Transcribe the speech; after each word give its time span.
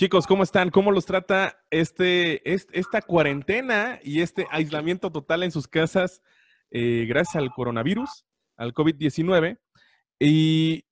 Chicos, 0.00 0.26
¿cómo 0.26 0.44
están? 0.44 0.70
¿Cómo 0.70 0.92
los 0.92 1.04
trata 1.04 1.62
este, 1.68 2.40
esta 2.50 3.02
cuarentena 3.02 4.00
y 4.02 4.22
este 4.22 4.46
aislamiento 4.50 5.12
total 5.12 5.42
en 5.42 5.50
sus 5.50 5.68
casas 5.68 6.22
eh, 6.70 7.04
gracias 7.06 7.36
al 7.36 7.50
coronavirus, 7.50 8.24
al 8.56 8.72
COVID-19? 8.72 9.58
Y 10.18 10.86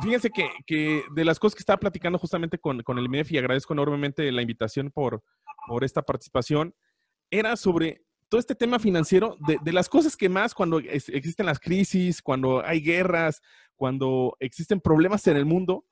fíjense 0.00 0.30
que, 0.30 0.48
que, 0.66 1.02
de 1.14 1.24
las 1.26 1.38
cosas 1.38 1.54
que 1.54 1.60
estaba 1.60 1.78
platicando 1.78 2.18
justamente 2.18 2.56
con, 2.56 2.82
con 2.82 2.96
el 2.96 3.10
MEF 3.10 3.30
y 3.30 3.36
agradezco 3.36 3.74
enormemente 3.74 4.32
la 4.32 4.40
invitación 4.40 4.90
por, 4.90 5.22
por 5.68 5.84
esta 5.84 6.00
participación, 6.00 6.74
era 7.30 7.56
sobre 7.56 8.06
todo 8.30 8.40
este 8.40 8.54
tema 8.54 8.78
financiero, 8.78 9.36
de, 9.46 9.58
de 9.60 9.72
las 9.74 9.90
cosas 9.90 10.16
que 10.16 10.30
más 10.30 10.54
cuando 10.54 10.78
existen 10.78 11.44
las 11.44 11.60
crisis, 11.60 12.22
cuando 12.22 12.64
hay 12.64 12.80
guerras, 12.80 13.42
cuando 13.74 14.34
existen 14.40 14.80
problemas 14.80 15.26
en 15.26 15.36
el 15.36 15.44
mundo, 15.44 15.84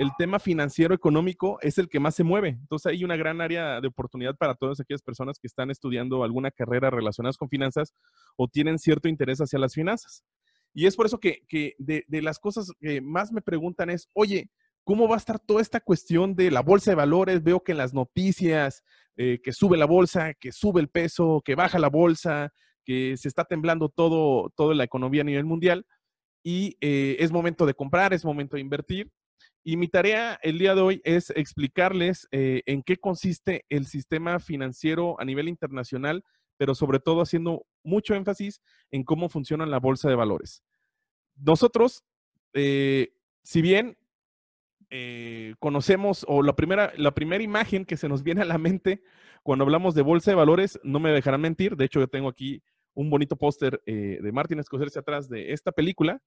el 0.00 0.12
tema 0.16 0.38
financiero 0.38 0.94
económico 0.94 1.58
es 1.60 1.76
el 1.76 1.86
que 1.90 2.00
más 2.00 2.14
se 2.14 2.24
mueve. 2.24 2.48
Entonces 2.48 2.90
hay 2.90 3.04
una 3.04 3.16
gran 3.16 3.42
área 3.42 3.82
de 3.82 3.88
oportunidad 3.88 4.34
para 4.34 4.54
todas 4.54 4.80
aquellas 4.80 5.02
personas 5.02 5.38
que 5.38 5.46
están 5.46 5.70
estudiando 5.70 6.24
alguna 6.24 6.50
carrera 6.50 6.88
relacionada 6.88 7.34
con 7.38 7.50
finanzas 7.50 7.92
o 8.36 8.48
tienen 8.48 8.78
cierto 8.78 9.08
interés 9.08 9.40
hacia 9.40 9.58
las 9.58 9.74
finanzas. 9.74 10.24
Y 10.72 10.86
es 10.86 10.96
por 10.96 11.04
eso 11.04 11.20
que, 11.20 11.42
de, 11.76 12.22
las 12.22 12.38
cosas 12.38 12.72
que 12.80 13.02
más 13.02 13.30
me 13.30 13.42
preguntan 13.42 13.90
es, 13.90 14.08
oye, 14.14 14.48
¿cómo 14.84 15.06
va 15.06 15.16
a 15.16 15.18
estar 15.18 15.38
toda 15.38 15.60
esta 15.60 15.80
cuestión 15.80 16.34
de 16.34 16.50
la 16.50 16.62
bolsa 16.62 16.92
de 16.92 16.94
valores? 16.94 17.42
Veo 17.42 17.62
que 17.62 17.72
en 17.72 17.78
las 17.78 17.92
noticias, 17.92 18.82
eh, 19.18 19.38
que 19.42 19.52
sube 19.52 19.76
la 19.76 19.84
bolsa, 19.84 20.32
que 20.32 20.50
sube 20.50 20.80
el 20.80 20.88
peso, 20.88 21.42
que 21.44 21.54
baja 21.54 21.78
la 21.78 21.90
bolsa, 21.90 22.54
que 22.86 23.18
se 23.18 23.28
está 23.28 23.44
temblando 23.44 23.90
todo, 23.90 24.50
toda 24.56 24.74
la 24.74 24.84
economía 24.84 25.20
a 25.20 25.26
nivel 25.26 25.44
mundial 25.44 25.84
y 26.42 26.76
eh, 26.80 27.16
es 27.18 27.30
momento 27.32 27.66
de 27.66 27.74
comprar, 27.74 28.14
es 28.14 28.24
momento 28.24 28.56
de 28.56 28.62
invertir. 28.62 29.10
Y 29.62 29.76
mi 29.76 29.88
tarea 29.88 30.38
el 30.42 30.58
día 30.58 30.74
de 30.74 30.80
hoy 30.80 31.00
es 31.04 31.30
explicarles 31.30 32.26
eh, 32.32 32.62
en 32.64 32.82
qué 32.82 32.96
consiste 32.96 33.66
el 33.68 33.86
sistema 33.86 34.38
financiero 34.38 35.20
a 35.20 35.24
nivel 35.24 35.48
internacional, 35.48 36.24
pero 36.56 36.74
sobre 36.74 36.98
todo 36.98 37.20
haciendo 37.20 37.66
mucho 37.84 38.14
énfasis 38.14 38.62
en 38.90 39.04
cómo 39.04 39.28
funciona 39.28 39.66
la 39.66 39.78
bolsa 39.78 40.08
de 40.08 40.14
valores. 40.14 40.62
Nosotros, 41.36 42.04
eh, 42.54 43.12
si 43.42 43.60
bien 43.60 43.98
eh, 44.88 45.54
conocemos, 45.58 46.24
o 46.26 46.42
la 46.42 46.56
primera, 46.56 46.92
la 46.96 47.12
primera 47.12 47.44
imagen 47.44 47.84
que 47.84 47.98
se 47.98 48.08
nos 48.08 48.22
viene 48.22 48.42
a 48.42 48.46
la 48.46 48.58
mente 48.58 49.02
cuando 49.42 49.64
hablamos 49.64 49.94
de 49.94 50.02
bolsa 50.02 50.30
de 50.30 50.36
valores, 50.36 50.80
no 50.82 51.00
me 51.00 51.12
dejarán 51.12 51.42
mentir, 51.42 51.76
de 51.76 51.84
hecho 51.84 52.00
yo 52.00 52.08
tengo 52.08 52.28
aquí 52.28 52.62
un 52.94 53.08
bonito 53.08 53.36
póster 53.36 53.80
de 53.86 54.32
Martin 54.32 54.62
Scorsese 54.62 54.98
atrás 54.98 55.28
de 55.28 55.52
esta 55.52 55.70
película, 55.70 56.20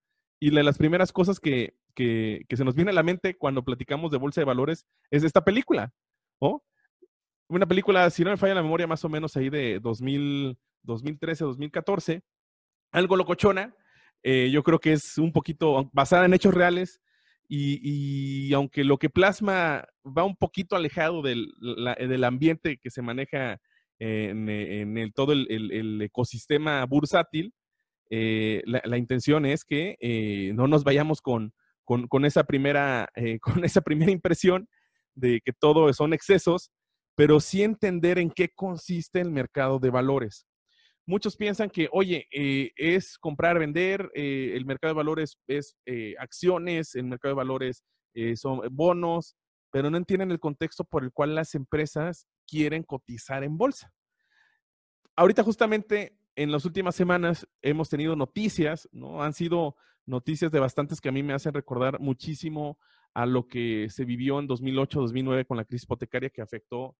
y 0.43 0.49
de 0.49 0.61
las 0.61 0.77
primeras 0.77 1.13
cosas 1.13 1.39
que, 1.39 1.73
que, 1.95 2.43
que, 2.49 2.57
se 2.57 2.65
nos 2.65 2.75
viene 2.75 2.91
a 2.91 2.93
la 2.93 3.01
mente 3.01 3.37
cuando 3.37 3.63
platicamos 3.63 4.11
de 4.11 4.17
bolsa 4.17 4.41
de 4.41 4.45
valores 4.45 4.85
es 5.09 5.23
esta 5.23 5.45
película, 5.45 5.93
¿no? 6.41 6.61
Una 7.47 7.65
película, 7.65 8.09
si 8.09 8.25
no 8.25 8.31
me 8.31 8.35
falla 8.35 8.55
la 8.55 8.61
memoria, 8.61 8.85
más 8.85 9.05
o 9.05 9.09
menos 9.09 9.37
ahí 9.37 9.49
de 9.49 9.79
2000, 9.79 10.57
2013, 10.81 11.45
2014, 11.45 12.23
algo 12.91 13.15
locochona. 13.15 13.73
Eh, 14.21 14.49
yo 14.51 14.63
creo 14.63 14.79
que 14.79 14.91
es 14.91 15.17
un 15.17 15.31
poquito 15.31 15.89
basada 15.93 16.25
en 16.25 16.33
hechos 16.33 16.53
reales 16.53 16.99
y, 17.47 18.51
aunque 18.51 18.83
lo 18.83 18.97
que 18.97 19.09
plasma 19.09 19.85
va 20.05 20.25
un 20.25 20.35
poquito 20.35 20.75
alejado 20.75 21.21
del, 21.21 21.53
del 21.99 22.23
ambiente 22.25 22.79
que 22.81 22.89
se 22.89 23.01
maneja 23.01 23.61
en, 23.97 24.49
en 24.49 25.11
todo 25.13 25.31
el, 25.31 25.47
el 25.49 26.01
ecosistema 26.01 26.85
bursátil, 26.85 27.53
eh, 28.09 28.61
la, 28.65 28.97
intención 28.97 29.45
es 29.45 29.63
que 29.63 29.97
eh, 29.99 30.51
no 30.53 30.67
nos 30.67 30.83
vayamos 30.83 31.21
con, 31.21 31.53
con, 31.83 32.25
esa 32.25 32.43
primera, 32.43 33.09
eh, 33.15 33.39
con 33.41 33.63
esa 33.65 33.81
primera 33.81 34.11
impresión 34.11 34.67
de 35.15 35.41
que 35.43 35.53
todo 35.53 35.91
son 35.93 36.13
excesos, 36.13 36.71
pero 37.15 37.39
sí 37.39 37.63
entender 37.63 38.19
en 38.19 38.31
qué 38.31 38.49
consiste 38.49 39.19
el 39.19 39.31
mercado 39.31 39.79
de 39.79 39.89
valores. 39.89 40.45
Muchos 41.05 41.35
piensan 41.35 41.69
que, 41.69 41.89
oye, 41.91 42.27
es 42.31 43.17
comprar, 43.17 43.59
vender, 43.59 44.09
el 44.13 44.65
mercado 44.65 44.93
de 44.93 44.97
valores 44.97 45.37
es 45.47 45.75
acciones, 46.17 46.95
el 46.95 47.03
mercado 47.03 47.33
de 47.33 47.37
valores 47.37 47.83
son 48.35 48.61
bonos, 48.71 49.35
pero 49.69 49.91
no 49.91 49.97
entienden 49.97 50.31
el 50.31 50.39
contexto 50.39 50.85
por 50.85 51.03
el 51.03 51.11
cual 51.11 51.35
las 51.35 51.55
empresas 51.55 52.25
quieren 52.47 52.83
cotizar 52.83 53.43
en 53.43 53.57
bolsa. 53.57 53.91
Ahorita 55.17 55.43
justamente 55.43 56.15
en 56.35 56.51
las 56.51 56.65
últimas 56.65 56.95
semanas 56.95 57.47
hemos 57.61 57.89
tenido 57.89 58.15
noticias, 58.15 58.89
¿no? 58.91 59.23
Han 59.23 59.33
sido 59.33 59.75
noticias 60.05 60.51
de 60.51 60.59
bastantes 60.59 60.99
que 60.99 61.09
a 61.09 61.11
mí 61.11 61.23
me 61.23 61.33
hacen 61.33 61.53
recordar 61.53 61.99
muchísimo 61.99 62.77
a 63.13 63.25
lo 63.25 63.47
que 63.47 63.87
se 63.89 64.05
vivió 64.05 64.39
en 64.39 64.47
2008-2009 64.47 65.45
con 65.45 65.57
la 65.57 65.65
crisis 65.65 65.83
hipotecaria 65.83 66.29
que 66.29 66.41
afectó, 66.41 66.95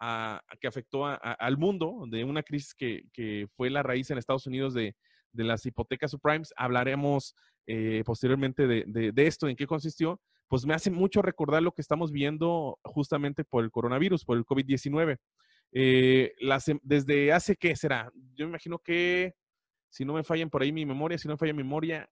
a, 0.00 0.40
que 0.60 0.66
afectó 0.66 1.06
a, 1.06 1.14
al 1.14 1.58
mundo, 1.58 2.04
de 2.08 2.24
una 2.24 2.42
crisis 2.42 2.74
que, 2.74 3.04
que, 3.12 3.46
fue 3.56 3.70
la 3.70 3.82
raíz 3.82 4.10
en 4.10 4.18
Estados 4.18 4.46
Unidos 4.46 4.72
de, 4.74 4.96
de 5.32 5.44
las 5.44 5.66
hipotecas 5.66 6.10
subprimes. 6.10 6.54
Hablaremos 6.56 7.34
eh, 7.66 8.02
posteriormente 8.06 8.66
de, 8.66 8.84
de, 8.86 9.12
de, 9.12 9.26
esto, 9.26 9.48
en 9.48 9.56
qué 9.56 9.66
consistió. 9.66 10.20
Pues 10.48 10.64
me 10.64 10.72
hace 10.72 10.90
mucho 10.90 11.20
recordar 11.20 11.62
lo 11.62 11.72
que 11.72 11.82
estamos 11.82 12.10
viendo 12.10 12.78
justamente 12.82 13.44
por 13.44 13.62
el 13.62 13.70
coronavirus, 13.70 14.24
por 14.24 14.38
el 14.38 14.46
COVID-19. 14.46 15.18
Eh, 15.72 16.34
desde 16.82 17.32
hace, 17.32 17.56
¿qué 17.56 17.76
será? 17.76 18.10
Yo 18.34 18.46
me 18.46 18.50
imagino 18.50 18.78
que, 18.78 19.34
si 19.90 20.04
no 20.04 20.14
me 20.14 20.24
fallan 20.24 20.50
por 20.50 20.62
ahí 20.62 20.72
mi 20.72 20.86
memoria, 20.86 21.18
si 21.18 21.28
no 21.28 21.34
me 21.34 21.38
falla 21.38 21.52
mi 21.52 21.62
memoria, 21.62 22.10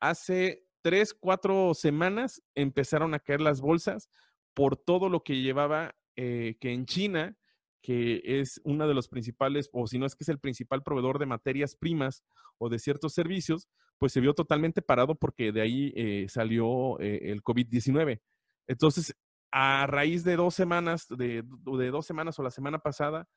hace 0.00 0.64
tres, 0.82 1.14
cuatro 1.14 1.74
semanas 1.74 2.42
empezaron 2.54 3.14
a 3.14 3.20
caer 3.20 3.40
las 3.40 3.60
bolsas 3.60 4.08
por 4.54 4.76
todo 4.76 5.08
lo 5.08 5.22
que 5.22 5.40
llevaba 5.40 5.94
eh, 6.16 6.56
que 6.60 6.72
en 6.72 6.86
China, 6.86 7.36
que 7.82 8.22
es 8.24 8.60
uno 8.64 8.86
de 8.88 8.94
los 8.94 9.08
principales, 9.08 9.70
o 9.72 9.86
si 9.86 9.98
no 9.98 10.06
es 10.06 10.14
que 10.14 10.24
es 10.24 10.28
el 10.28 10.38
principal 10.38 10.82
proveedor 10.82 11.18
de 11.18 11.26
materias 11.26 11.76
primas 11.76 12.24
o 12.58 12.68
de 12.68 12.78
ciertos 12.78 13.14
servicios, 13.14 13.68
pues 13.98 14.12
se 14.12 14.20
vio 14.20 14.34
totalmente 14.34 14.82
parado 14.82 15.14
porque 15.14 15.52
de 15.52 15.60
ahí 15.60 15.92
eh, 15.94 16.26
salió 16.28 16.98
el 16.98 17.42
COVID-19. 17.42 18.20
Entonces, 18.66 19.14
a 19.52 19.86
raíz 19.86 20.24
de 20.24 20.36
dos 20.36 20.54
semanas, 20.54 21.06
de, 21.08 21.42
de, 21.44 21.90
dos 21.90 22.06
semanas 22.06 22.38
o 22.38 22.42
la 22.42 22.50
semana 22.50 22.78
pasada, 22.78 23.28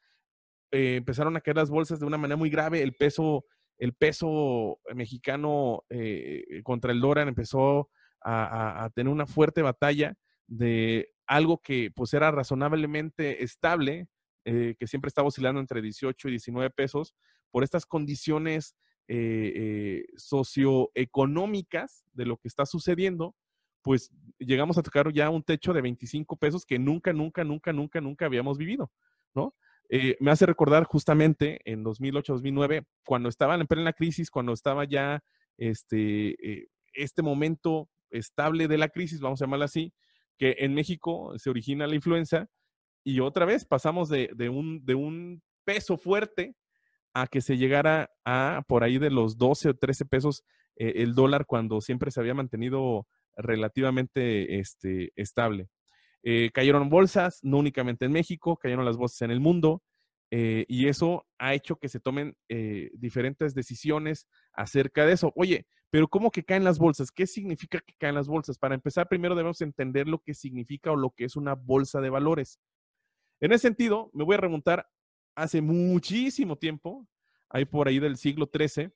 eh, 0.72 0.96
empezaron 0.96 1.36
a 1.38 1.42
caer 1.42 1.58
las 1.58 1.70
bolsas 1.70 2.00
de 2.00 2.06
una 2.06 2.18
manera 2.18 2.36
muy 2.36 2.50
grave. 2.50 2.82
El 2.82 2.94
peso, 2.94 3.46
el 3.78 3.94
peso 3.94 4.80
mexicano 4.96 5.84
eh, 5.90 6.62
contra 6.64 6.92
el 6.92 7.00
dólar 7.00 7.28
empezó 7.28 7.90
a, 8.26 8.90
tener 8.96 9.12
una 9.12 9.28
fuerte 9.28 9.62
batalla 9.62 10.16
de 10.48 11.10
algo 11.28 11.62
que 11.62 11.92
pues 11.94 12.14
era 12.14 12.32
razonablemente 12.32 13.44
estable, 13.44 14.08
eh, 14.46 14.76
que 14.80 14.88
siempre 14.88 15.10
estaba 15.10 15.28
oscilando 15.28 15.60
entre 15.60 15.82
18 15.82 16.30
y 16.30 16.32
19 16.32 16.70
pesos, 16.70 17.14
por 17.52 17.64
estas 17.64 17.86
condiciones 17.86 18.76
socioeconómicas 20.16 22.06
de 22.14 22.26
lo 22.26 22.38
que 22.38 22.48
está 22.48 22.66
sucediendo 22.66 23.36
pues 23.84 24.10
llegamos 24.40 24.78
a 24.78 24.84
tocar 24.84 25.12
ya 25.14 25.30
un 25.30 25.44
techo 25.44 25.74
de 25.74 25.82
25 25.82 26.38
pesos 26.38 26.66
que 26.66 26.80
nunca, 26.80 27.14
nunca, 27.14 27.44
nunca, 27.44 27.72
nunca, 27.72 28.02
nunca 28.02 28.26
habíamos 28.26 28.58
vivido, 28.58 28.92
¿no? 29.36 29.54
Eh, 29.90 30.16
me 30.20 30.32
hace 30.32 30.46
recordar 30.46 30.86
justamente 30.86 31.60
en 31.66 31.84
2008, 31.84 32.34
2009, 32.34 32.88
cuando 33.06 33.30
estaba 33.30 33.56
en 33.56 33.68
plena 33.68 33.94
crisis, 33.94 34.32
cuando 34.32 34.54
estaba 34.54 34.86
ya 34.86 35.22
este, 35.58 36.30
eh, 36.42 36.68
este 36.94 37.22
momento 37.22 37.90
estable 38.10 38.68
de 38.68 38.78
la 38.78 38.90
crisis, 38.90 39.20
vamos 39.20 39.42
a 39.42 39.46
llamarla 39.46 39.66
así, 39.66 39.94
que 40.38 40.56
en 40.60 40.74
México 40.74 41.34
se 41.38 41.50
origina 41.50 41.86
la 41.86 41.96
influenza 41.96 42.48
y 43.04 43.20
otra 43.20 43.46
vez 43.46 43.66
pasamos 43.66 44.10
de, 44.10 44.32
de, 44.36 44.50
un, 44.50 44.84
de 44.86 44.96
un 44.96 45.44
peso 45.66 45.98
fuerte 45.98 46.56
a 47.14 47.28
que 47.28 47.42
se 47.42 47.58
llegara 47.58 48.10
a 48.26 48.64
por 48.68 48.84
ahí 48.84 48.98
de 48.98 49.12
los 49.12 49.38
12 49.38 49.70
o 49.70 49.74
13 49.76 50.06
pesos 50.06 50.44
eh, 50.76 50.94
el 50.98 51.14
dólar 51.14 51.46
cuando 51.46 51.82
siempre 51.82 52.10
se 52.10 52.20
había 52.20 52.34
mantenido 52.34 53.06
relativamente 53.36 54.60
este, 54.60 55.12
estable. 55.16 55.70
Eh, 56.24 56.52
cayeron 56.54 56.90
bolsas, 56.90 57.40
no 57.44 57.58
únicamente 57.58 58.06
en 58.06 58.12
México, 58.12 58.58
cayeron 58.58 58.86
las 58.86 58.98
bolsas 58.98 59.22
en 59.24 59.32
el 59.32 59.40
mundo. 59.40 59.84
eh, 60.32 60.66
y 60.68 60.88
eso 60.88 61.28
ha 61.38 61.54
hecho 61.54 61.76
que 61.76 61.90
se 61.90 62.00
tomen 62.00 62.36
eh, 62.50 62.90
diferentes 62.96 63.54
decisiones 63.54 64.28
acerca 64.54 65.06
de 65.06 65.14
eso. 65.14 65.32
Oye, 65.36 65.68
pero 65.92 66.08
¿cómo 66.08 66.32
que 66.32 66.44
caen 66.44 66.64
las 66.64 66.80
bolsas? 66.80 67.12
¿Qué 67.12 67.28
significa 67.28 67.80
que 67.80 67.94
caen 68.00 68.16
las 68.16 68.28
bolsas? 68.28 68.58
Para 68.58 68.74
empezar, 68.74 69.08
primero 69.08 69.36
debemos 69.36 69.62
entender 69.62 70.08
lo 70.08 70.18
que 70.18 70.34
significa 70.34 70.92
o 70.92 70.96
lo 70.96 71.12
que 71.12 71.26
es 71.26 71.36
una 71.36 71.54
bolsa 71.54 72.02
de 72.02 72.10
valores. 72.10 72.60
En 73.40 73.52
ese 73.52 73.68
sentido, 73.68 74.10
me 74.12 74.24
voy 74.24 74.34
a 74.34 74.40
remontar 74.40 74.88
hace 75.36 75.62
muchísimo 75.62 76.58
tiempo, 76.58 77.08
ahí 77.48 77.66
por 77.66 77.88
ahí 77.88 78.00
del 78.00 78.18
siglo 78.18 78.50
XIII, 78.52 78.90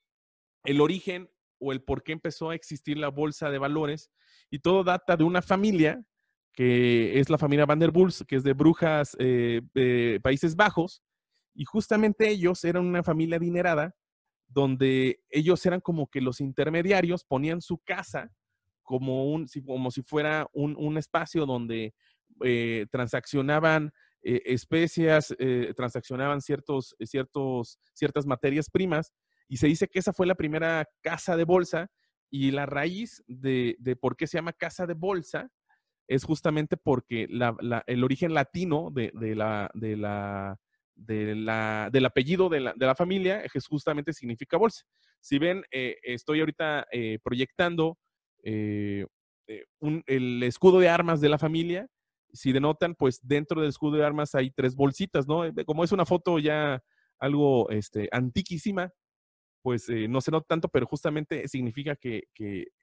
el 0.63 0.81
origen 0.81 1.29
o 1.59 1.71
el 1.71 1.81
por 1.81 2.03
qué 2.03 2.13
empezó 2.13 2.49
a 2.49 2.55
existir 2.55 2.97
la 2.97 3.09
bolsa 3.09 3.49
de 3.49 3.57
valores 3.57 4.11
y 4.49 4.59
todo 4.59 4.83
data 4.83 5.17
de 5.17 5.23
una 5.23 5.41
familia 5.41 6.03
que 6.57 7.19
es 7.19 7.29
la 7.29 7.37
familia 7.37 7.67
Van 7.67 7.77
der 7.77 7.91
Bulls, 7.91 8.25
que 8.27 8.35
es 8.35 8.43
de 8.43 8.53
Brujas, 8.53 9.15
eh, 9.19 9.61
Países 10.23 10.55
Bajos, 10.55 11.03
y 11.53 11.65
justamente 11.65 12.27
ellos 12.29 12.63
eran 12.63 12.83
una 12.83 13.03
familia 13.03 13.37
adinerada, 13.37 13.95
donde 14.47 15.21
ellos 15.29 15.63
eran 15.67 15.81
como 15.81 16.07
que 16.07 16.19
los 16.19 16.41
intermediarios, 16.41 17.23
ponían 17.23 17.61
su 17.61 17.77
casa 17.77 18.31
como, 18.81 19.31
un, 19.31 19.45
como 19.67 19.91
si 19.91 20.01
fuera 20.01 20.47
un, 20.51 20.97
espacio 20.97 21.45
donde 21.45 21.93
eh, 22.43 22.87
transaccionaban 22.89 23.91
eh, 24.23 24.41
especias, 24.45 25.35
transaccionaban 25.75 26.41
ciertos, 26.41 26.95
ciertos, 27.05 27.77
ciertas 27.93 28.25
materias 28.25 28.71
primas, 28.71 29.13
y 29.47 29.57
se 29.57 29.67
dice 29.67 29.87
que 29.87 29.99
esa 29.99 30.13
fue 30.13 30.27
la 30.27 30.35
primera 30.35 30.87
casa 31.01 31.37
de 31.37 31.43
bolsa, 31.43 31.89
y 32.29 32.51
la 32.51 32.65
raíz 32.65 33.23
de, 33.27 33.77
por 33.99 34.17
qué 34.17 34.27
se 34.27 34.37
llama 34.37 34.53
casa 34.53 34.85
de 34.85 34.93
bolsa 34.93 35.49
es 36.07 36.23
justamente 36.23 36.77
porque 36.77 37.27
el 37.87 38.03
origen 38.03 38.33
latino 38.33 38.91
de, 38.91 39.11
la, 39.35 39.69
de 39.73 39.97
la 39.97 40.57
del 40.95 42.05
apellido 42.05 42.49
de 42.49 42.59
la, 42.59 42.95
familia, 42.95 43.43
que 43.51 43.59
justamente 43.59 44.13
significa 44.13 44.57
bolsa. 44.57 44.83
Si 45.19 45.37
ven, 45.37 45.63
eh, 45.71 45.97
estoy 46.03 46.39
ahorita 46.39 46.87
eh, 46.91 47.19
proyectando 47.23 47.97
eh, 48.43 49.05
el 49.47 50.43
escudo 50.43 50.79
de 50.79 50.89
armas 50.89 51.21
de 51.21 51.29
la 51.29 51.37
familia. 51.37 51.87
Si 52.33 52.51
denotan, 52.51 52.95
pues 52.95 53.19
dentro 53.21 53.61
del 53.61 53.69
escudo 53.69 53.97
de 53.97 54.05
armas 54.05 54.35
hay 54.35 54.51
tres 54.51 54.75
bolsitas, 54.75 55.27
¿no? 55.27 55.43
Como 55.65 55.83
es 55.83 55.91
una 55.91 56.05
foto 56.05 56.39
ya 56.39 56.81
algo 57.19 57.69
este, 57.69 58.09
antiquísima, 58.11 58.91
pues 59.67 59.89
no 60.07 60.21
se 60.21 60.31
nota 60.31 60.47
tanto, 60.47 60.69
pero 60.69 60.85
justamente 60.85 61.45
significa 61.49 61.97
que, 61.97 62.29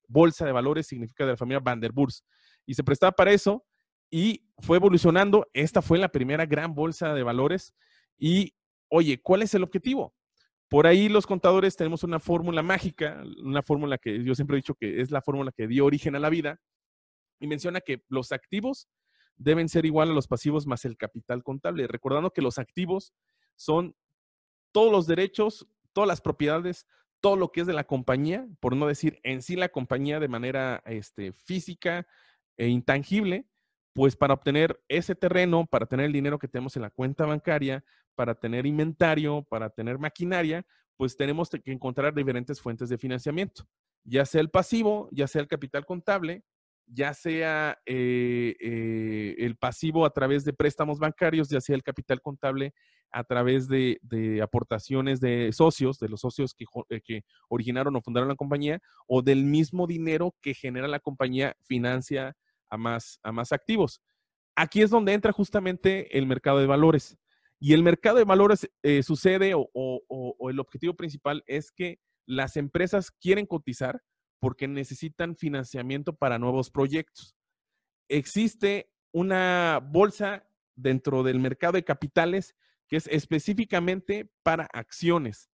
bolsa 0.06 0.44
de 0.44 0.52
valores 0.52 0.86
significa 0.86 1.24
de 1.24 1.30
la 1.30 1.36
familia 1.38 1.60
Van 1.60 1.80
der 1.80 1.92
Burs. 1.92 2.22
Y 2.66 2.74
se 2.74 2.84
prestaba 2.84 3.12
para 3.12 3.32
eso 3.32 3.64
y 4.10 4.44
fue 4.58 4.76
evolucionando. 4.76 5.48
Esta 5.54 5.80
fue 5.80 5.96
la 5.96 6.10
primera 6.10 6.44
gran 6.44 6.74
bolsa 6.74 7.14
de 7.14 7.22
valores 7.22 7.72
y, 8.18 8.54
oye, 8.88 9.18
¿cuál 9.22 9.40
es 9.40 9.54
el 9.54 9.62
objetivo? 9.62 10.14
Por 10.68 10.86
ahí 10.86 11.08
los 11.08 11.26
contadores 11.26 11.74
tenemos 11.74 12.02
una 12.02 12.20
fórmula 12.20 12.62
mágica, 12.62 13.24
una 13.42 13.62
fórmula 13.62 13.96
que 13.96 14.22
yo 14.22 14.34
siempre 14.34 14.58
he 14.58 14.58
dicho 14.58 14.74
que 14.74 15.00
es 15.00 15.10
la 15.10 15.22
fórmula 15.22 15.52
que 15.52 15.66
dio 15.66 15.86
origen 15.86 16.16
a 16.16 16.18
la 16.18 16.28
vida, 16.28 16.60
y 17.40 17.46
menciona 17.46 17.80
que 17.80 18.04
los 18.10 18.30
activos 18.30 18.90
deben 19.36 19.70
ser 19.70 19.86
igual 19.86 20.10
a 20.10 20.12
los 20.12 20.28
pasivos 20.28 20.66
más 20.66 20.84
el 20.84 20.98
capital 20.98 21.42
contable, 21.42 21.86
recordando 21.86 22.30
que 22.30 22.42
los 22.42 22.58
activos 22.58 23.14
son 23.56 23.96
todos 24.70 24.92
los 24.92 25.06
derechos, 25.06 25.66
todas 25.94 26.08
las 26.08 26.20
propiedades, 26.20 26.86
todo 27.20 27.36
lo 27.36 27.50
que 27.50 27.62
es 27.62 27.66
de 27.66 27.72
la 27.72 27.84
compañía, 27.84 28.46
por 28.60 28.76
no 28.76 28.86
decir 28.86 29.18
en 29.22 29.40
sí 29.40 29.56
la 29.56 29.70
compañía 29.70 30.20
de 30.20 30.28
manera 30.28 30.82
este, 30.84 31.32
física 31.32 32.06
e 32.58 32.68
intangible, 32.68 33.46
pues 33.94 34.16
para 34.16 34.34
obtener 34.34 34.82
ese 34.88 35.14
terreno, 35.14 35.66
para 35.66 35.86
tener 35.86 36.06
el 36.06 36.12
dinero 36.12 36.38
que 36.38 36.48
tenemos 36.48 36.76
en 36.76 36.82
la 36.82 36.90
cuenta 36.90 37.24
bancaria, 37.24 37.82
para 38.14 38.34
tener 38.34 38.66
inventario, 38.66 39.42
para 39.48 39.70
tener 39.70 39.98
maquinaria, 39.98 40.66
pues 40.96 41.16
tenemos 41.16 41.48
que 41.48 41.72
encontrar 41.72 42.12
diferentes 42.12 42.60
fuentes 42.60 42.88
de 42.88 42.98
financiamiento, 42.98 43.66
ya 44.04 44.26
sea 44.26 44.40
el 44.40 44.50
pasivo, 44.50 45.08
ya 45.12 45.26
sea 45.26 45.40
el 45.40 45.48
capital 45.48 45.86
contable, 45.86 46.44
ya 46.86 47.14
sea 47.14 47.78
eh, 47.86 48.54
eh, 48.60 49.34
el 49.38 49.56
pasivo 49.56 50.04
a 50.04 50.10
través 50.10 50.44
de 50.44 50.52
préstamos 50.52 50.98
bancarios, 50.98 51.48
ya 51.48 51.60
sea 51.60 51.74
el 51.74 51.82
capital 51.82 52.20
contable 52.20 52.74
a 53.14 53.22
través 53.22 53.68
de, 53.68 54.00
aportaciones 54.42 55.20
de 55.20 55.52
socios, 55.52 56.00
de 56.00 56.08
los 56.08 56.20
socios 56.20 56.52
que, 56.52 56.64
eh, 56.90 57.00
que, 57.00 57.22
originaron 57.48 57.94
o 57.94 58.02
fundaron 58.02 58.28
la 58.28 58.34
compañía, 58.34 58.80
o 59.06 59.22
del 59.22 59.44
mismo 59.44 59.86
dinero 59.86 60.34
que 60.40 60.52
genera 60.52 60.88
la 60.88 60.98
compañía 60.98 61.56
financia 61.62 62.36
a 62.68 62.76
más, 62.76 63.20
a 63.22 63.30
más 63.30 63.52
activos. 63.52 64.02
Aquí 64.56 64.82
es 64.82 64.90
donde 64.90 65.12
entra 65.12 65.30
justamente 65.30 66.18
el 66.18 66.26
mercado 66.26 66.58
de 66.58 66.66
valores. 66.66 67.16
Y 67.60 67.72
el 67.72 67.84
mercado 67.84 68.18
de 68.18 68.24
valores 68.24 68.68
eh, 68.82 69.04
sucede 69.04 69.52
o, 69.54 70.50
el 70.50 70.58
objetivo 70.58 70.94
principal 70.94 71.44
es 71.46 71.70
que 71.70 72.00
las 72.26 72.56
empresas 72.56 73.12
quieren 73.12 73.46
cotizar 73.46 74.02
porque 74.40 74.66
necesitan 74.66 75.36
financiamiento 75.36 76.16
para 76.16 76.40
nuevos 76.40 76.70
proyectos. 76.70 77.36
Existe 78.08 78.90
una 79.12 79.80
bolsa 79.82 80.46
dentro 80.74 81.22
del 81.22 81.38
mercado 81.38 81.74
de 81.74 81.84
capitales 81.84 82.56
que 82.88 82.96
es 82.96 83.06
específicamente 83.08 84.30
para 84.42 84.68
acciones. 84.72 85.50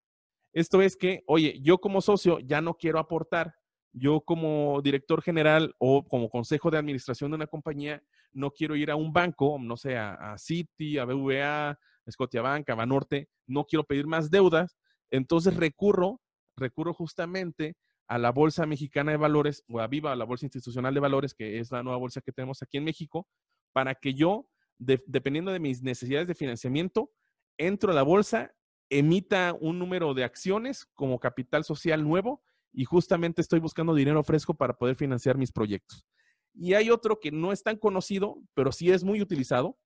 Esto 0.54 0.82
es 0.82 0.96
que, 0.96 1.24
oye, 1.28 1.60
yo 1.62 1.78
como 1.78 2.02
socio 2.02 2.40
ya 2.40 2.62
no 2.62 2.76
quiero 2.76 3.00
aportar, 3.00 3.54
yo 3.94 4.22
como 4.22 4.82
director 4.82 5.22
general 5.22 5.76
o 5.78 6.08
como 6.08 6.30
consejo 6.30 6.72
de 6.72 6.78
administración 6.78 7.32
de 7.32 7.36
una 7.36 7.48
compañía 7.48 8.04
no 8.32 8.52
quiero 8.52 8.76
ir 8.76 8.92
a 8.92 8.96
un 8.96 9.12
banco, 9.12 9.58
no 9.60 9.78
sé, 9.78 9.98
a, 9.98 10.36
Citi, 10.38 10.98
a 10.98 11.06
BVA, 11.06 11.72
a 11.72 11.78
Scotiabank, 12.12 12.70
a 12.70 12.76
Banorte, 12.76 13.28
no 13.48 13.66
quiero 13.66 13.84
pedir 13.84 14.08
más 14.08 14.30
deudas, 14.30 14.78
entonces 15.12 15.56
recurro, 15.56 16.22
recurro 16.56 16.94
justamente 16.94 17.76
a 18.08 18.18
la 18.18 18.32
Bolsa 18.32 18.66
Mexicana 18.66 19.12
de 19.12 19.18
Valores 19.18 19.64
o 19.68 19.80
a 19.80 19.88
Viva, 19.88 20.12
a 20.12 20.16
la 20.16 20.26
Bolsa 20.26 20.46
Institucional 20.46 20.94
de 20.94 21.00
Valores, 21.00 21.34
que 21.34 21.60
es 21.60 21.72
la 21.72 21.84
nueva 21.84 21.98
bolsa 21.98 22.22
que 22.22 22.32
tenemos 22.32 22.62
aquí 22.62 22.78
en 22.78 22.84
México, 22.84 23.28
para 23.72 23.96
que 23.96 24.14
yo, 24.14 24.50
dependiendo 24.78 25.52
de 25.52 25.60
mis 25.60 25.84
necesidades 25.84 26.28
de 26.28 26.36
financiamiento, 26.36 27.12
entro 27.60 27.92
a 27.92 27.96
la 27.96 28.02
bolsa, 28.02 28.56
emita 28.90 29.56
un 29.60 29.78
número 29.78 30.16
de 30.16 30.24
acciones 30.24 30.88
como 30.96 31.20
capital 31.20 31.64
social 31.64 32.04
nuevo 32.04 32.42
y 32.74 32.86
justamente 32.86 33.42
estoy 33.42 33.60
buscando 33.60 33.94
dinero 33.94 34.24
fresco 34.24 34.56
para 34.56 34.74
poder 34.74 34.96
financiar 34.96 35.38
mis 35.38 35.52
proyectos. 35.52 36.06
Y 36.54 36.74
hay 36.74 36.90
otro 36.90 37.20
que 37.20 37.32
no 37.32 37.52
es 37.52 37.62
tan 37.62 37.78
conocido, 37.78 38.42
pero 38.56 38.72
sí 38.72 38.90
es 38.90 39.04
muy 39.04 39.22
utilizado, 39.22 39.78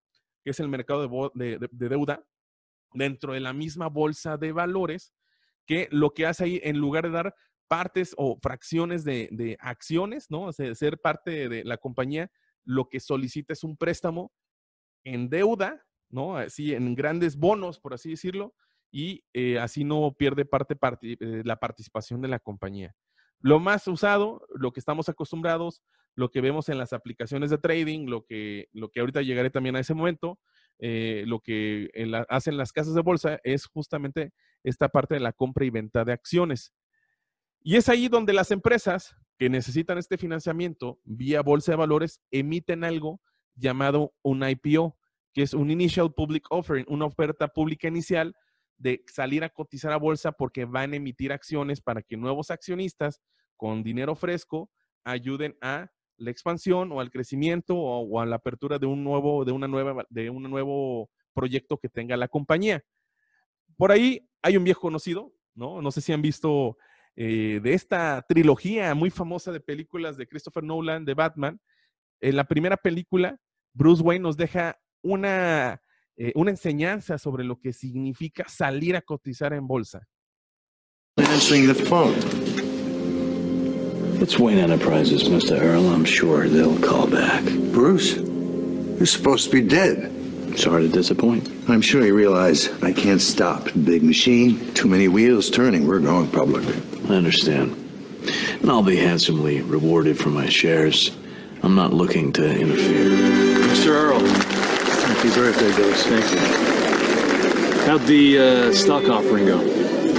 que 0.44 0.52
es 0.52 0.60
el 0.60 0.70
mercado 0.70 1.32
de, 1.34 1.70
deuda 1.72 2.24
dentro 2.94 3.34
de 3.34 3.40
la 3.40 3.54
misma 3.54 3.90
bolsa 3.90 4.38
de 4.38 4.52
valores, 4.52 5.14
que 5.66 5.88
lo 5.92 6.14
que 6.14 6.26
hace 6.26 6.44
ahí, 6.46 6.62
en 6.64 6.78
lugar 6.78 7.06
de 7.06 7.12
dar 7.12 7.36
partes 7.68 8.14
o 8.18 8.38
fracciones 8.42 9.04
de, 9.04 9.58
acciones, 9.60 10.30
¿no? 10.30 10.44
O 10.44 10.54
sea, 10.54 10.74
ser 10.76 11.00
parte 11.00 11.50
de 11.50 11.64
la 11.64 11.78
compañía, 11.78 12.32
lo 12.64 12.88
que 12.88 13.00
solicita 13.00 13.54
es 13.54 13.64
un 13.64 13.76
préstamo 13.78 14.32
en 15.04 15.30
deuda, 15.30 15.84
¿no? 16.14 16.38
Así, 16.38 16.74
en 16.74 16.96
grandes 16.96 17.36
bonos, 17.36 17.80
por 17.80 17.94
así 17.94 18.12
decirlo, 18.12 18.54
y 18.92 19.24
eh, 19.34 19.58
así 19.58 19.84
no 19.84 20.14
pierde 20.18 20.46
parte, 20.46 20.78
eh, 21.02 21.42
la 21.44 21.58
participación 21.58 22.22
de 22.22 22.28
la 22.28 22.40
compañía. 22.40 22.96
Lo 23.40 23.60
más 23.60 23.88
usado, 23.88 24.46
lo 24.54 24.72
que 24.72 24.80
estamos 24.80 25.10
acostumbrados, 25.10 25.82
lo 26.16 26.30
que 26.30 26.42
vemos 26.42 26.70
en 26.70 26.78
las 26.78 26.94
aplicaciones 26.94 27.50
de 27.50 27.58
trading, 27.58 28.08
lo 28.08 28.24
que, 28.26 28.70
lo 28.72 28.90
que 28.90 29.00
ahorita 29.00 29.24
llegaré 29.24 29.50
también 29.50 29.76
a 29.76 29.80
ese 29.80 29.96
momento, 29.96 30.40
eh, 30.78 31.24
lo 31.26 31.40
que 31.40 31.90
hacen 32.30 32.58
las 32.58 32.72
casas 32.72 32.94
de 32.94 33.02
bolsa 33.02 33.40
es 33.44 33.66
justamente 33.66 34.32
esta 34.64 34.90
parte 34.90 35.16
de 35.16 35.20
la 35.20 35.34
compra 35.34 35.66
y 35.66 35.72
venta 35.72 36.06
de 36.06 36.14
acciones. 36.14 36.72
Y 37.64 37.78
es 37.78 37.90
ahí 37.90 38.08
donde 38.08 38.34
las 38.34 38.52
empresas 38.52 39.16
que 39.40 39.50
necesitan 39.50 39.98
este 39.98 40.18
financiamiento 40.20 41.00
vía 41.04 41.42
bolsa 41.42 41.72
de 41.72 41.78
valores 41.78 42.22
emiten 42.30 42.84
algo 42.84 43.20
llamado 43.56 44.14
un 44.22 44.48
IPO, 44.48 44.96
que 45.34 45.42
es 45.42 45.54
un 45.54 45.72
Initial 45.72 46.14
Public 46.14 46.46
Offering, 46.52 46.86
una 46.88 47.06
oferta 47.06 47.48
pública 47.48 47.88
inicial 47.88 48.36
de 48.78 49.04
salir 49.08 49.44
a 49.44 49.50
cotizar 49.50 49.92
a 49.92 49.98
bolsa 49.98 50.32
porque 50.32 50.66
van 50.66 50.94
a 50.94 50.96
emitir 50.98 51.32
acciones 51.32 51.82
para 51.82 52.02
que 52.02 52.18
nuevos 52.18 52.52
accionistas 52.52 53.22
con 53.58 53.84
dinero 53.84 54.16
fresco 54.16 54.70
ayuden 55.04 55.58
a 55.62 55.90
la 56.18 56.32
expansión 56.32 56.92
o 56.92 57.00
al 57.00 57.10
crecimiento 57.10 57.76
o, 57.76 58.20
a 58.20 58.26
la 58.26 58.36
apertura 58.36 58.78
de 58.78 58.86
un 58.86 59.04
nuevo, 59.04 59.46
de 59.46 59.52
una 59.52 59.68
nueva, 59.68 60.06
de 60.10 60.30
un 60.30 60.44
nuevo 60.44 61.10
proyecto 61.34 61.78
que 61.78 61.90
tenga 61.90 62.16
la 62.18 62.28
compañía. 62.28 62.84
Por 63.76 63.92
ahí 63.92 64.28
hay 64.42 64.58
un 64.58 64.64
viejo 64.64 64.82
conocido, 64.82 65.34
¿no? 65.56 65.82
No 65.82 65.92
sé 65.92 66.02
si 66.02 66.14
han 66.14 66.22
visto 66.22 66.78
eh, 67.16 67.60
de 67.64 67.74
esta 67.74 68.24
trilogía 68.28 68.94
muy 68.94 69.10
famosa 69.10 69.52
de 69.52 69.60
películas 69.60 70.18
de 70.18 70.28
Christopher 70.28 70.64
Nolan, 70.64 71.06
de 71.06 71.14
Batman. 71.14 71.60
En 72.22 72.36
la 72.36 72.44
primera 72.44 72.78
película, 72.78 73.40
Bruce 73.74 74.04
Wayne 74.04 74.24
nos 74.24 74.38
deja 74.38 74.80
una 75.04 75.80
eh, 76.16 76.32
una 76.36 76.52
enseñanza 76.52 77.18
sobre 77.18 77.44
lo 77.44 77.60
que 77.60 77.74
significa 77.74 78.46
salir 78.48 78.96
a 78.96 79.02
cotizar 79.02 79.54
en 79.54 79.68
bolsa. 79.68 80.08
Answering 81.18 81.68
the 81.68 81.74
phone. 81.74 82.14
It's 84.22 84.38
Wayne 84.40 84.60
Enterprises, 84.60 85.24
Mr. 85.24 85.60
Earl. 85.60 85.90
I'm 85.90 86.06
sure 86.06 86.48
they'll 86.48 86.80
call 86.80 87.08
back. 87.08 87.44
Bruce, 87.74 88.16
you're 88.16 89.06
supposed 89.06 89.46
to 89.46 89.52
be 89.52 89.62
dead. 89.62 90.12
Sorry 90.58 90.88
to 90.88 90.88
disappoint. 90.88 91.50
I'm 91.68 91.82
sure 91.82 92.06
you 92.06 92.16
realize 92.16 92.70
I 92.84 92.94
can't 92.94 93.22
stop. 93.22 93.70
Big 93.84 94.04
machine, 94.04 94.74
too 94.76 94.88
many 94.88 95.08
wheels 95.08 95.50
turning. 95.50 95.88
We're 95.88 96.00
going 96.00 96.30
public. 96.30 96.64
I 97.10 97.16
understand. 97.16 97.76
And 98.62 98.70
I'll 98.70 98.84
be 98.84 98.96
handsomely 98.96 99.62
rewarded 99.62 100.18
for 100.18 100.30
my 100.30 100.48
shares. 100.48 101.12
I'm 101.64 101.76
not 101.76 101.92
looking 101.92 102.32
to 102.34 102.46
interfere. 102.46 103.10
Mr. 103.10 103.90
Earl, 103.90 104.53
Happy 105.24 105.40
birthday, 105.40 105.72
Ghost. 105.78 106.06
thank 106.08 106.30
you. 106.34 107.86
How'd 107.86 108.02
the 108.02 108.40
uh, 108.40 108.74
stock 108.74 109.08
offering 109.08 109.46
go? 109.46 109.58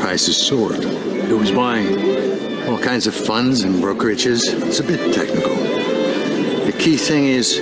Prices 0.00 0.34
soared. 0.34 0.82
Who 0.82 1.36
was 1.36 1.50
buying? 1.50 2.66
All 2.66 2.78
kinds 2.78 3.06
of 3.06 3.14
funds 3.14 3.64
and 3.64 3.74
brokerages. 3.82 4.40
It's 4.66 4.80
a 4.80 4.82
bit 4.82 5.14
technical. 5.14 5.56
The 5.56 6.74
key 6.78 6.96
thing 6.96 7.26
is 7.26 7.60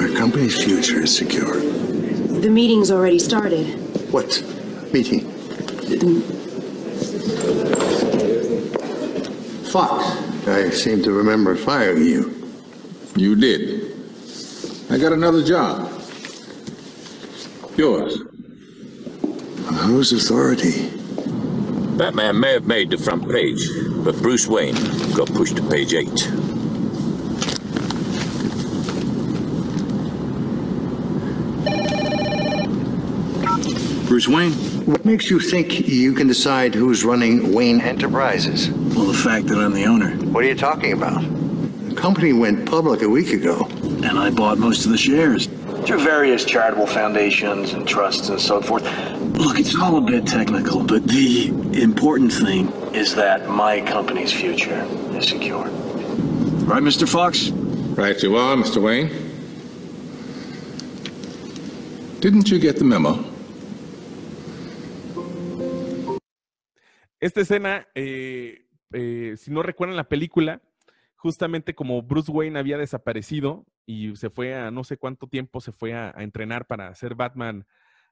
our 0.00 0.08
company's 0.16 0.64
future 0.64 1.02
is 1.02 1.14
secure. 1.14 1.60
The 1.60 2.48
meeting's 2.48 2.90
already 2.90 3.18
started. 3.18 3.66
What 4.10 4.42
meeting? 4.90 5.30
Fox. 9.66 10.48
I 10.48 10.70
seem 10.70 11.02
to 11.02 11.12
remember 11.12 11.56
firing 11.56 12.06
you. 12.06 12.50
You 13.16 13.36
did. 13.36 13.94
I 14.88 14.96
got 14.96 15.12
another 15.12 15.44
job. 15.44 15.87
Yours. 17.78 18.18
Whose 19.84 20.12
authority? 20.12 20.90
Batman 21.96 22.40
may 22.40 22.54
have 22.54 22.66
made 22.66 22.90
the 22.90 22.98
front 22.98 23.30
page, 23.30 23.68
but 24.02 24.20
Bruce 24.20 24.48
Wayne 24.48 24.74
got 25.14 25.28
pushed 25.28 25.56
to 25.58 25.62
page 25.62 25.94
eight. 25.94 26.28
Bruce 34.08 34.26
Wayne? 34.26 34.50
What 34.84 35.04
makes 35.04 35.30
you 35.30 35.38
think 35.38 35.86
you 35.86 36.14
can 36.14 36.26
decide 36.26 36.74
who's 36.74 37.04
running 37.04 37.52
Wayne 37.52 37.80
Enterprises? 37.80 38.70
Well, 38.70 39.06
the 39.06 39.14
fact 39.14 39.46
that 39.46 39.58
I'm 39.58 39.72
the 39.72 39.84
owner. 39.84 40.16
What 40.32 40.42
are 40.42 40.48
you 40.48 40.56
talking 40.56 40.94
about? 40.94 41.22
The 41.90 41.94
company 41.94 42.32
went 42.32 42.68
public 42.68 43.02
a 43.02 43.08
week 43.08 43.32
ago. 43.32 43.68
And 44.02 44.18
I 44.18 44.30
bought 44.30 44.58
most 44.58 44.84
of 44.84 44.90
the 44.90 44.98
shares. 44.98 45.48
Through 45.88 46.00
various 46.04 46.44
charitable 46.44 46.86
foundations 46.86 47.72
and 47.72 47.88
trusts 47.88 48.28
and 48.28 48.38
so 48.38 48.60
forth. 48.60 48.82
Look, 49.38 49.58
it's 49.58 49.74
all 49.74 49.96
a 49.96 50.02
bit 50.02 50.26
technical, 50.26 50.84
but 50.84 51.04
the 51.04 51.48
important 51.80 52.30
thing 52.30 52.68
is 52.92 53.14
that 53.14 53.48
my 53.48 53.80
company's 53.80 54.30
future 54.30 54.86
is 55.16 55.26
secure. 55.26 55.64
Right, 56.66 56.82
Mr. 56.82 57.08
Fox? 57.08 57.48
Right 57.96 58.22
you 58.22 58.36
are, 58.36 58.54
Mr. 58.54 58.82
Wayne. 58.82 59.08
Didn't 62.20 62.50
you 62.50 62.58
get 62.58 62.76
the 62.76 62.84
memo? 62.84 63.24
Esta 67.18 67.40
escena, 67.40 67.86
eh, 67.94 68.58
eh, 68.92 69.36
si 69.38 69.50
no 69.50 69.62
recuerdan 69.62 69.96
la 69.96 70.04
película, 70.04 70.60
justamente 71.18 71.74
como 71.74 72.00
Bruce 72.02 72.30
Wayne 72.30 72.58
había 72.58 72.78
desaparecido 72.78 73.66
y 73.84 74.14
se 74.16 74.30
fue 74.30 74.54
a 74.54 74.70
no 74.70 74.84
sé 74.84 74.96
cuánto 74.96 75.26
tiempo, 75.26 75.60
se 75.60 75.72
fue 75.72 75.92
a, 75.92 76.14
entrenar 76.18 76.66
para 76.66 76.94
ser 76.94 77.14
Batman, 77.14 77.66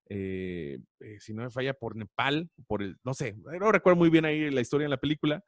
eh, 0.08 0.78
eh, 1.00 1.16
si 1.20 1.32
no 1.32 1.44
me 1.44 1.50
falla, 1.50 1.72
por 1.72 1.96
Nepal, 1.96 2.50
por 2.66 2.82
el, 2.82 2.96
no 3.04 3.14
sé, 3.14 3.36
no 3.58 3.72
recuerdo 3.72 3.96
muy 3.96 4.10
bien 4.10 4.24
ahí 4.24 4.50
la 4.50 4.60
historia 4.60 4.84
en 4.84 4.90
la 4.90 4.98
película, 4.98 5.42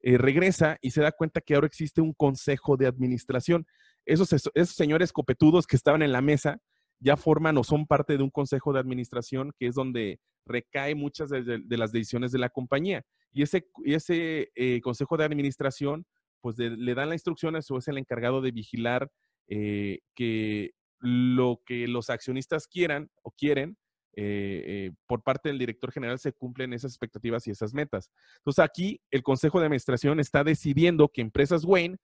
eh, 0.00 0.18
regresa 0.18 0.78
y 0.80 0.90
se 0.90 1.02
da 1.02 1.12
cuenta 1.12 1.40
que 1.40 1.54
ahora 1.54 1.66
existe 1.66 2.00
un 2.00 2.12
consejo 2.14 2.76
de 2.76 2.86
administración. 2.86 3.66
Esos, 4.04 4.32
esos 4.32 4.74
señores 4.74 5.12
copetudos 5.12 5.66
que 5.66 5.76
estaban 5.76 6.02
en 6.02 6.12
la 6.12 6.22
mesa 6.22 6.58
ya 6.98 7.16
forman 7.16 7.58
o 7.58 7.64
son 7.64 7.86
parte 7.86 8.16
de 8.16 8.22
un 8.22 8.30
consejo 8.30 8.72
de 8.72 8.80
administración 8.80 9.52
que 9.58 9.66
es 9.66 9.74
donde 9.74 10.18
recae 10.46 10.94
muchas 10.94 11.30
de, 11.30 11.62
las 11.68 11.92
decisiones 11.92 12.32
de 12.32 12.38
la 12.38 12.48
compañía. 12.48 13.04
Y 13.32 13.42
ese, 13.42 13.68
ese 13.84 14.50
eh, 14.54 14.80
consejo 14.80 15.16
de 15.16 15.24
administración, 15.24 16.04
pues 16.42 16.56
de- 16.56 16.70
le 16.70 16.94
dan 16.94 17.08
las 17.08 17.16
instrucciones 17.16 17.70
o 17.70 17.78
es 17.78 17.88
el 17.88 17.96
encargado 17.96 18.42
de 18.42 18.50
vigilar 18.50 19.10
eh, 19.48 20.00
que 20.14 20.72
lo 21.00 21.60
que 21.66 21.88
los 21.88 22.10
accionistas 22.10 22.68
quieran 22.68 23.10
o 23.22 23.32
quieren 23.32 23.76
eh, 24.14 24.62
eh, 24.66 24.90
por 25.06 25.22
parte 25.22 25.48
del 25.48 25.58
director 25.58 25.90
general 25.90 26.18
se 26.18 26.32
cumplen 26.32 26.72
esas 26.74 26.92
expectativas 26.92 27.46
y 27.46 27.50
esas 27.50 27.72
metas. 27.72 28.10
Entonces 28.38 28.62
aquí 28.62 29.00
el 29.10 29.22
consejo 29.22 29.58
de 29.58 29.66
administración 29.66 30.20
está 30.20 30.44
decidiendo 30.44 31.08
que 31.08 31.22
empresas 31.22 31.64
Wayne, 31.64 31.96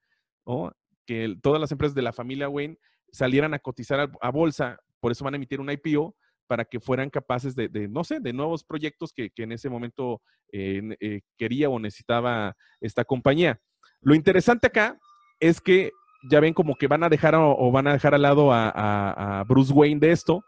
¿no? 0.46 0.72
que 1.06 1.36
todas 1.42 1.60
las 1.60 1.70
empresas 1.70 1.94
de 1.94 2.02
la 2.02 2.12
familia 2.12 2.48
Wayne 2.48 2.78
salieran 3.12 3.54
a 3.54 3.58
cotizar 3.58 4.10
a, 4.20 4.30
bolsa, 4.30 4.78
por 5.00 5.12
eso 5.12 5.24
van 5.24 5.34
a 5.34 5.36
emitir 5.36 5.60
un 5.60 5.70
IPO 5.70 6.16
para 6.46 6.64
que 6.64 6.80
fueran 6.80 7.10
capaces 7.10 7.54
de, 7.54 7.68
de, 7.68 7.88
no 7.88 8.04
sé, 8.04 8.20
de 8.20 8.32
nuevos 8.32 8.64
proyectos 8.64 9.12
que, 9.12 9.30
en 9.36 9.52
ese 9.52 9.68
momento 9.68 10.22
quería 10.50 11.68
o 11.68 11.78
necesitaba 11.78 12.56
esta 12.80 13.04
compañía. 13.04 13.60
Lo 14.00 14.14
interesante 14.14 14.68
acá 14.68 14.98
es 15.40 15.60
que 15.60 15.92
ya 16.30 16.40
ven 16.40 16.54
como 16.54 16.74
que 16.76 16.88
van 16.88 17.04
a 17.04 17.08
dejar 17.08 17.34
o, 17.36 17.70
van 17.70 17.86
a 17.86 17.92
dejar 17.92 18.14
al 18.14 18.22
lado 18.22 18.52
a 18.52 19.44
Bruce 19.48 19.72
Wayne 19.72 20.00
de 20.00 20.12
esto. 20.12 20.44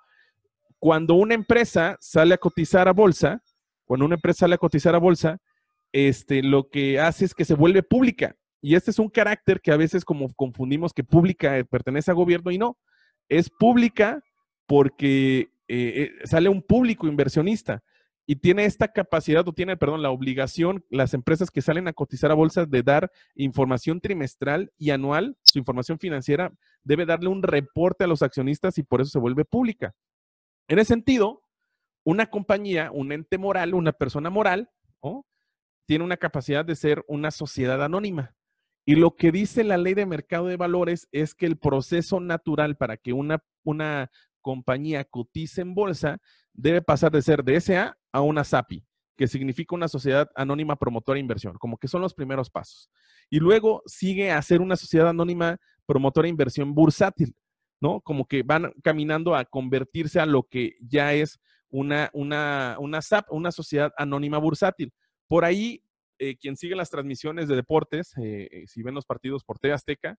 Cuando 0.78 1.14
una 1.14 1.34
empresa 1.34 1.96
sale 2.00 2.34
a 2.34 2.38
cotizar 2.38 2.88
a 2.88 2.92
bolsa, 2.92 3.42
cuando 3.84 4.06
una 4.06 4.14
empresa 4.14 4.40
sale 4.40 4.54
a 4.54 4.58
cotizar 4.58 4.94
a 4.94 4.98
bolsa, 4.98 5.38
este, 5.92 6.42
lo 6.42 6.68
que 6.68 7.00
hace 7.00 7.24
es 7.24 7.34
que 7.34 7.44
se 7.44 7.54
vuelve 7.54 7.82
pública. 7.82 8.36
Y 8.62 8.74
este 8.74 8.90
es 8.90 8.98
un 8.98 9.08
carácter 9.08 9.60
que 9.60 9.72
a 9.72 9.76
veces 9.76 10.04
como 10.04 10.32
confundimos 10.34 10.92
que 10.92 11.04
pública 11.04 11.58
eh, 11.58 11.64
pertenece 11.64 12.10
a 12.10 12.14
gobierno 12.14 12.50
y 12.50 12.58
no. 12.58 12.78
Es 13.28 13.50
pública 13.50 14.22
porque 14.66 15.40
eh, 15.40 15.48
eh, 15.68 16.12
sale 16.24 16.48
un 16.48 16.62
público 16.62 17.06
inversionista 17.06 17.82
y 18.26 18.36
tiene 18.36 18.64
esta 18.64 18.88
capacidad 18.88 19.46
o 19.48 19.52
tiene, 19.52 19.76
perdón, 19.76 20.02
la 20.02 20.10
obligación, 20.10 20.84
las 20.88 21.14
empresas 21.14 21.50
que 21.50 21.62
salen 21.62 21.88
a 21.88 21.92
cotizar 21.92 22.30
a 22.30 22.34
bolsa 22.34 22.64
de 22.66 22.82
dar 22.82 23.10
información 23.34 24.00
trimestral 24.00 24.72
y 24.78 24.90
anual, 24.90 25.36
su 25.42 25.58
información 25.58 25.98
financiera, 25.98 26.52
debe 26.84 27.06
darle 27.06 27.28
un 27.28 27.42
reporte 27.42 28.04
a 28.04 28.06
los 28.06 28.22
accionistas 28.22 28.78
y 28.78 28.82
por 28.82 29.00
eso 29.00 29.10
se 29.10 29.18
vuelve 29.18 29.44
pública. 29.44 29.94
En 30.68 30.78
ese 30.78 30.94
sentido, 30.94 31.42
una 32.04 32.26
compañía, 32.26 32.90
un 32.92 33.12
ente 33.12 33.36
moral, 33.38 33.74
una 33.74 33.92
persona 33.92 34.30
moral, 34.30 34.70
tiene 35.86 36.04
una 36.04 36.18
capacidad 36.18 36.64
de 36.64 36.76
ser 36.76 37.04
una 37.08 37.32
sociedad 37.32 37.82
anónima. 37.82 38.36
Y 38.86 38.94
lo 38.94 39.16
que 39.16 39.32
dice 39.32 39.64
la 39.64 39.76
ley 39.76 39.94
de 39.94 40.06
mercado 40.06 40.46
de 40.46 40.56
valores 40.56 41.08
es 41.10 41.34
que 41.34 41.46
el 41.46 41.58
proceso 41.58 42.20
natural 42.20 42.76
para 42.76 42.96
que 42.96 43.12
una, 43.12 43.42
una 43.64 44.08
compañía 44.40 45.04
cotice 45.04 45.62
en 45.62 45.74
bolsa 45.74 46.18
debe 46.52 46.82
pasar 46.82 47.10
de 47.10 47.22
ser 47.22 47.42
de 47.44 47.60
SA 47.60 47.96
a 48.12 48.20
una 48.20 48.44
SAPI, 48.44 48.84
que 49.16 49.26
significa 49.26 49.74
una 49.74 49.88
sociedad 49.88 50.30
anónima 50.34 50.76
promotora 50.76 51.16
de 51.16 51.20
inversión, 51.20 51.56
como 51.58 51.76
que 51.76 51.88
son 51.88 52.00
los 52.00 52.14
primeros 52.14 52.50
pasos. 52.50 52.90
Y 53.28 53.38
luego 53.38 53.82
sigue 53.86 54.30
a 54.30 54.40
ser 54.42 54.60
una 54.60 54.76
sociedad 54.76 55.08
anónima 55.08 55.58
promotora 55.86 56.24
de 56.26 56.30
inversión 56.30 56.74
bursátil, 56.74 57.34
¿no? 57.80 58.00
Como 58.00 58.26
que 58.26 58.42
van 58.42 58.72
caminando 58.82 59.34
a 59.34 59.44
convertirse 59.44 60.20
a 60.20 60.26
lo 60.26 60.44
que 60.44 60.76
ya 60.80 61.12
es 61.12 61.38
una, 61.68 62.10
una, 62.12 62.76
una 62.78 63.02
SAP, 63.02 63.26
una 63.30 63.52
sociedad 63.52 63.92
anónima 63.96 64.38
bursátil. 64.38 64.92
Por 65.28 65.44
ahí, 65.44 65.82
eh, 66.18 66.36
quien 66.36 66.56
sigue 66.56 66.74
las 66.74 66.90
transmisiones 66.90 67.48
de 67.48 67.56
deportes, 67.56 68.12
eh, 68.18 68.48
eh, 68.50 68.66
si 68.66 68.82
ven 68.82 68.94
los 68.94 69.06
partidos 69.06 69.44
por 69.44 69.58
TV 69.58 69.74
Azteca 69.74 70.16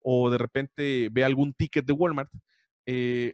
o 0.00 0.30
de 0.30 0.38
repente 0.38 1.08
ve 1.10 1.24
algún 1.24 1.54
ticket 1.54 1.86
de 1.86 1.92
Walmart, 1.92 2.30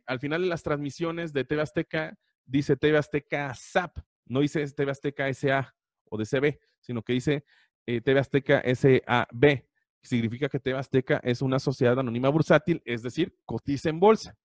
al 0.06 0.20
final 0.20 0.42
de 0.42 0.48
las 0.48 0.62
transmisiones 0.62 1.32
de 1.32 1.44
TV 1.44 1.62
Azteca 1.62 2.14
dice 2.50 2.76
TV 2.76 2.98
Azteca 2.98 3.54
SAP, 3.54 3.98
no 4.26 4.40
dice 4.40 4.66
TV 4.72 4.90
Azteca 4.90 5.32
SA 5.32 5.74
o 6.10 6.18
de 6.18 6.26
CB, 6.26 6.60
sino 6.80 7.02
que 7.02 7.12
dice 7.12 7.44
eh, 7.86 8.00
TV 8.00 8.20
Azteca 8.20 8.62
SAB. 8.74 9.64
Significa 10.02 10.48
que 10.48 10.58
TV 10.58 10.78
Azteca 10.78 11.20
es 11.22 11.42
una 11.42 11.58
sociedad 11.58 11.98
anónima 11.98 12.28
bursátil, 12.28 12.82
es 12.84 13.02
decir, 13.02 13.36
cotiza 13.44 13.88
en 13.88 14.00
bolsa. 14.00 14.36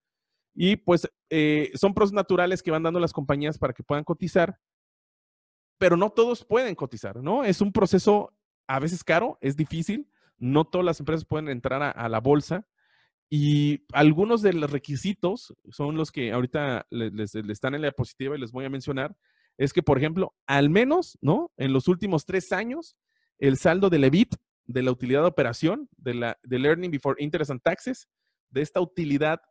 Y 0.53 0.77
pues 0.77 1.09
eh, 1.29 1.71
son 1.75 1.93
pros 1.93 2.13
naturales 2.13 2.61
que 2.61 2.71
van 2.71 2.83
dando 2.83 2.99
las 2.99 3.13
compañías 3.13 3.57
para 3.57 3.73
que 3.73 3.83
puedan 3.83 4.03
cotizar, 4.03 4.59
pero 5.77 5.97
no 5.97 6.11
todos 6.11 6.45
pueden 6.45 6.75
cotizar, 6.75 7.17
¿no? 7.17 7.43
Es 7.43 7.61
un 7.61 7.71
proceso 7.71 8.33
a 8.67 8.79
veces 8.79 9.03
caro, 9.03 9.37
es 9.41 9.55
difícil, 9.55 10.09
no 10.37 10.65
todas 10.65 10.85
las 10.85 10.99
empresas 10.99 11.25
pueden 11.25 11.49
entrar 11.49 11.81
a 11.83 12.09
la 12.09 12.19
bolsa 12.19 12.67
y 13.29 13.85
algunos 13.93 14.41
de 14.41 14.53
los 14.53 14.71
requisitos 14.71 15.53
son 15.69 15.97
los 15.97 16.11
que 16.11 16.31
ahorita 16.31 16.87
les, 16.89 17.35
están 17.35 17.75
en 17.75 17.81
la 17.81 17.87
diapositiva 17.87 18.35
y 18.35 18.39
les 18.39 18.51
voy 18.51 18.65
a 18.65 18.69
mencionar, 18.69 19.15
es 19.57 19.73
que, 19.73 19.81
por 19.81 19.97
ejemplo, 19.97 20.35
al 20.45 20.69
menos, 20.69 21.17
¿no? 21.21 21.51
En 21.57 21.73
los 21.73 21.87
últimos 21.87 22.25
tres 22.25 22.51
años, 22.51 22.95
el 23.39 23.57
saldo 23.57 23.89
del 23.89 24.03
EBIT, 24.03 24.35
de 24.65 24.83
la 24.83 24.91
utilidad 24.91 25.21
de 25.21 25.27
operación, 25.27 25.89
de 25.97 26.13
la, 26.13 26.39
del 26.43 26.65
Earning 26.65 26.91
Before 26.91 27.21
Interest 27.23 27.51
and 27.51 27.61
Taxes, 27.61 28.09
de 28.49 28.61
esta 28.61 28.81
utilidad 28.81 29.41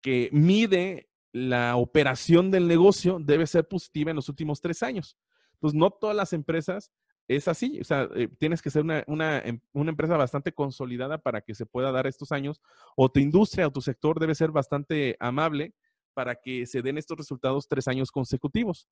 que 0.00 0.28
mide 0.32 1.08
la 1.32 1.76
operación 1.76 2.50
del 2.50 2.68
negocio, 2.68 3.18
debe 3.20 3.46
ser 3.46 3.66
positiva 3.66 4.10
en 4.10 4.16
los 4.16 4.28
últimos 4.28 4.60
tres 4.60 4.82
años. 4.82 5.16
Entonces, 5.54 5.78
no 5.78 5.90
todas 5.90 6.14
las 6.14 6.32
empresas 6.32 6.92
es 7.28 7.48
así. 7.48 7.80
O 7.80 7.84
sea, 7.84 8.08
eh, 8.14 8.28
tienes 8.38 8.62
que 8.62 8.70
ser 8.70 8.82
una, 8.82 9.04
una 9.06 9.38
em- 9.40 9.60
una 9.72 9.90
empresa 9.90 10.16
bastante 10.16 10.52
consolidada 10.52 11.18
para 11.18 11.40
que 11.40 11.54
se 11.54 11.66
pueda 11.66 11.92
dar 11.92 12.06
estos 12.06 12.32
años, 12.32 12.60
o 12.96 13.10
tu 13.10 13.20
industria 13.20 13.66
o 13.66 13.72
tu 13.72 13.80
sector 13.80 14.20
debe 14.20 14.34
ser 14.34 14.50
bastante 14.50 15.16
amable 15.20 15.74
para 16.14 16.36
que 16.36 16.66
se 16.66 16.80
den 16.82 16.98
estos 16.98 17.18
resultados 17.18 17.68
tres 17.68 17.88
años 17.88 18.10
consecutivos. 18.10 18.88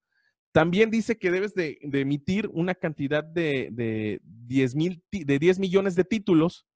También 0.51 0.91
dice 0.91 1.17
que 1.17 1.31
debes 1.31 1.55
de, 1.55 1.79
emitir 1.81 2.47
una 2.53 2.75
cantidad 2.75 3.23
de, 3.23 3.69
de, 3.71 4.21
10 4.23 4.75
de 5.11 5.39
10 5.39 5.57
millones 5.57 5.95
de 5.95 6.03
títulos, 6.03 6.67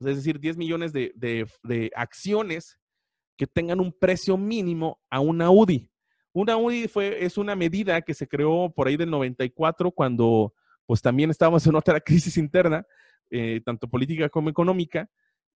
es 0.00 0.16
decir, 0.16 0.40
10 0.40 0.56
millones 0.56 0.92
de, 0.92 1.12
de, 1.14 1.90
acciones 1.94 2.80
que 3.36 3.46
tengan 3.46 3.80
un 3.80 3.92
precio 3.92 4.36
mínimo 4.36 5.00
a 5.08 5.20
una 5.20 5.50
UDI. 5.50 5.88
Una 6.32 6.56
UDI 6.56 6.88
fue, 6.88 7.24
es 7.24 7.38
una 7.38 7.54
medida 7.54 8.02
que 8.02 8.12
se 8.12 8.26
creó 8.26 8.72
por 8.74 8.88
ahí 8.88 8.96
del 8.96 9.10
94 9.10 9.92
cuando 9.92 10.52
pues 10.86 11.02
también 11.02 11.30
estábamos 11.30 11.66
en 11.66 11.74
otra 11.74 12.00
crisis 12.00 12.36
interna, 12.36 12.86
eh, 13.30 13.60
tanto 13.64 13.88
política 13.88 14.28
como 14.28 14.50
económica, 14.50 15.10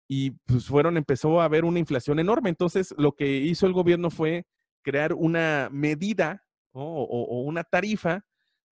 y 0.08 0.32
pues 0.32 0.66
fueron, 0.66 0.98
empezó 0.98 1.40
a 1.40 1.46
haber 1.46 1.64
una 1.66 1.80
inflación 1.80 2.20
enorme. 2.20 2.50
Entonces, 2.50 2.96
lo 2.98 3.16
que 3.16 3.38
hizo 3.38 3.68
el 3.68 3.74
gobierno 3.74 4.10
fue 4.10 4.48
crear 4.82 5.14
una 5.14 5.70
medida 5.72 6.44
o, 6.72 7.44
una 7.46 7.64
tarifa 7.64 8.26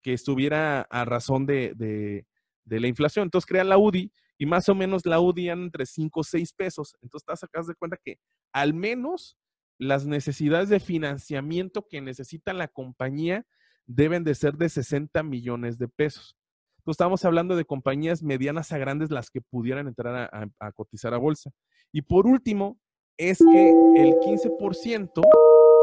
que 0.02 0.14
estuviera 0.14 0.82
a 0.84 1.04
razón 1.04 1.46
de, 1.46 2.26
la 2.66 2.88
inflación. 2.88 3.24
Entonces, 3.24 3.46
crean 3.46 3.68
la 3.68 3.78
UDI 3.78 4.14
y 4.38 4.46
más 4.46 4.70
o 4.70 4.76
menos 4.76 5.06
la 5.06 5.20
UDI 5.20 5.50
entre 5.50 5.86
5 5.86 6.22
o 6.22 6.24
6 6.24 6.54
pesos. 6.54 6.96
Entonces, 7.02 7.26
te 7.26 7.36
sacas 7.36 7.68
de 7.68 7.76
cuenta 7.76 7.98
que 8.02 8.18
al 8.54 8.74
menos 8.74 9.38
las 9.78 10.06
necesidades 10.06 10.70
de 10.70 10.80
financiamiento 10.80 11.86
que 11.90 12.00
necesita 12.00 12.54
la 12.54 12.70
compañía 12.70 13.46
deben 13.88 14.24
de 14.24 14.36
ser 14.36 14.54
de 14.56 14.70
60 14.70 15.22
millones 15.24 15.78
de 15.78 15.90
pesos. 15.90 16.38
Entonces, 16.86 17.02
estamos 17.02 17.26
hablando 17.26 17.56
de 17.56 17.66
compañías 17.66 18.22
medianas 18.22 18.72
a 18.72 18.78
grandes 18.78 19.10
las 19.10 19.32
que 19.32 19.42
pudieran 19.42 19.88
entrar 19.88 20.30
a, 20.60 20.72
cotizar 20.74 21.16
a 21.16 21.18
bolsa. 21.18 21.50
Y 21.92 22.04
por 22.04 22.28
último, 22.28 22.78
es 23.18 23.40
que 23.40 23.70
el 23.96 24.14
15% 24.18 25.22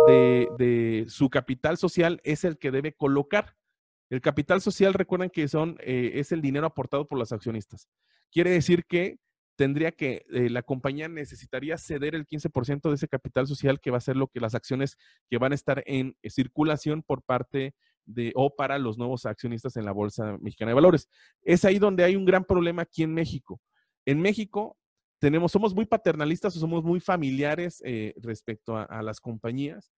de, 0.07 0.49
de, 0.59 1.07
su 1.09 1.29
capital 1.29 1.77
social 1.77 2.21
es 2.23 2.45
el 2.45 2.57
que 2.57 2.71
debe 2.71 2.93
colocar. 2.93 3.57
El 4.11 4.21
capital 4.21 4.61
social, 4.61 4.95
recuerden 4.95 5.31
que 5.31 5.49
son, 5.49 5.77
eh, 5.81 6.13
es 6.15 6.31
el 6.31 6.41
dinero 6.41 6.67
aportado 6.67 7.09
por 7.09 7.19
los 7.19 7.33
accionistas. 7.33 7.89
Quiere 8.31 8.51
decir 8.51 8.85
que 8.85 9.19
tendría 9.63 9.93
que, 9.93 10.27
eh, 10.33 10.51
la 10.51 10.65
compañía 10.65 11.09
necesitaría 11.09 11.79
ceder 11.79 12.17
el 12.17 12.27
15% 12.27 12.89
de 12.89 12.97
ese 12.97 13.07
capital 13.07 13.47
social 13.47 13.79
que 13.79 13.93
va 13.93 13.99
a 13.99 14.01
ser 14.01 14.17
lo 14.17 14.27
que 14.27 14.41
las 14.41 14.57
acciones 14.57 14.99
que 15.31 15.39
van 15.39 15.53
a 15.53 15.55
estar 15.55 15.85
en 15.87 16.17
circulación 16.25 17.05
por 17.05 17.23
parte 17.23 17.73
de, 18.05 18.33
o 18.35 18.57
para 18.57 18.77
los 18.81 18.99
nuevos 18.99 19.25
accionistas 19.25 19.77
en 19.77 19.85
la 19.85 19.93
Bolsa 19.93 20.37
Mexicana 20.41 20.71
de 20.71 20.75
Valores. 20.75 21.09
Es 21.43 21.65
ahí 21.65 21.79
donde 21.79 22.03
hay 22.03 22.17
un 22.17 22.25
gran 22.25 22.45
problema 22.45 22.83
aquí 22.83 23.05
en 23.05 23.15
México. 23.15 23.61
En 24.05 24.21
México 24.21 24.77
tenemos, 25.21 25.53
somos 25.53 25.77
muy 25.77 25.87
paternalistas 25.87 26.57
o 26.57 26.59
somos 26.59 26.83
muy 26.83 26.99
familiares 26.99 27.81
eh, 27.87 28.15
respecto 28.17 28.77
a, 28.77 29.01
las 29.01 29.21
compañías 29.21 29.93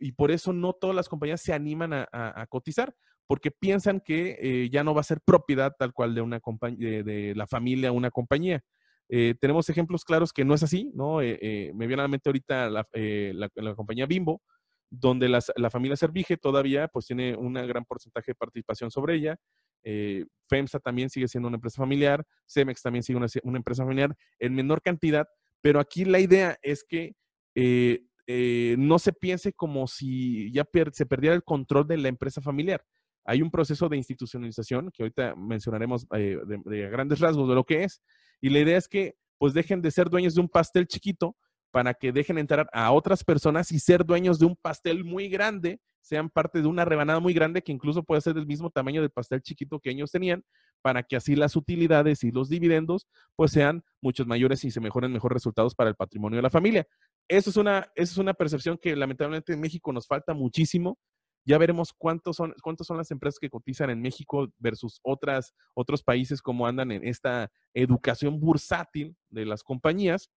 y 0.00 0.10
por 0.10 0.32
eso 0.32 0.52
no 0.52 0.72
todas 0.72 0.96
las 0.96 1.08
compañías 1.08 1.40
se 1.40 1.52
animan 1.52 1.92
a, 1.92 2.46
cotizar 2.48 2.96
porque 3.28 3.52
piensan 3.52 4.00
que 4.00 4.38
eh, 4.40 4.70
ya 4.70 4.82
no 4.82 4.92
va 4.92 5.02
a 5.02 5.04
ser 5.04 5.20
propiedad 5.20 5.76
tal 5.78 5.92
cual 5.92 6.16
de 6.16 6.20
una 6.20 6.40
compañía, 6.40 7.04
de, 7.04 7.34
la 7.36 7.46
familia 7.46 7.92
una 7.92 8.10
compañía. 8.10 8.64
Eh, 9.08 9.34
tenemos 9.40 9.68
ejemplos 9.70 10.04
claros 10.04 10.32
que 10.32 10.44
no 10.44 10.54
es 10.54 10.62
así, 10.62 10.90
¿no? 10.94 11.18
me 11.18 11.86
viene 11.86 11.94
a 11.94 12.02
la 12.02 12.08
mente 12.08 12.28
ahorita 12.28 12.68
la, 12.68 12.86
la 12.92 13.74
compañía 13.74 14.06
Bimbo, 14.06 14.42
donde 14.90 15.28
la 15.28 15.70
familia 15.70 15.96
Servige 15.96 16.36
todavía 16.36 16.88
pues 16.88 17.06
tiene 17.06 17.36
un 17.36 17.54
gran 17.54 17.84
porcentaje 17.84 18.32
de 18.32 18.36
participación 18.36 18.90
sobre 18.90 19.16
ella. 19.16 19.36
Eh, 19.84 20.24
FEMSA 20.48 20.80
también 20.80 21.10
sigue 21.10 21.28
siendo 21.28 21.48
una 21.48 21.56
empresa 21.56 21.76
familiar, 21.76 22.24
CEMEX 22.48 22.82
también 22.82 23.02
sigue 23.02 23.16
una, 23.16 23.56
empresa 23.56 23.84
familiar 23.84 24.14
en 24.38 24.54
menor 24.54 24.82
cantidad, 24.82 25.26
pero 25.60 25.80
aquí 25.80 26.04
la 26.04 26.20
idea 26.20 26.58
es 26.62 26.84
que 26.84 27.14
eh, 27.54 28.02
eh, 28.26 28.76
no 28.78 28.98
se 28.98 29.12
piense 29.12 29.52
como 29.52 29.86
si 29.86 30.52
ya 30.52 30.66
se 30.92 31.06
perdiera 31.06 31.34
el 31.34 31.44
control 31.44 31.86
de 31.86 31.98
la 31.98 32.08
empresa 32.08 32.40
familiar. 32.40 32.84
Hay 33.24 33.42
un 33.42 33.50
proceso 33.50 33.88
de 33.88 33.98
institucionalización 33.98 34.90
que 34.90 35.02
ahorita 35.02 35.34
mencionaremos 35.36 36.08
de, 36.08 36.40
de 36.64 36.88
grandes 36.88 37.20
rasgos 37.20 37.48
de 37.48 37.54
lo 37.54 37.64
que 37.64 37.84
es, 37.84 38.02
y 38.40 38.50
la 38.50 38.60
idea 38.60 38.76
es 38.76 38.88
que 38.88 39.16
pues 39.38 39.54
dejen 39.54 39.82
de 39.82 39.90
ser 39.90 40.10
dueños 40.10 40.34
de 40.34 40.40
un 40.40 40.48
pastel 40.48 40.86
chiquito 40.86 41.36
para 41.70 41.94
que 41.94 42.12
dejen 42.12 42.38
entrar 42.38 42.68
a 42.72 42.90
otras 42.92 43.24
personas 43.24 43.70
y 43.72 43.78
ser 43.78 44.04
dueños 44.04 44.38
de 44.38 44.46
un 44.46 44.56
pastel 44.56 45.04
muy 45.04 45.28
grande, 45.28 45.80
sean 46.00 46.30
parte 46.30 46.62
de 46.62 46.66
una 46.66 46.84
rebanada 46.84 47.20
muy 47.20 47.34
grande 47.34 47.62
que 47.62 47.72
incluso 47.72 48.02
puede 48.02 48.22
ser 48.22 48.34
del 48.34 48.46
mismo 48.46 48.70
tamaño 48.70 49.02
del 49.02 49.10
pastel 49.10 49.42
chiquito 49.42 49.78
que 49.78 49.90
ellos 49.90 50.10
tenían, 50.10 50.42
para 50.80 51.02
que 51.02 51.16
así 51.16 51.36
las 51.36 51.56
utilidades 51.56 52.24
y 52.24 52.30
los 52.30 52.48
dividendos 52.48 53.06
pues 53.36 53.52
sean 53.52 53.84
muchos 54.00 54.26
mayores 54.26 54.64
y 54.64 54.70
se 54.70 54.80
mejoren 54.80 55.12
mejores 55.12 55.34
resultados 55.34 55.74
para 55.74 55.90
el 55.90 55.96
patrimonio 55.96 56.36
de 56.36 56.42
la 56.42 56.50
familia. 56.50 56.86
Eso 57.28 57.50
es 57.50 57.56
una, 57.56 57.90
eso 57.94 58.12
es 58.12 58.18
una 58.18 58.32
percepción 58.32 58.78
que 58.78 58.96
lamentablemente 58.96 59.52
en 59.52 59.60
México 59.60 59.92
nos 59.92 60.06
falta 60.06 60.32
muchísimo. 60.32 60.98
Ya 61.44 61.58
veremos 61.58 61.92
cuántos 61.96 62.36
son, 62.36 62.54
cuántos 62.62 62.86
son 62.86 62.98
las 62.98 63.10
empresas 63.10 63.38
que 63.38 63.48
cotizan 63.48 63.90
en 63.90 64.00
México 64.02 64.48
versus 64.58 65.00
otras, 65.02 65.54
otros 65.74 66.02
países 66.02 66.42
como 66.42 66.66
andan 66.66 66.92
en 66.92 67.06
esta 67.06 67.50
educación 67.74 68.38
bursátil 68.38 69.16
de 69.30 69.46
las 69.46 69.62
compañías 69.62 70.30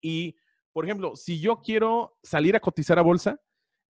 y, 0.00 0.36
por 0.72 0.84
ejemplo, 0.84 1.16
si 1.16 1.40
yo 1.40 1.60
quiero 1.60 2.16
salir 2.22 2.56
a 2.56 2.60
cotizar 2.60 2.98
a 2.98 3.02
bolsa, 3.02 3.40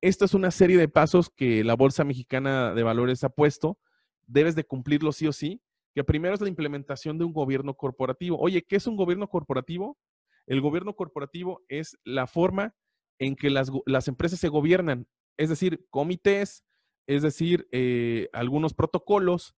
esta 0.00 0.24
es 0.24 0.34
una 0.34 0.50
serie 0.50 0.76
de 0.76 0.88
pasos 0.88 1.30
que 1.30 1.62
la 1.64 1.74
Bolsa 1.74 2.04
Mexicana 2.04 2.74
de 2.74 2.82
Valores 2.82 3.22
ha 3.24 3.28
puesto. 3.28 3.78
Debes 4.26 4.56
de 4.56 4.64
cumplirlo 4.64 5.12
sí 5.12 5.28
o 5.28 5.32
sí. 5.32 5.62
Que 5.94 6.04
primero 6.04 6.34
es 6.34 6.40
la 6.40 6.48
implementación 6.48 7.18
de 7.18 7.24
un 7.24 7.32
gobierno 7.32 7.74
corporativo. 7.74 8.38
Oye, 8.40 8.62
¿qué 8.62 8.76
es 8.76 8.86
un 8.86 8.96
gobierno 8.96 9.28
corporativo? 9.28 9.96
El 10.46 10.60
gobierno 10.60 10.94
corporativo 10.94 11.62
es 11.68 11.96
la 12.04 12.26
forma 12.26 12.74
en 13.18 13.36
que 13.36 13.50
las, 13.50 13.70
empresas 14.08 14.40
se 14.40 14.48
gobiernan, 14.48 15.06
es 15.36 15.48
decir, 15.48 15.86
comités, 15.90 16.64
es 17.06 17.22
decir, 17.22 17.68
eh, 17.72 18.28
algunos 18.32 18.74
protocolos, 18.74 19.54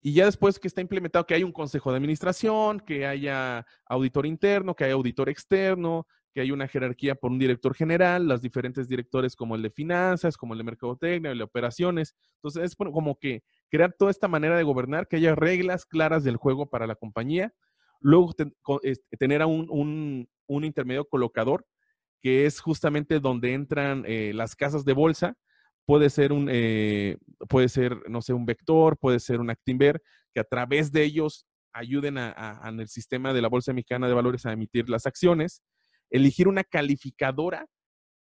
y 0.00 0.14
ya 0.14 0.24
después 0.24 0.58
que 0.58 0.66
está 0.66 0.80
implementado, 0.80 1.26
que 1.26 1.34
hay 1.34 1.44
un 1.44 1.52
consejo 1.52 1.90
de 1.90 1.98
administración, 1.98 2.80
que 2.80 3.06
haya 3.06 3.64
auditor 3.86 4.26
interno, 4.26 4.74
que 4.74 4.84
haya 4.84 4.94
auditor 4.94 5.28
externo, 5.28 6.06
que 6.34 6.40
hay 6.40 6.50
una 6.50 6.66
jerarquía 6.66 7.14
por 7.14 7.30
un 7.30 7.38
director 7.38 7.74
general, 7.74 8.26
los 8.26 8.42
diferentes 8.42 8.88
directores 8.88 9.36
como 9.36 9.54
el 9.54 9.62
de 9.62 9.70
finanzas, 9.70 10.36
como 10.36 10.54
el 10.54 10.58
de 10.58 10.64
mercadotecnia, 10.64 11.30
el 11.30 11.38
de 11.38 11.44
operaciones. 11.44 12.16
Entonces 12.36 12.64
es 12.64 12.74
como 12.74 13.16
que 13.18 13.42
crear 13.70 13.94
toda 13.96 14.10
esta 14.10 14.28
manera 14.28 14.56
de 14.56 14.62
gobernar, 14.62 15.08
que 15.08 15.16
haya 15.16 15.34
reglas 15.34 15.84
claras 15.84 16.24
del 16.24 16.36
juego 16.36 16.66
para 16.66 16.86
la 16.86 16.96
compañía. 16.96 17.52
Luego 18.00 18.34
tener 19.18 19.42
a 19.42 19.46
un, 19.46 20.28
intermedio 20.48 21.04
colocador, 21.04 21.64
que 22.22 22.46
es 22.46 22.60
justamente 22.60 23.20
donde 23.20 23.52
entran 23.52 24.04
eh, 24.06 24.32
las 24.34 24.54
casas 24.54 24.84
de 24.84 24.92
bolsa, 24.92 25.34
puede 25.84 26.08
ser 26.08 26.32
un, 26.32 26.48
eh, 26.50 27.16
puede 27.48 27.68
ser, 27.68 28.08
no 28.08 28.22
sé, 28.22 28.32
un 28.32 28.46
vector, 28.46 28.96
puede 28.96 29.18
ser 29.18 29.40
un 29.40 29.50
Actinver, 29.50 30.00
que 30.32 30.40
a 30.40 30.44
través 30.44 30.92
de 30.92 31.02
ellos 31.02 31.46
ayuden 31.72 32.18
a, 32.18 32.60
en 32.64 32.80
el 32.80 32.88
sistema 32.88 33.32
de 33.32 33.42
la 33.42 33.48
Bolsa 33.48 33.72
Mexicana 33.72 34.06
de 34.06 34.14
Valores 34.14 34.46
a 34.46 34.52
emitir 34.52 34.88
las 34.88 35.06
acciones. 35.06 35.62
Elegir 36.10 36.46
una 36.46 36.64
calificadora, 36.64 37.66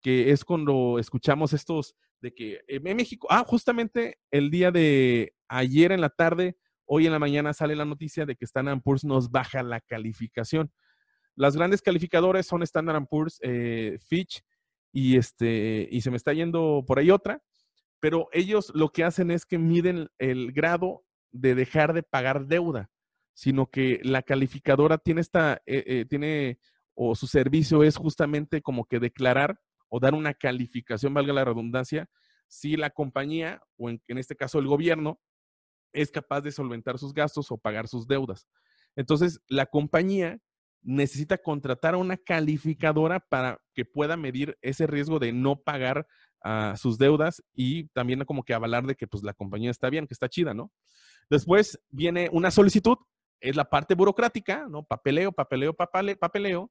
que 0.02 0.30
es 0.30 0.44
cuando 0.44 0.98
escuchamos 0.98 1.52
estos 1.52 1.94
de 2.20 2.34
que 2.34 2.60
en 2.66 2.96
México, 2.96 3.26
ah, 3.30 3.44
justamente 3.46 4.18
el 4.30 4.50
día 4.50 4.70
de 4.70 5.34
ayer 5.48 5.92
en 5.92 6.00
la 6.00 6.10
tarde, 6.10 6.56
hoy 6.84 7.06
en 7.06 7.12
la 7.12 7.18
mañana 7.18 7.52
sale 7.52 7.76
la 7.76 7.84
noticia 7.84 8.26
de 8.26 8.36
que 8.36 8.44
Standard 8.44 8.80
Poor's 8.82 9.04
nos 9.04 9.30
baja 9.30 9.62
la 9.62 9.80
calificación. 9.80 10.72
Las 11.38 11.56
grandes 11.56 11.82
calificadoras 11.82 12.46
son 12.46 12.64
Standard 12.64 13.06
Poor's, 13.06 13.38
eh, 13.44 13.96
Fitch 14.08 14.42
y, 14.92 15.16
este, 15.16 15.88
y 15.88 16.00
se 16.00 16.10
me 16.10 16.16
está 16.16 16.32
yendo 16.32 16.82
por 16.84 16.98
ahí 16.98 17.12
otra, 17.12 17.40
pero 18.00 18.28
ellos 18.32 18.72
lo 18.74 18.88
que 18.88 19.04
hacen 19.04 19.30
es 19.30 19.46
que 19.46 19.56
miden 19.56 20.08
el 20.18 20.50
grado 20.52 21.04
de 21.30 21.54
dejar 21.54 21.92
de 21.92 22.02
pagar 22.02 22.48
deuda, 22.48 22.90
sino 23.34 23.70
que 23.70 24.00
la 24.02 24.22
calificadora 24.22 24.98
tiene 24.98 25.20
esta, 25.20 25.62
eh, 25.64 25.84
eh, 25.86 26.04
tiene, 26.08 26.58
o 26.94 27.14
su 27.14 27.28
servicio 27.28 27.84
es 27.84 27.96
justamente 27.96 28.60
como 28.60 28.86
que 28.86 28.98
declarar 28.98 29.60
o 29.88 30.00
dar 30.00 30.14
una 30.14 30.34
calificación, 30.34 31.14
valga 31.14 31.32
la 31.32 31.44
redundancia, 31.44 32.10
si 32.48 32.76
la 32.76 32.90
compañía, 32.90 33.62
o 33.76 33.90
en, 33.90 34.02
en 34.08 34.18
este 34.18 34.34
caso 34.34 34.58
el 34.58 34.66
gobierno, 34.66 35.20
es 35.92 36.10
capaz 36.10 36.40
de 36.40 36.50
solventar 36.50 36.98
sus 36.98 37.14
gastos 37.14 37.52
o 37.52 37.58
pagar 37.58 37.86
sus 37.86 38.08
deudas. 38.08 38.48
Entonces, 38.96 39.40
la 39.46 39.66
compañía 39.66 40.40
necesita 40.82 41.38
contratar 41.38 41.94
a 41.94 41.98
una 41.98 42.16
calificadora 42.16 43.20
para 43.20 43.60
que 43.74 43.84
pueda 43.84 44.16
medir 44.16 44.56
ese 44.62 44.86
riesgo 44.86 45.18
de 45.18 45.32
no 45.32 45.56
pagar 45.56 46.06
a 46.42 46.76
sus 46.76 46.98
deudas 46.98 47.42
y 47.52 47.88
también 47.88 48.24
como 48.24 48.44
que 48.44 48.54
avalar 48.54 48.86
de 48.86 48.94
que 48.94 49.06
pues 49.06 49.22
la 49.22 49.34
compañía 49.34 49.70
está 49.70 49.90
bien, 49.90 50.06
que 50.06 50.14
está 50.14 50.28
chida, 50.28 50.54
¿no? 50.54 50.72
Después 51.30 51.78
viene 51.90 52.28
una 52.32 52.50
solicitud, 52.50 52.96
es 53.40 53.56
la 53.56 53.68
parte 53.68 53.94
burocrática, 53.94 54.66
¿no? 54.68 54.84
Papeleo, 54.84 55.32
papeleo, 55.32 55.74
papeleo. 55.74 56.70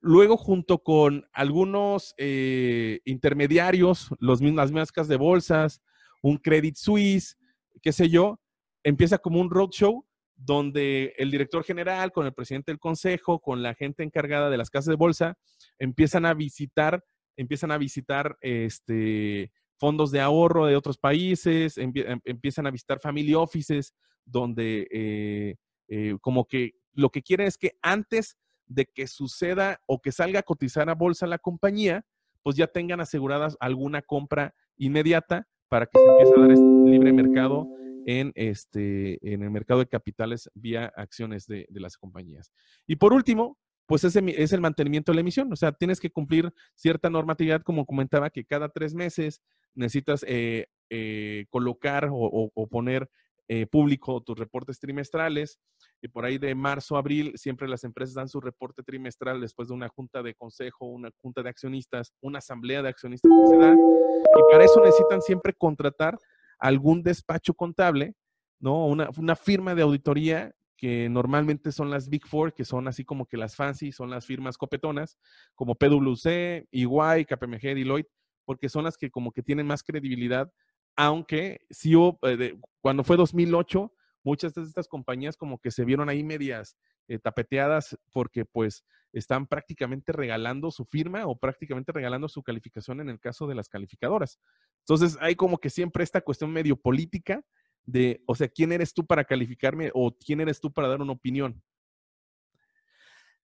Luego, 0.00 0.36
junto 0.36 0.78
con 0.82 1.26
algunos 1.32 2.14
eh, 2.18 3.00
intermediarios, 3.04 4.10
los 4.20 4.40
mismas, 4.40 4.66
las 4.66 4.70
mismas 4.70 4.92
casas 4.92 5.08
de 5.08 5.16
bolsas, 5.16 5.82
un 6.22 6.36
Credit 6.36 6.76
Suisse, 6.76 7.36
qué 7.82 7.92
sé 7.92 8.08
yo, 8.08 8.40
empieza 8.84 9.18
como 9.18 9.40
un 9.40 9.50
roadshow 9.50 10.05
donde 10.36 11.14
el 11.16 11.30
director 11.30 11.64
general, 11.64 12.12
con 12.12 12.26
el 12.26 12.34
presidente 12.34 12.70
del 12.70 12.78
consejo, 12.78 13.40
con 13.40 13.62
la 13.62 13.74
gente 13.74 14.02
encargada 14.02 14.50
de 14.50 14.58
las 14.58 14.70
casas 14.70 14.90
de 14.90 14.96
bolsa, 14.96 15.38
empiezan 15.78 16.26
a 16.26 16.34
visitar 16.34 17.02
empiezan 17.36 17.70
a 17.70 17.78
visitar 17.78 18.36
este, 18.40 19.52
fondos 19.76 20.10
de 20.10 20.20
ahorro 20.20 20.66
de 20.66 20.76
otros 20.76 20.98
países, 20.98 21.78
em, 21.78 21.92
empiezan 22.24 22.66
a 22.66 22.70
visitar 22.70 22.98
family 23.00 23.34
offices, 23.34 23.94
donde 24.24 24.88
eh, 24.90 25.56
eh, 25.88 26.16
como 26.20 26.46
que 26.46 26.72
lo 26.94 27.10
que 27.10 27.22
quieren 27.22 27.46
es 27.46 27.58
que 27.58 27.72
antes 27.82 28.38
de 28.66 28.86
que 28.86 29.06
suceda 29.06 29.80
o 29.86 30.00
que 30.00 30.12
salga 30.12 30.40
a 30.40 30.42
cotizar 30.42 30.88
a 30.88 30.94
bolsa 30.94 31.26
la 31.26 31.38
compañía, 31.38 32.04
pues 32.42 32.56
ya 32.56 32.66
tengan 32.66 33.00
aseguradas 33.00 33.56
alguna 33.60 34.02
compra 34.02 34.54
inmediata 34.76 35.46
para 35.68 35.86
que 35.86 35.98
se 35.98 36.04
empiece 36.04 36.32
a 36.36 36.40
dar 36.40 36.50
este 36.52 36.90
libre 36.90 37.12
mercado 37.12 37.68
en, 38.06 38.32
este, 38.36 39.18
en 39.34 39.42
el 39.42 39.50
mercado 39.50 39.80
de 39.80 39.88
capitales 39.88 40.48
vía 40.54 40.92
acciones 40.96 41.46
de, 41.46 41.66
las 41.70 41.96
compañías. 41.98 42.52
Y 42.86 42.96
por 42.96 43.12
último, 43.12 43.58
pues 43.84 44.04
ese 44.04 44.22
es 44.36 44.52
el 44.52 44.60
mantenimiento 44.60 45.10
de 45.10 45.16
la 45.16 45.20
emisión. 45.22 45.52
O 45.52 45.56
sea, 45.56 45.72
tienes 45.72 45.98
que 45.98 46.10
cumplir 46.10 46.52
cierta 46.76 47.10
normatividad, 47.10 47.62
como 47.62 47.84
comentaba, 47.84 48.30
que 48.30 48.44
cada 48.44 48.68
tres 48.68 48.94
meses 48.94 49.42
necesitas 49.74 50.24
eh, 50.28 50.68
eh, 50.88 51.46
colocar 51.50 52.08
o, 52.12 52.68
poner 52.70 53.10
eh, 53.48 53.66
público 53.66 54.22
tus 54.22 54.38
reportes 54.38 54.78
trimestrales. 54.78 55.58
Y 56.00 56.06
por 56.06 56.24
ahí 56.24 56.38
de 56.38 56.54
marzo 56.54 56.94
a 56.94 57.00
abril, 57.00 57.32
siempre 57.34 57.66
las 57.66 57.82
empresas 57.82 58.14
dan 58.14 58.28
su 58.28 58.40
reporte 58.40 58.84
trimestral 58.84 59.40
después 59.40 59.66
de 59.66 59.74
una 59.74 59.88
junta 59.88 60.22
de 60.22 60.34
consejo, 60.34 60.86
una 60.86 61.10
junta 61.20 61.42
de 61.42 61.50
accionistas, 61.50 62.12
una 62.20 62.38
asamblea 62.38 62.82
de 62.82 62.88
accionistas 62.88 63.32
que 63.42 63.50
se 63.50 63.58
da. 63.58 63.74
Y 63.74 64.52
para 64.52 64.64
eso 64.64 64.80
necesitan 64.80 65.22
siempre 65.22 65.54
contratar 65.54 66.16
algún 66.58 67.02
despacho 67.02 67.54
contable, 67.54 68.14
¿no? 68.58 68.86
Una, 68.86 69.08
una 69.16 69.36
firma 69.36 69.74
de 69.74 69.82
auditoría 69.82 70.54
que 70.76 71.08
normalmente 71.08 71.72
son 71.72 71.90
las 71.90 72.08
Big 72.08 72.26
Four, 72.26 72.52
que 72.52 72.64
son 72.64 72.86
así 72.86 73.04
como 73.04 73.26
que 73.26 73.36
las 73.36 73.56
fancy, 73.56 73.92
son 73.92 74.10
las 74.10 74.26
firmas 74.26 74.58
copetonas, 74.58 75.18
como 75.54 75.74
PwC, 75.74 76.68
EY, 76.70 77.24
KPMG, 77.24 77.74
Deloitte, 77.74 78.10
porque 78.44 78.68
son 78.68 78.84
las 78.84 78.96
que 78.96 79.10
como 79.10 79.32
que 79.32 79.42
tienen 79.42 79.66
más 79.66 79.82
credibilidad, 79.82 80.50
aunque 80.96 81.60
sí, 81.70 81.94
eh, 82.22 82.58
cuando 82.80 83.04
fue 83.04 83.16
2008, 83.16 83.92
muchas 84.22 84.54
de 84.54 84.62
estas 84.62 84.88
compañías 84.88 85.36
como 85.36 85.58
que 85.58 85.70
se 85.70 85.84
vieron 85.84 86.08
ahí 86.08 86.22
medias 86.22 86.76
eh, 87.08 87.18
tapeteadas 87.18 87.98
porque 88.10 88.44
pues 88.44 88.84
están 89.12 89.46
prácticamente 89.46 90.12
regalando 90.12 90.70
su 90.70 90.84
firma 90.84 91.26
o 91.26 91.38
prácticamente 91.38 91.92
regalando 91.92 92.28
su 92.28 92.42
calificación 92.42 93.00
en 93.00 93.08
el 93.08 93.20
caso 93.20 93.46
de 93.46 93.54
las 93.54 93.68
calificadoras. 93.68 94.38
Entonces 94.80 95.16
hay 95.20 95.36
como 95.36 95.58
que 95.58 95.70
siempre 95.70 96.04
esta 96.04 96.20
cuestión 96.20 96.52
medio 96.52 96.76
política 96.76 97.42
de, 97.84 98.22
o 98.26 98.34
sea, 98.34 98.48
¿quién 98.48 98.72
eres 98.72 98.92
tú 98.92 99.06
para 99.06 99.24
calificarme 99.24 99.90
o 99.94 100.16
quién 100.16 100.40
eres 100.40 100.60
tú 100.60 100.72
para 100.72 100.88
dar 100.88 101.00
una 101.00 101.12
opinión? 101.12 101.62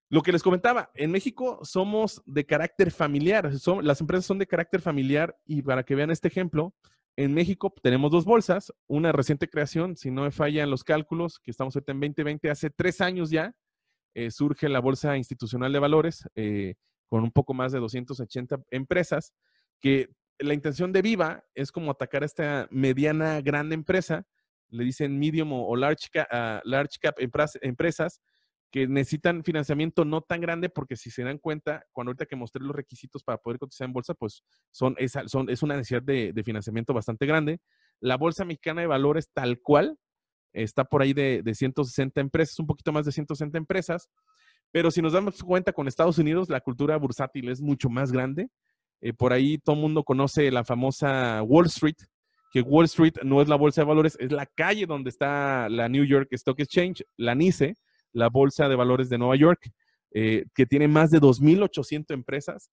Lo 0.09 0.21
que 0.21 0.31
les 0.31 0.43
comentaba, 0.43 0.91
en 0.93 1.09
México 1.09 1.59
somos 1.63 2.21
de 2.25 2.45
carácter 2.45 2.91
familiar, 2.91 3.49
las 3.81 4.01
empresas 4.01 4.25
son 4.25 4.37
de 4.37 4.45
carácter 4.45 4.79
familiar 4.79 5.35
y 5.45 5.63
para 5.63 5.83
que 5.83 5.95
vean 5.95 6.11
este 6.11 6.27
ejemplo, 6.27 6.75
en 7.15 7.33
México 7.33 7.73
tenemos 7.81 8.11
dos 8.11 8.25
bolsas, 8.25 8.73
una 8.87 9.11
reciente 9.11 9.49
creación, 9.49 9.95
si 9.95 10.11
no 10.11 10.23
me 10.23 10.31
fallan 10.31 10.69
los 10.69 10.83
cálculos, 10.83 11.39
que 11.39 11.51
estamos 11.51 11.75
ahorita 11.75 11.91
en 11.91 11.99
2020, 11.99 12.49
hace 12.49 12.69
tres 12.69 13.01
años 13.01 13.29
ya, 13.29 13.55
eh, 14.15 14.31
surge 14.31 14.69
la 14.69 14.79
Bolsa 14.79 15.17
Institucional 15.17 15.71
de 15.73 15.79
Valores 15.79 16.23
eh, 16.35 16.75
con 17.07 17.23
un 17.23 17.31
poco 17.31 17.53
más 17.53 17.71
de 17.71 17.79
280 17.79 18.63
empresas, 18.71 19.33
que 19.79 20.09
la 20.39 20.53
intención 20.53 20.91
de 20.91 21.01
Viva 21.01 21.43
es 21.53 21.71
como 21.71 21.91
atacar 21.91 22.23
a 22.23 22.25
esta 22.25 22.67
mediana 22.71 23.41
gran 23.41 23.71
empresa, 23.71 24.25
le 24.69 24.83
dicen 24.83 25.19
medium 25.19 25.53
o 25.53 25.75
large, 25.75 26.09
ah, 26.31 26.61
large 26.63 26.97
cap 26.99 27.15
empresas, 27.19 28.19
que 28.73 28.87
necesitan 28.87 29.43
financiamiento 29.43 30.03
no 30.03 30.21
tan 30.21 30.41
grande 30.41 30.67
porque 30.67 30.95
si 30.95 31.11
se 31.11 31.21
dan 31.23 31.37
cuenta, 31.37 31.85
cuando 31.91 32.09
ahorita 32.09 32.25
que 32.25 32.35
mostré 32.35 32.63
los 32.63 32.75
requisitos 32.75 33.23
para 33.23 33.37
poder 33.37 33.59
cotizar 33.59 33.85
en 33.85 33.93
bolsa, 33.93 34.15
pues 34.15 34.43
son, 34.71 34.95
es, 34.97 35.13
es 35.15 35.61
una 35.61 35.75
necesidad 35.75 36.01
de, 36.01 36.33
financiamiento 36.43 36.91
bastante 36.91 37.27
grande. 37.27 37.59
La 37.99 38.17
Bolsa 38.17 38.45
Mexicana 38.45 38.81
de 38.81 38.87
Valores 38.87 39.29
tal 39.31 39.61
cual 39.61 39.99
está 40.53 40.85
por 40.85 41.03
ahí 41.03 41.13
de, 41.13 41.43
de 41.43 41.53
160 41.53 42.19
empresas, 42.19 42.57
un 42.57 42.65
poquito 42.65 42.91
más 42.91 43.05
de 43.05 43.11
160 43.11 43.55
empresas, 43.59 44.09
pero 44.71 44.89
si 44.89 45.03
nos 45.03 45.13
damos 45.13 45.43
cuenta 45.43 45.71
con 45.71 45.87
Estados 45.87 46.17
Unidos, 46.17 46.49
la 46.49 46.59
cultura 46.59 46.97
bursátil 46.97 47.49
es 47.49 47.61
mucho 47.61 47.91
más 47.91 48.11
grande. 48.11 48.49
Eh, 49.01 49.13
por 49.13 49.33
ahí 49.33 49.59
todo 49.59 49.75
el 49.75 49.83
mundo 49.83 50.03
conoce 50.03 50.49
la 50.49 50.63
famosa 50.63 51.43
Wall 51.43 51.67
Street, 51.67 51.97
que 52.51 52.61
Wall 52.61 52.85
Street 52.85 53.17
no 53.21 53.39
es 53.39 53.47
la 53.47 53.55
bolsa 53.55 53.81
de 53.81 53.85
valores, 53.85 54.17
es 54.19 54.31
la 54.31 54.47
calle 54.47 54.87
donde 54.87 55.11
está 55.11 55.69
la 55.69 55.89
New 55.89 56.05
York 56.05 56.29
Stock 56.31 56.59
Exchange, 56.59 57.05
la 57.17 57.35
NICE, 57.35 57.75
la 58.13 58.29
Bolsa 58.29 58.69
de 58.69 58.75
Valores 58.75 59.09
de 59.09 59.17
Nueva 59.17 59.35
York, 59.35 59.71
eh, 60.11 60.45
que 60.53 60.65
tiene 60.65 60.87
más 60.87 61.09
de 61.09 61.19
2.800 61.19 62.13
empresas. 62.13 62.69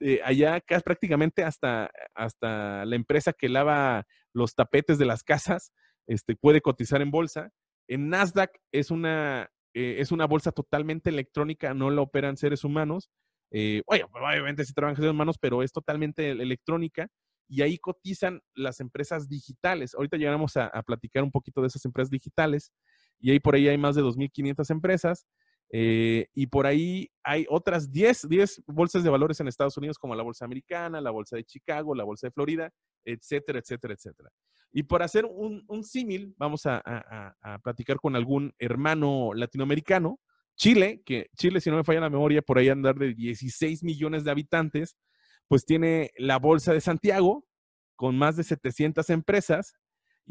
Eh, 0.00 0.20
allá 0.24 0.62
prácticamente 0.84 1.42
hasta, 1.42 1.90
hasta 2.14 2.84
la 2.84 2.96
empresa 2.96 3.32
que 3.32 3.48
lava 3.48 4.06
los 4.32 4.54
tapetes 4.54 4.96
de 4.96 5.04
las 5.04 5.24
casas 5.24 5.72
este, 6.06 6.36
puede 6.36 6.60
cotizar 6.60 7.02
en 7.02 7.10
bolsa. 7.10 7.50
En 7.88 8.08
Nasdaq 8.08 8.52
es 8.72 8.90
una, 8.92 9.50
eh, 9.74 9.96
es 9.98 10.12
una 10.12 10.26
bolsa 10.26 10.52
totalmente 10.52 11.10
electrónica, 11.10 11.74
no 11.74 11.90
la 11.90 12.00
operan 12.00 12.36
seres 12.36 12.62
humanos. 12.62 13.10
obviamente 13.50 14.64
sí 14.64 14.72
trabajan 14.72 14.96
seres 14.96 15.10
humanos, 15.10 15.36
pero 15.40 15.62
es 15.62 15.72
totalmente 15.72 16.30
electrónica 16.30 17.08
y 17.48 17.62
ahí 17.62 17.78
cotizan 17.78 18.40
las 18.54 18.78
empresas 18.78 19.28
digitales. 19.28 19.94
Ahorita 19.94 20.16
llegamos 20.16 20.56
a, 20.56 20.66
a, 20.66 20.82
platicar 20.82 21.24
un 21.24 21.30
poquito 21.32 21.62
de 21.62 21.68
esas 21.68 21.84
empresas 21.86 22.10
digitales 22.10 22.72
y 23.20 23.30
ahí 23.30 23.40
por 23.40 23.54
ahí 23.54 23.68
hay 23.68 23.78
más 23.78 23.94
de 23.94 24.02
2.500 24.02 24.70
empresas. 24.70 25.26
Eh, 25.70 26.28
y 26.34 26.46
por 26.46 26.66
ahí 26.66 27.10
hay 27.22 27.44
otras 27.50 27.92
10, 27.92 28.28
10 28.28 28.62
bolsas 28.66 29.04
de 29.04 29.10
valores 29.10 29.38
en 29.40 29.48
Estados 29.48 29.76
Unidos, 29.76 29.98
como 29.98 30.14
la 30.14 30.22
Bolsa 30.22 30.44
Americana, 30.44 31.00
la 31.00 31.10
Bolsa 31.10 31.36
de 31.36 31.44
Chicago, 31.44 31.94
la 31.94 32.04
Bolsa 32.04 32.28
de 32.28 32.30
Florida, 32.30 32.70
etcétera, 33.04 33.58
etcétera, 33.58 33.94
etcétera. 33.94 34.30
Y 34.72 34.84
por 34.84 35.02
hacer 35.02 35.24
un, 35.26 35.64
un 35.66 35.84
símil, 35.84 36.34
vamos 36.38 36.66
a, 36.66 36.82
a, 36.84 37.58
platicar 37.58 37.96
con 37.98 38.16
algún 38.16 38.52
hermano 38.58 39.32
latinoamericano. 39.34 40.20
Chile, 40.56 41.02
que 41.04 41.28
Chile, 41.36 41.60
si 41.60 41.70
no 41.70 41.76
me 41.76 41.84
falla 41.84 42.00
la 42.00 42.10
memoria, 42.10 42.42
por 42.42 42.58
ahí 42.58 42.68
andar 42.68 42.96
de 42.96 43.14
16 43.14 43.84
millones 43.84 44.24
de 44.24 44.30
habitantes, 44.30 44.96
pues 45.48 45.64
tiene 45.64 46.10
la 46.16 46.38
Bolsa 46.38 46.72
de 46.72 46.80
Santiago, 46.80 47.44
con 47.96 48.16
más 48.16 48.36
de 48.36 48.44
700 48.44 49.08
empresas, 49.10 49.74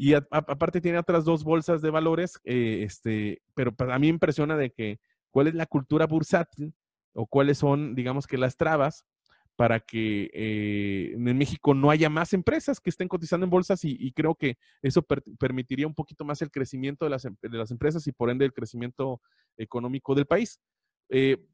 y 0.00 0.14
aparte 0.14 0.80
tiene 0.80 0.96
otras 0.96 1.24
dos 1.24 1.42
bolsas 1.42 1.82
de 1.82 1.90
valores, 1.90 2.38
eh, 2.44 2.84
este, 2.84 3.42
pero 3.54 3.74
a 3.76 3.98
mí 3.98 4.06
impresiona 4.06 4.56
de 4.56 4.70
que 4.70 5.00
cuál 5.32 5.48
es 5.48 5.54
la 5.54 5.66
cultura 5.66 6.06
bursátil 6.06 6.72
o 7.14 7.26
cuáles 7.26 7.58
son, 7.58 7.96
digamos 7.96 8.28
que 8.28 8.38
las 8.38 8.56
trabas 8.56 9.04
para 9.56 9.80
que 9.80 10.30
eh, 10.32 11.14
en 11.14 11.36
México 11.36 11.74
no 11.74 11.90
haya 11.90 12.08
más 12.08 12.32
empresas 12.32 12.78
que 12.78 12.90
estén 12.90 13.08
cotizando 13.08 13.42
en 13.42 13.50
bolsas 13.50 13.80
y, 13.82 14.12
creo 14.12 14.36
que 14.36 14.56
eso 14.82 15.04
permitiría 15.36 15.88
un 15.88 15.96
poquito 15.96 16.24
más 16.24 16.42
el 16.42 16.52
crecimiento 16.52 17.04
de 17.04 17.10
las, 17.10 17.24
em, 17.24 17.34
de 17.42 17.58
las, 17.58 17.72
empresas 17.72 18.06
y 18.06 18.12
por 18.12 18.30
ende 18.30 18.44
el 18.44 18.52
crecimiento 18.52 19.20
económico 19.56 20.14
del 20.14 20.26
país. 20.26 20.60
Eh, 21.08 21.44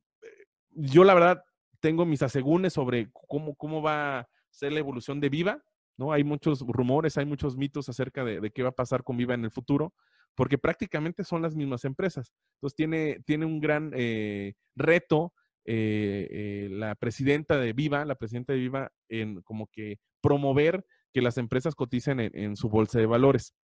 yo 0.72 1.02
la 1.02 1.14
verdad 1.14 1.42
tengo 1.80 2.04
mis 2.04 2.20
asegúnes 2.20 2.74
sobre 2.74 3.08
cómo, 3.10 3.54
cómo 3.54 3.80
va 3.80 4.18
a 4.18 4.28
ser 4.50 4.72
la 4.72 4.80
evolución 4.80 5.18
de 5.18 5.30
Viva. 5.30 5.64
¿No? 5.96 6.12
Hay 6.12 6.24
muchos 6.24 6.60
rumores, 6.60 7.16
hay 7.18 7.26
muchos 7.26 7.56
mitos 7.56 7.88
acerca 7.88 8.24
de, 8.24 8.50
qué 8.50 8.62
va 8.62 8.70
a 8.70 8.72
pasar 8.72 9.04
con 9.04 9.16
Viva 9.16 9.34
en 9.34 9.44
el 9.44 9.50
futuro, 9.50 9.94
porque 10.34 10.58
prácticamente 10.58 11.24
son 11.24 11.42
las 11.42 11.54
mismas 11.54 11.84
empresas. 11.84 12.32
Entonces 12.56 12.76
tiene, 12.76 13.20
tiene 13.24 13.46
un 13.46 13.60
gran 13.60 13.92
eh, 13.94 14.54
reto 14.74 15.32
eh, 15.66 16.28
eh, 16.30 16.68
la 16.70 16.94
presidenta 16.94 17.56
de 17.58 17.72
Viva, 17.72 18.04
la 18.04 18.16
presidenta 18.16 18.52
de 18.52 18.58
Viva, 18.58 18.92
en 19.08 19.40
como 19.42 19.66
que 19.68 19.98
promover 20.20 20.84
que 21.12 21.22
las 21.22 21.38
empresas 21.38 21.74
coticen 21.74 22.20
en, 22.20 22.56
su 22.56 22.68
bolsa 22.68 22.98
de 22.98 23.06
valores. 23.06 23.54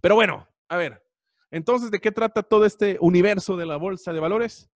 Pero 0.00 0.14
bueno, 0.14 0.48
a 0.68 0.76
ver, 0.76 1.02
entonces, 1.50 1.90
¿de 1.90 2.00
qué 2.00 2.10
trata 2.10 2.42
todo 2.42 2.64
este 2.64 2.96
universo 3.00 3.56
de 3.56 3.66
la 3.66 3.76
bolsa 3.76 4.12
de 4.12 4.20
valores? 4.20 4.70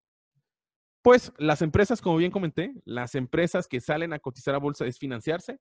Pues 1.02 1.32
las 1.38 1.62
empresas, 1.62 2.00
como 2.00 2.18
bien 2.18 2.30
comenté, 2.30 2.74
las 2.84 3.14
empresas 3.14 3.66
que 3.66 3.80
salen 3.80 4.12
a 4.12 4.18
cotizar 4.18 4.54
a 4.54 4.58
bolsa 4.58 4.86
es 4.86 4.98
financiarse, 4.98 5.58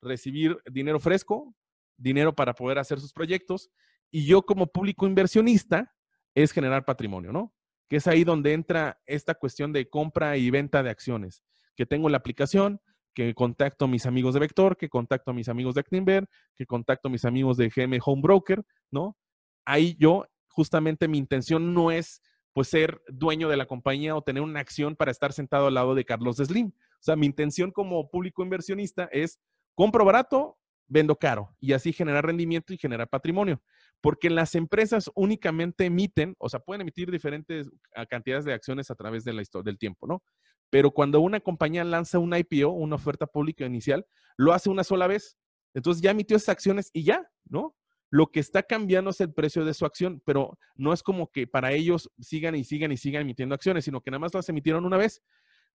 recibir 0.00 0.58
dinero 0.70 1.00
fresco, 1.00 1.54
dinero 1.96 2.34
para 2.34 2.54
poder 2.54 2.78
hacer 2.78 3.00
sus 3.00 3.12
proyectos, 3.12 3.70
y 4.10 4.26
yo 4.26 4.42
como 4.42 4.66
público 4.68 5.06
inversionista 5.06 5.94
es 6.34 6.52
generar 6.52 6.84
patrimonio, 6.84 7.32
¿no? 7.32 7.54
Que 7.88 7.96
es 7.96 8.06
ahí 8.06 8.24
donde 8.24 8.52
entra 8.52 9.00
esta 9.06 9.34
cuestión 9.34 9.72
de 9.72 9.88
compra 9.88 10.36
y 10.36 10.50
venta 10.50 10.82
de 10.82 10.90
acciones, 10.90 11.42
que 11.76 11.86
tengo 11.86 12.08
la 12.08 12.18
aplicación, 12.18 12.80
que 13.14 13.34
contacto 13.34 13.86
a 13.86 13.88
mis 13.88 14.06
amigos 14.06 14.34
de 14.34 14.40
Vector, 14.40 14.76
que 14.76 14.88
contacto 14.88 15.32
a 15.32 15.34
mis 15.34 15.48
amigos 15.48 15.74
de 15.74 15.80
Actinver, 15.80 16.28
que 16.54 16.66
contacto 16.66 17.08
a 17.08 17.10
mis 17.10 17.24
amigos 17.24 17.56
de 17.56 17.68
GM 17.68 17.98
Home 18.04 18.22
Broker, 18.22 18.64
¿no? 18.90 19.16
Ahí 19.64 19.96
yo, 19.98 20.26
justamente 20.48 21.08
mi 21.08 21.18
intención 21.18 21.74
no 21.74 21.90
es 21.90 22.22
pues 22.52 22.68
ser 22.68 23.02
dueño 23.08 23.48
de 23.48 23.56
la 23.56 23.66
compañía 23.66 24.16
o 24.16 24.22
tener 24.22 24.42
una 24.42 24.60
acción 24.60 24.96
para 24.96 25.10
estar 25.10 25.32
sentado 25.32 25.66
al 25.66 25.74
lado 25.74 25.94
de 25.94 26.04
Carlos 26.04 26.36
Slim. 26.36 26.68
O 26.68 27.00
sea, 27.00 27.16
mi 27.16 27.26
intención 27.26 27.70
como 27.70 28.10
público 28.10 28.42
inversionista 28.42 29.08
es 29.12 29.40
compro 29.78 30.04
barato, 30.04 30.58
vendo 30.88 31.14
caro 31.14 31.54
y 31.60 31.72
así 31.72 31.92
generar 31.92 32.26
rendimiento 32.26 32.74
y 32.74 32.78
generar 32.78 33.08
patrimonio. 33.08 33.62
Porque 34.00 34.28
las 34.28 34.56
empresas 34.56 35.08
únicamente 35.14 35.84
emiten, 35.84 36.34
o 36.38 36.48
sea, 36.48 36.58
pueden 36.58 36.80
emitir 36.80 37.12
diferentes 37.12 37.70
cantidades 38.10 38.44
de 38.44 38.54
acciones 38.54 38.90
a 38.90 38.96
través 38.96 39.22
de 39.22 39.32
la 39.32 39.44
del 39.62 39.78
tiempo, 39.78 40.08
¿no? 40.08 40.20
Pero 40.68 40.90
cuando 40.90 41.20
una 41.20 41.38
compañía 41.38 41.84
lanza 41.84 42.18
un 42.18 42.34
IPO, 42.34 42.70
una 42.70 42.96
oferta 42.96 43.28
pública 43.28 43.66
inicial, 43.66 44.04
lo 44.36 44.52
hace 44.52 44.68
una 44.68 44.82
sola 44.82 45.06
vez. 45.06 45.38
Entonces 45.74 46.02
ya 46.02 46.10
emitió 46.10 46.36
esas 46.36 46.48
acciones 46.48 46.90
y 46.92 47.04
ya, 47.04 47.30
¿no? 47.48 47.76
Lo 48.10 48.32
que 48.32 48.40
está 48.40 48.64
cambiando 48.64 49.10
es 49.10 49.20
el 49.20 49.32
precio 49.32 49.64
de 49.64 49.74
su 49.74 49.86
acción, 49.86 50.20
pero 50.24 50.58
no 50.74 50.92
es 50.92 51.04
como 51.04 51.30
que 51.30 51.46
para 51.46 51.70
ellos 51.70 52.10
sigan 52.18 52.56
y 52.56 52.64
sigan 52.64 52.90
y 52.90 52.96
sigan 52.96 53.22
emitiendo 53.22 53.54
acciones, 53.54 53.84
sino 53.84 54.00
que 54.00 54.10
nada 54.10 54.18
más 54.18 54.34
las 54.34 54.48
emitieron 54.48 54.84
una 54.84 54.96
vez. 54.96 55.22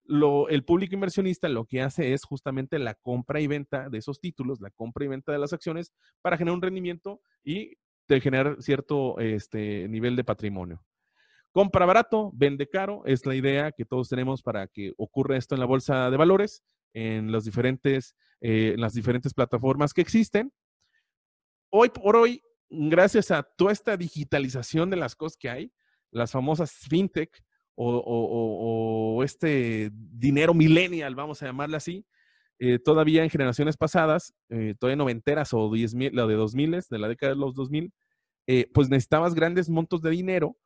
Lo, 0.06 0.48
el 0.48 0.64
público 0.64 0.94
inversionista 0.94 1.48
lo 1.48 1.64
que 1.64 1.80
hace 1.80 2.12
es 2.12 2.24
justamente 2.24 2.78
la 2.78 2.94
compra 2.94 3.40
y 3.40 3.46
venta 3.46 3.88
de 3.88 3.98
esos 3.98 4.20
títulos, 4.20 4.60
la 4.60 4.70
compra 4.70 5.04
y 5.04 5.08
venta 5.08 5.32
de 5.32 5.38
las 5.38 5.52
acciones 5.52 5.92
para 6.20 6.36
generar 6.36 6.56
un 6.56 6.62
rendimiento 6.62 7.20
y 7.42 7.78
generar 8.08 8.56
cierto 8.60 9.18
este, 9.18 9.88
nivel 9.88 10.14
de 10.14 10.24
patrimonio. 10.24 10.84
Compra 11.52 11.86
barato, 11.86 12.30
vende 12.34 12.68
caro, 12.68 13.02
es 13.06 13.24
la 13.24 13.34
idea 13.34 13.72
que 13.72 13.84
todos 13.86 14.08
tenemos 14.08 14.42
para 14.42 14.66
que 14.66 14.92
ocurra 14.98 15.36
esto 15.36 15.54
en 15.54 15.60
la 15.60 15.66
bolsa 15.66 16.10
de 16.10 16.16
valores, 16.16 16.62
en, 16.92 17.32
diferentes, 17.44 18.14
eh, 18.40 18.72
en 18.74 18.80
las 18.80 18.92
diferentes 18.92 19.32
plataformas 19.32 19.94
que 19.94 20.02
existen 20.02 20.52
hoy 21.76 21.88
por 21.88 22.14
hoy, 22.14 22.40
gracias 22.70 23.32
a 23.32 23.42
toda 23.42 23.72
esta 23.72 23.96
digitalización 23.96 24.90
de 24.90 24.96
las 24.96 25.16
cosas 25.16 25.36
que 25.36 25.50
hay, 25.50 25.72
las 26.12 26.30
famosas 26.30 26.70
fintech 26.70 27.42
o, 27.76 29.22
este 29.24 29.90
dinero 29.92 30.54
millennial, 30.54 31.14
vamos 31.14 31.42
a 31.42 31.46
llamarle 31.46 31.76
así, 31.76 32.06
eh, 32.58 32.78
todavía 32.78 33.24
en 33.24 33.30
generaciones 33.30 33.76
pasadas, 33.76 34.32
eh, 34.48 34.74
todavía 34.78 34.96
noventeras 34.96 35.52
o 35.52 35.70
diez 35.72 35.94
mil, 35.94 36.14
la 36.14 36.26
de 36.26 36.34
2000, 36.34 36.82
de 36.88 36.98
la 36.98 37.08
década 37.08 37.34
de 37.34 37.38
los 37.38 37.54
2000, 37.54 37.92
eh, 38.46 38.70
pues 38.72 38.88
necesitabas 38.88 39.34
grandes 39.34 39.68
montos 39.68 40.02
de 40.02 40.10
dinero 40.10 40.56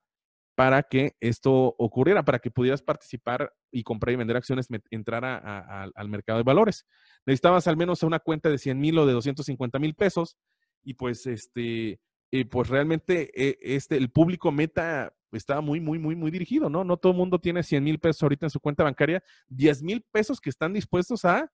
para 0.54 0.82
que 0.82 1.14
esto 1.20 1.76
ocurriera, 1.78 2.24
para 2.24 2.40
que 2.40 2.50
pudieras 2.50 2.82
participar 2.82 3.54
y 3.70 3.84
comprar 3.84 4.12
y 4.12 4.16
vender 4.16 4.36
acciones, 4.36 4.66
entrar 4.90 5.24
al 5.24 6.08
mercado 6.08 6.38
de 6.38 6.42
valores. 6.42 6.84
Necesitabas 7.26 7.68
al 7.68 7.76
menos 7.76 8.02
una 8.02 8.18
cuenta 8.18 8.50
de 8.50 8.58
100 8.58 8.80
mil 8.80 8.98
o 8.98 9.06
de 9.06 9.12
250 9.12 9.78
mil 9.78 9.94
pesos 9.94 10.36
y 10.82 10.94
pues 10.94 11.26
este, 11.26 12.00
eh, 12.32 12.44
pues 12.50 12.68
realmente 12.68 13.30
este, 13.76 13.96
el 13.96 14.10
público 14.10 14.50
meta 14.50 15.14
estaba 15.32 15.60
muy, 15.60 15.80
muy, 15.80 15.98
muy, 15.98 16.16
muy 16.16 16.30
dirigido, 16.30 16.70
¿no? 16.70 16.84
No 16.84 16.96
todo 16.96 17.12
el 17.12 17.18
mundo 17.18 17.38
tiene 17.38 17.62
100 17.62 17.84
mil 17.84 17.98
pesos 17.98 18.22
ahorita 18.22 18.46
en 18.46 18.50
su 18.50 18.60
cuenta 18.60 18.84
bancaria, 18.84 19.22
10 19.48 19.82
mil 19.82 20.04
pesos 20.10 20.40
que 20.40 20.50
están 20.50 20.72
dispuestos 20.72 21.24
a, 21.24 21.50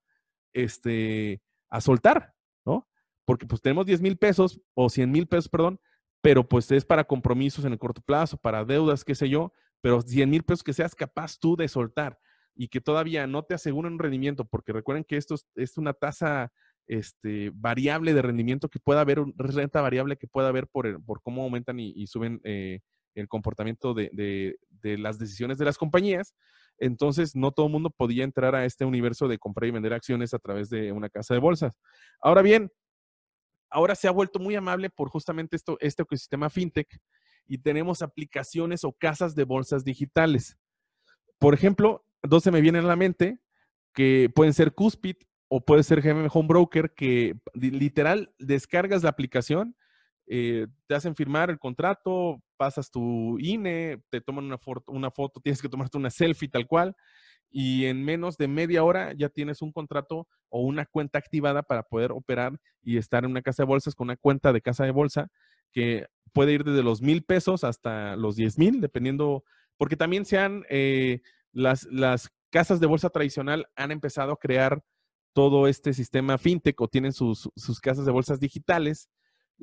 este, 0.53 1.41
a 1.71 1.81
soltar, 1.81 2.35
¿no? 2.65 2.89
Porque 3.25 3.47
pues 3.47 3.61
tenemos 3.61 3.87
10 3.87 4.01
mil 4.01 4.17
pesos 4.17 4.61
o 4.75 4.89
100 4.89 5.11
mil 5.11 5.27
pesos, 5.27 5.49
perdón, 5.49 5.81
pero 6.21 6.49
pues 6.49 6.71
es 6.71 6.85
para 6.85 7.05
compromisos 7.05 7.65
en 7.65 7.73
el 7.73 7.79
corto 7.79 8.01
plazo, 8.01 8.37
para 8.37 8.65
deudas, 8.65 9.05
qué 9.05 9.15
sé 9.15 9.29
yo, 9.29 9.53
pero 9.81 10.01
100 10.01 10.31
mil 10.31 10.43
pesos 10.43 10.63
que 10.63 10.73
seas 10.73 10.95
capaz 10.95 11.39
tú 11.39 11.57
de 11.57 11.69
soltar 11.69 12.19
y 12.55 12.69
que 12.69 12.81
todavía 12.81 13.27
no 13.27 13.43
te 13.43 13.55
aseguren 13.55 13.95
un 13.95 13.99
rendimiento, 13.99 14.45
porque 14.45 14.73
recuerden 14.73 15.05
que 15.05 15.17
esto 15.17 15.35
es 15.57 15.77
una 15.77 15.93
tasa 15.93 16.53
este, 16.87 17.51
variable 17.55 18.15
de 18.15 18.23
rendimiento 18.23 18.69
que 18.69 18.79
pueda 18.79 19.01
haber, 19.01 19.23
renta 19.37 19.81
variable 19.81 20.17
que 20.17 20.27
pueda 20.27 20.49
haber 20.49 20.69
por, 20.69 21.03
por 21.05 21.23
cómo 21.23 21.43
aumentan 21.43 21.81
y, 21.81 22.07
suben 22.07 22.41
eh, 22.45 22.81
el 23.15 23.29
comportamiento 23.29 23.95
de, 23.95 24.57
las 24.83 25.19
decisiones 25.19 25.59
de 25.59 25.65
las 25.65 25.79
compañías. 25.79 26.35
Entonces, 26.79 27.37
no 27.37 27.53
todo 27.53 27.67
el 27.67 27.73
mundo 27.73 27.91
podía 27.91 28.25
entrar 28.25 28.55
a 28.55 28.65
este 28.65 28.85
universo 28.85 29.29
de 29.29 29.39
comprar 29.39 29.69
y 29.69 29.73
vender 29.73 29.93
acciones 29.93 30.35
a 30.35 30.39
través 30.39 30.69
de 30.71 30.93
una 30.93 31.09
casa 31.09 31.35
de 31.35 31.41
bolsas. 31.41 31.73
Ahora 32.21 32.43
bien, 32.43 32.71
ahora 33.71 33.95
se 33.95 34.09
ha 34.09 34.11
vuelto 34.11 34.39
muy 34.39 34.55
amable 34.55 34.91
por 34.91 35.09
justamente 35.09 35.57
esto, 35.57 35.77
este 35.81 36.03
ecosistema 36.03 36.51
fintech 36.51 36.99
y 37.47 37.59
tenemos 37.59 38.03
aplicaciones 38.03 38.85
o 38.85 38.93
casas 38.93 39.35
de 39.35 39.45
bolsas 39.45 39.85
digitales. 39.85 40.57
Por 41.39 41.55
ejemplo, 41.55 42.05
dos 42.23 42.43
se 42.43 42.51
me 42.51 42.61
vienen 42.61 42.85
a 42.85 42.89
la 42.89 42.97
mente 42.97 43.41
que 43.93 44.31
pueden 44.35 44.55
ser 44.55 44.75
Cuspid 44.75 45.17
o 45.49 45.65
puede 45.65 45.83
ser 45.83 46.01
GM 46.01 46.29
Home 46.33 46.49
Broker 46.49 46.95
que 46.95 47.37
literal 47.55 48.35
descargas 48.39 49.03
la 49.03 49.11
aplicación, 49.11 49.77
eh, 50.27 50.67
te 50.87 50.95
hacen 50.95 51.15
firmar 51.15 51.51
el 51.51 51.59
contrato, 51.59 52.43
pasas 52.57 52.91
tu 52.91 53.39
INE, 53.39 54.03
te 54.11 54.21
toman 54.21 54.45
una 54.45 54.59
foto, 54.59 54.93
una 54.93 55.11
foto, 55.11 55.41
tienes 55.41 55.61
que 55.61 55.69
tomarte 55.69 55.99
una 55.99 56.11
selfie 56.11 56.49
tal 56.49 56.67
cual, 56.67 56.97
y 57.51 57.87
en 57.87 58.05
menos 58.05 58.37
de 58.37 58.49
media 58.49 58.83
hora 58.85 59.13
ya 59.15 59.29
tienes 59.29 59.63
un 59.63 59.73
contrato 59.73 60.27
o 60.49 60.61
una 60.61 60.87
cuenta 60.87 61.19
activada 61.19 61.63
para 61.63 61.83
poder 61.85 62.13
operar 62.13 62.59
y 62.83 62.97
estar 62.97 63.25
en 63.25 63.31
una 63.31 63.43
casa 63.43 63.63
de 63.63 63.69
bolsas 63.69 63.95
con 63.95 64.07
una 64.07 64.17
cuenta 64.17 64.53
de 64.53 64.61
casa 64.61 64.85
de 64.85 64.91
bolsa 64.91 65.29
que 65.73 66.07
puede 66.33 66.53
ir 66.53 66.65
desde 66.65 66.83
los 66.83 67.01
mil 67.01 67.23
pesos 67.23 67.65
hasta 67.65 68.17
los 68.17 68.37
diez 68.37 68.59
mil, 68.59 68.81
dependiendo, 68.81 69.45
porque 69.77 69.97
también 69.97 70.25
se 70.25 70.39
han, 70.39 70.65
eh, 70.69 71.21
las, 71.53 71.85
las 71.85 72.31
casas 72.51 72.81
de 72.81 72.87
bolsa 72.87 73.11
tradicional 73.11 73.69
han 73.77 73.91
empezado 73.91 74.33
a 74.33 74.39
crear 74.39 74.83
todo 75.35 75.67
este 75.67 75.93
sistema 75.93 76.39
fintech 76.39 76.81
o 76.81 76.89
tienen 76.89 77.13
sus, 77.13 77.51
casas 77.83 78.07
de 78.07 78.13
bolsas 78.13 78.41
digitales. 78.41 79.11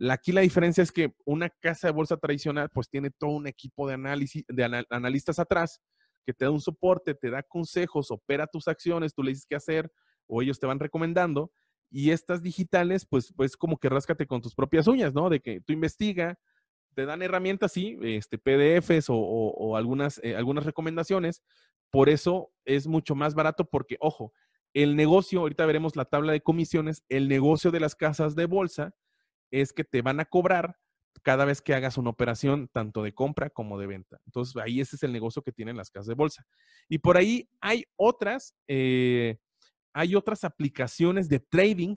Aquí 0.09 0.31
la 0.31 0.41
diferencia 0.41 0.83
es 0.83 0.91
que 0.91 1.13
una 1.25 1.49
casa 1.49 1.87
de 1.87 1.93
bolsa 1.93 2.17
tradicional 2.17 2.69
pues 2.73 2.89
tiene 2.89 3.11
todo 3.11 3.31
un 3.31 3.47
equipo 3.47 3.87
de 3.87 3.95
análisis, 3.95 4.43
de 4.47 4.85
analistas 4.89 5.39
atrás 5.39 5.81
que 6.25 6.33
te 6.33 6.45
da 6.45 6.51
un 6.51 6.61
soporte, 6.61 7.15
te 7.15 7.29
da 7.29 7.43
consejos, 7.43 8.11
opera 8.11 8.47
tus 8.47 8.67
acciones, 8.67 9.13
tú 9.13 9.23
le 9.23 9.31
dices 9.31 9.45
qué 9.47 9.55
hacer 9.55 9.91
o 10.27 10.41
ellos 10.41 10.59
te 10.59 10.67
van 10.67 10.79
recomendando. 10.79 11.51
Y 11.89 12.11
estas 12.11 12.41
digitales, 12.41 13.05
pues, 13.05 13.33
pues 13.35 13.57
como 13.57 13.77
que 13.77 13.89
ráscate 13.89 14.25
con 14.25 14.41
tus 14.41 14.55
propias 14.55 14.87
uñas, 14.87 15.13
¿no? 15.13 15.29
De 15.29 15.41
que 15.41 15.59
tú 15.61 15.73
investiga, 15.73 16.39
te 16.93 17.05
dan 17.05 17.21
herramientas, 17.21 17.73
sí, 17.73 17.97
este, 18.01 18.37
PDFs 18.37 19.07
o, 19.09 19.75
algunas, 19.75 20.19
eh, 20.23 20.35
algunas 20.35 20.65
recomendaciones. 20.65 21.41
Por 21.89 22.07
eso 22.07 22.51
es 22.65 22.87
mucho 22.87 23.15
más 23.15 23.33
barato 23.33 23.65
porque, 23.65 23.97
ojo, 23.99 24.31
el 24.73 24.95
negocio, 24.95 25.41
ahorita 25.41 25.65
veremos 25.65 25.97
la 25.97 26.05
tabla 26.05 26.31
de 26.31 26.41
comisiones, 26.41 27.03
el 27.09 27.27
negocio 27.27 27.71
de 27.71 27.81
las 27.81 27.95
casas 27.95 28.35
de 28.35 28.45
bolsa 28.45 28.93
es 29.51 29.73
que 29.73 29.83
te 29.83 30.01
van 30.01 30.19
a 30.19 30.25
cobrar 30.25 30.77
cada 31.23 31.45
vez 31.45 31.61
que 31.61 31.73
hagas 31.73 31.97
una 31.97 32.09
operación, 32.09 32.69
tanto 32.71 33.03
de 33.03 33.13
compra 33.13 33.49
como 33.49 33.77
de 33.77 33.87
venta. 33.87 34.19
Entonces, 34.25 34.55
ahí 34.57 34.81
ese 34.81 34.95
es 34.95 35.03
el 35.03 35.11
negocio 35.11 35.41
que 35.41 35.51
tienen 35.51 35.77
las 35.77 35.91
casas 35.91 36.07
de 36.07 36.15
bolsa. 36.15 36.45
Y 36.89 36.97
por 36.97 37.17
ahí 37.17 37.49
hay 37.59 37.85
otras, 37.95 38.55
eh, 38.67 39.37
hay 39.93 40.15
otras 40.15 40.43
aplicaciones 40.43 41.29
de 41.29 41.39
trading 41.39 41.95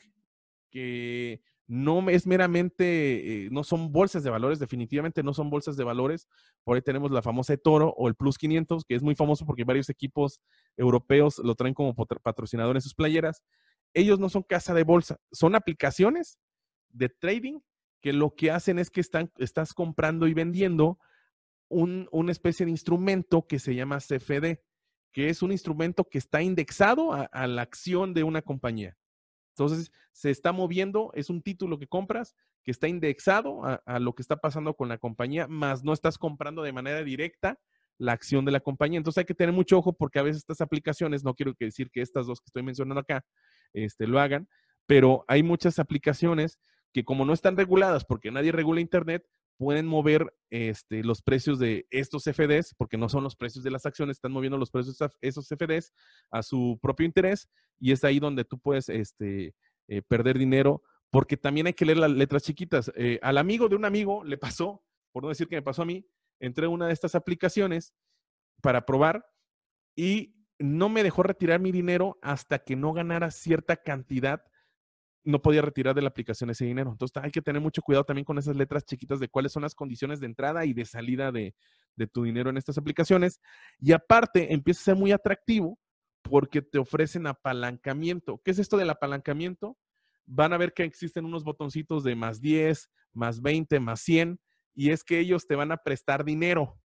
que 0.71 1.41
no 1.67 2.11
es 2.11 2.27
meramente, 2.27 3.47
eh, 3.47 3.49
no 3.51 3.65
son 3.65 3.91
bolsas 3.91 4.23
de 4.23 4.31
valores, 4.31 4.59
definitivamente 4.59 5.23
no 5.23 5.33
son 5.33 5.49
bolsas 5.49 5.77
de 5.77 5.85
valores. 5.85 6.29
Por 6.63 6.77
ahí 6.77 6.83
tenemos 6.83 7.11
la 7.11 7.23
famosa 7.23 7.57
Toro 7.57 7.95
o 7.97 8.09
el 8.09 8.15
Plus 8.15 8.37
500, 8.37 8.85
que 8.85 8.95
es 8.95 9.03
muy 9.03 9.15
famoso 9.15 9.47
porque 9.47 9.65
varios 9.65 9.89
equipos 9.89 10.41
europeos 10.77 11.39
lo 11.39 11.55
traen 11.55 11.73
como 11.73 11.95
patrocinador 11.95 12.77
en 12.77 12.83
sus 12.83 12.95
playeras. 12.95 13.43
Ellos 13.95 14.19
no 14.19 14.29
son 14.29 14.43
casa 14.43 14.75
de 14.75 14.85
bolsa, 14.85 15.19
son 15.33 15.55
aplicaciones 15.55 16.39
de 16.95 17.09
trading 17.09 17.61
que 18.01 18.13
lo 18.13 18.35
que 18.35 18.51
hacen 18.51 18.79
es 18.79 18.91
que 18.91 19.01
están, 19.01 19.31
estás 19.39 19.75
comprando 19.75 20.27
y 20.27 20.35
vendiendo 20.35 20.99
un, 21.69 22.09
una 22.13 22.33
especie 22.33 22.67
de 22.67 22.73
instrumento 22.73 23.47
que 23.47 23.59
se 23.59 23.75
llama 23.75 23.99
CFD, 23.99 24.61
que 25.13 25.29
es 25.29 25.43
un 25.43 25.53
instrumento 25.53 26.05
que 26.05 26.19
está 26.19 26.43
indexado 26.43 27.13
a 27.13 27.47
la 27.47 27.63
acción 27.63 28.15
de 28.15 28.25
una 28.25 28.43
compañía. 28.43 28.97
Entonces, 29.57 29.93
se 30.13 30.31
está 30.31 30.53
moviendo, 30.53 31.13
es 31.15 31.31
un 31.31 31.43
título 31.43 31.79
que 31.79 31.87
compras 31.87 32.35
que 32.65 32.71
está 32.71 32.89
indexado 32.89 33.61
a, 33.65 33.99
lo 33.99 34.15
que 34.15 34.23
está 34.23 34.37
pasando 34.37 34.75
con 34.75 34.89
la 34.89 34.97
compañía, 34.97 35.47
más 35.47 35.85
no 35.85 35.93
estás 35.93 36.17
comprando 36.17 36.63
de 36.63 36.73
manera 36.73 37.05
directa 37.05 37.59
la 37.99 38.13
acción 38.13 38.45
de 38.45 38.53
la 38.53 38.61
compañía. 38.61 38.97
Entonces 38.97 39.19
hay 39.19 39.27
que 39.27 39.35
tener 39.35 39.55
mucho 39.55 39.79
ojo 39.79 39.93
porque 39.93 40.19
a 40.19 40.23
veces 40.23 40.39
estas 40.39 40.63
aplicaciones, 40.63 41.23
no 41.25 41.35
quiero 41.35 41.53
decir 41.59 41.91
que 41.91 42.01
estas 42.01 42.27
dos 42.27 42.41
que 42.41 42.47
estoy 42.47 42.63
mencionando 42.63 43.01
acá 43.01 43.23
este, 43.75 44.07
lo 44.07 44.19
hagan, 44.19 44.49
pero 44.87 45.25
hay 45.29 45.43
muchas 45.43 45.79
aplicaciones 45.79 46.59
que 46.95 47.05
como 47.05 47.25
no 47.25 47.33
están 47.33 47.57
reguladas 47.57 48.05
porque 48.05 48.31
nadie 48.31 48.53
regula 48.53 48.81
Internet, 48.81 49.27
pueden 49.57 49.85
mover 49.87 50.33
este, 50.51 51.03
los 51.03 51.23
precios 51.23 51.59
de 51.59 51.87
estos 51.91 52.23
FDs, 52.25 52.75
porque 52.77 52.97
no 52.97 53.09
son 53.09 53.25
los 53.25 53.37
precios 53.37 53.65
de 53.65 53.73
las 53.73 53.85
acciones, 53.85 54.17
están 54.17 54.33
moviendo 54.33 54.57
los 54.57 54.71
precios 54.71 54.97
de 54.99 55.09
esos 55.21 55.49
FDs 55.49 55.93
a 56.31 56.43
su 56.43 56.79
propio 56.81 57.05
interés 57.05 57.49
y 57.81 57.91
es 57.91 58.05
ahí 58.05 58.21
donde 58.21 58.45
tú 58.45 58.59
puedes 58.59 58.89
este, 58.89 59.55
eh, 59.89 60.03
perder 60.03 60.39
dinero, 60.39 60.83
porque 61.11 61.37
también 61.37 61.67
hay 61.67 61.75
que 61.75 61.85
leer 61.85 61.99
las 61.99 62.13
letras 62.13 62.45
chiquitas. 62.45 62.93
Eh, 62.95 63.19
al 63.23 63.39
amigo 63.39 63.69
de 63.69 63.77
un 63.77 63.85
amigo 63.85 64.23
le 64.25 64.39
pasó, 64.39 64.85
por 65.13 65.25
no 65.25 65.29
decir 65.29 65.49
que 65.49 65.57
me 65.57 65.63
pasó 65.63 65.83
a 65.83 65.87
mí, 65.87 66.07
entré 66.39 66.67
en 66.67 66.73
una 66.73 66.87
de 66.87 66.93
estas 66.93 67.17
aplicaciones 67.17 67.93
para 68.63 68.87
probar 68.87 69.27
y 69.97 70.37
no 70.61 70.89
me 70.89 71.03
dejó 71.03 71.25
retirar 71.25 71.59
mi 71.61 71.73
dinero 71.73 72.19
hasta 72.23 72.61
que 72.61 72.77
no 72.77 72.93
ganara 72.93 73.33
cierta 73.33 73.77
cantidad 73.77 74.45
no 75.25 75.41
podía 75.41 75.63
retirar 75.63 75.95
de 75.95 76.03
la 76.03 76.09
aplicación 76.09 76.51
ese 76.51 76.67
dinero. 76.67 76.91
Entonces 76.93 77.17
hay 77.23 77.31
que 77.31 77.43
tener 77.43 77.61
mucho 77.61 77.83
cuidado 77.83 78.05
también 78.05 78.25
con 78.25 78.39
esas 78.39 78.57
letras 78.57 78.85
chiquitas 78.85 79.19
de 79.21 79.29
cuáles 79.29 79.53
son 79.53 79.63
las 79.63 79.75
condiciones 79.75 80.21
de 80.21 80.27
entrada 80.27 80.65
y 80.67 80.75
de 80.75 80.85
salida 80.85 81.33
de, 81.33 81.55
tu 82.13 82.25
dinero 82.25 82.51
en 82.51 82.59
estas 82.59 82.77
aplicaciones. 82.77 83.41
Y 83.79 83.93
aparte 83.93 84.53
empieza 84.53 84.81
a 84.81 84.85
ser 84.85 84.97
muy 84.97 85.13
atractivo 85.13 85.79
porque 86.23 86.63
te 86.63 86.79
ofrecen 86.79 87.27
apalancamiento. 87.27 88.41
¿Qué 88.45 88.51
es 88.51 88.59
esto 88.59 88.77
del 88.77 88.91
apalancamiento? 88.91 89.79
Van 90.27 90.53
a 90.53 90.59
ver 90.59 90.75
que 90.75 90.85
existen 90.85 91.25
unos 91.25 91.45
botoncitos 91.45 92.05
de 92.05 92.15
más 92.15 92.41
10, 92.41 92.91
más 93.13 93.41
20, 93.41 93.81
más 93.81 94.01
100 94.01 94.41
y 94.75 94.91
es 94.91 95.05
que 95.05 95.19
ellos 95.21 95.47
te 95.47 95.55
van 95.55 95.73
a 95.73 95.79
prestar 95.79 96.25
dinero. 96.25 96.79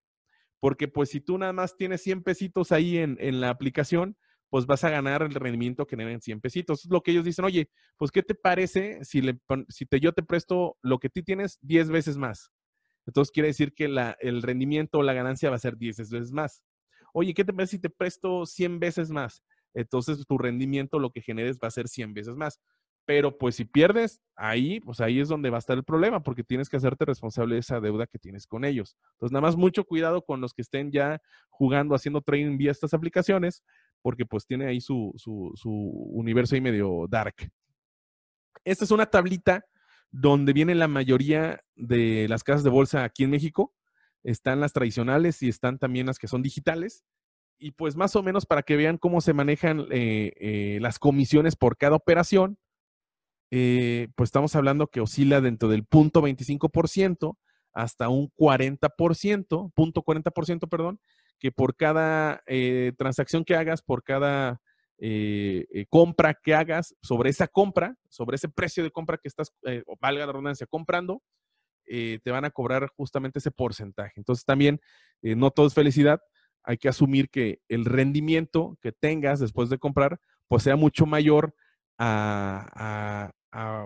porque 0.62 0.89
pues 0.89 1.10
si 1.10 1.21
tú 1.21 1.38
nada 1.38 1.54
más 1.54 1.78
tienes 1.78 2.04
100 2.04 2.21
pesitos 2.23 2.73
ahí 2.73 2.97
en, 2.97 3.17
en 3.21 3.39
la 3.39 3.49
aplicación, 3.49 4.17
pues 4.49 4.65
vas 4.65 4.83
a 4.83 4.89
ganar 4.89 5.21
el 5.21 5.33
rendimiento 5.33 5.85
que 5.85 5.95
den 5.95 6.21
100 6.21 6.41
pesitos. 6.41 6.85
Es 6.85 6.91
lo 6.91 7.01
que 7.01 7.12
ellos 7.12 7.23
dicen, 7.23 7.45
oye, 7.45 7.69
pues 7.97 8.12
¿qué 8.12 8.23
te 8.23 8.35
parece 8.35 9.03
si, 9.03 9.21
le, 9.21 9.39
si 9.69 9.85
te, 9.85 9.99
yo 9.99 10.12
te 10.13 10.23
presto 10.23 10.77
lo 10.81 10.99
que 10.99 11.09
tú 11.09 11.21
tienes 11.23 11.59
10 11.62 11.89
veces 11.89 12.17
más? 12.17 12.51
Entonces 13.05 13.31
quiere 13.31 13.47
decir 13.47 13.73
que 13.73 13.88
la, 13.88 14.17
el 14.19 14.41
rendimiento 14.41 14.99
o 14.99 15.03
la 15.03 15.13
ganancia 15.13 15.49
va 15.49 15.55
a 15.55 15.59
ser 15.59 15.77
10 15.77 15.97
veces 15.97 16.31
más. 16.31 16.63
Oye, 17.13 17.33
¿qué 17.33 17.43
te 17.43 17.53
parece 17.53 17.77
si 17.77 17.79
te 17.79 17.89
presto 17.89 18.45
100 18.45 18.79
veces 18.79 19.12
más? 19.12 19.43
Entonces 19.73 20.25
tu 20.27 20.38
rendimiento 20.38 20.99
lo 20.99 21.12
que 21.12 21.21
generes 21.21 21.57
va 21.63 21.67
a 21.67 21.71
ser 21.71 21.88
100 21.88 22.13
veces 22.13 22.35
más. 22.35 22.59
Pero 23.05 23.39
pues 23.39 23.55
si 23.55 23.65
pierdes, 23.65 24.21
ahí, 24.35 24.79
pues 24.81 25.01
ahí 25.01 25.19
es 25.19 25.29
donde 25.29 25.49
va 25.49 25.57
a 25.57 25.59
estar 25.59 25.75
el 25.75 25.83
problema, 25.83 26.21
porque 26.21 26.43
tienes 26.43 26.69
que 26.69 26.77
hacerte 26.77 27.05
responsable 27.05 27.55
de 27.55 27.62
esa 27.62 27.79
deuda 27.79 28.05
que 28.05 28.19
tienes 28.19 28.45
con 28.45 28.63
ellos. 28.63 28.97
Entonces, 29.13 29.33
nada 29.33 29.41
más 29.41 29.55
mucho 29.55 29.83
cuidado 29.83 30.23
con 30.23 30.41
los 30.41 30.53
que 30.53 30.62
estén 30.62 30.91
ya 30.91 31.19
jugando, 31.49 31.95
haciendo 31.95 32.21
trading 32.21 32.59
vía 32.59 32.69
estas 32.69 32.93
aplicaciones, 32.93 33.63
porque 34.01 34.25
pues 34.25 34.45
tiene 34.45 34.65
ahí 34.67 34.81
su, 34.81 35.13
su, 35.15 35.51
su 35.55 35.71
universo 35.71 36.55
ahí 36.55 36.62
medio 36.62 37.05
dark. 37.09 37.35
Esta 38.63 38.85
es 38.85 38.91
una 38.91 39.05
tablita 39.05 39.65
donde 40.12 40.53
viene 40.53 40.75
la 40.75 40.88
mayoría 40.88 41.62
de 41.75 42.27
las 42.27 42.43
casas 42.43 42.63
de 42.63 42.69
bolsa 42.69 43.03
aquí 43.03 43.23
en 43.23 43.29
México. 43.29 43.73
Están 44.23 44.59
las 44.59 44.73
tradicionales 44.73 45.41
y 45.41 45.49
están 45.49 45.79
también 45.79 46.07
las 46.07 46.19
que 46.19 46.27
son 46.27 46.41
digitales. 46.41 47.03
Y 47.57 47.71
pues 47.71 47.95
más 47.95 48.15
o 48.15 48.23
menos 48.23 48.45
para 48.45 48.63
que 48.63 48.77
vean 48.77 48.97
cómo 48.97 49.21
se 49.21 49.33
manejan 49.33 49.85
eh, 49.91 50.31
eh, 50.39 50.79
las 50.81 50.97
comisiones 50.97 51.55
por 51.55 51.77
cada 51.77 51.95
operación, 51.95 52.57
eh, 53.51 54.09
pues 54.15 54.27
estamos 54.27 54.55
hablando 54.55 54.88
que 54.88 55.01
oscila 55.01 55.41
dentro 55.41 55.67
del 55.69 55.83
punto 55.83 56.21
25% 56.21 57.38
hasta 57.73 58.09
un 58.09 58.31
40%, 58.38 59.73
punto 59.73 60.03
40%, 60.03 60.69
perdón, 60.69 60.99
que 61.39 61.52
por 61.52 61.75
cada 61.75 62.43
transacción 62.97 63.43
que 63.45 63.56
hagas, 63.56 63.82
por 63.82 64.04
cada 64.04 64.62
compra 65.89 66.34
que 66.34 66.54
hagas, 66.54 66.95
sobre 67.02 67.30
esa 67.30 67.47
compra, 67.47 67.95
sobre 68.10 68.36
ese 68.36 68.49
precio 68.49 68.84
de 68.84 68.91
compra 68.91 69.17
que 69.17 69.30
estás, 69.30 69.54
valga 69.99 70.25
la 70.25 70.32
redundancia, 70.34 70.67
comprando, 70.67 71.21
te 71.86 72.21
van 72.32 72.45
a 72.45 72.52
cobrar 72.52 72.89
justamente 72.95 73.39
ese 73.39 73.52
porcentaje. 73.52 74.13
Entonces 74.17 74.45
también, 74.45 74.80
no 75.21 75.52
todo 75.52 75.67
es 75.67 75.73
felicidad, 75.73 76.19
hay 76.63 76.78
que 76.78 76.89
asumir 76.89 77.30
que 77.30 77.62
el 77.69 77.86
rendimiento 77.86 78.78
que 78.82 78.91
tengas 78.91 79.39
después 79.39 79.69
de 79.69 79.80
comprar, 79.80 80.19
pues 80.49 80.63
sea 80.63 80.75
mucho 80.75 81.06
mayor 81.06 81.56
a, 81.97 83.32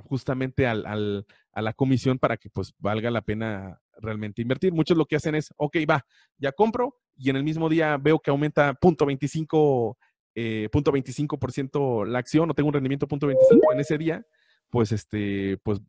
justamente 0.05 0.65
a 0.65 0.75
la 0.75 1.73
comisión 1.73 2.17
para 2.17 2.37
que 2.37 2.49
pues 2.49 2.73
valga 2.79 3.11
la 3.11 3.21
pena 3.21 3.79
realmente 4.03 4.41
invertir. 4.41 4.73
Muchos 4.73 4.97
lo 4.97 5.05
que 5.05 5.15
hacen 5.15 5.35
es, 5.35 5.51
ok, 5.57 5.77
va, 5.89 6.05
ya 6.37 6.51
compro 6.51 6.99
y 7.15 7.29
en 7.29 7.35
el 7.35 7.43
mismo 7.43 7.69
día 7.69 7.97
veo 7.97 8.19
que 8.19 8.31
aumenta 8.31 8.73
punto 8.75 9.05
25, 9.05 9.97
eh, 10.35 10.69
punto 10.71 10.91
25% 10.91 12.05
la 12.05 12.19
acción 12.19 12.49
o 12.49 12.53
tengo 12.53 12.67
un 12.67 12.73
rendimiento 12.73 13.07
punto 13.07 13.27
25 13.27 13.73
en 13.73 13.79
ese 13.79 13.97
día, 13.97 14.25
pues 14.69 14.91
este, 14.91 15.57
pues 15.63 15.81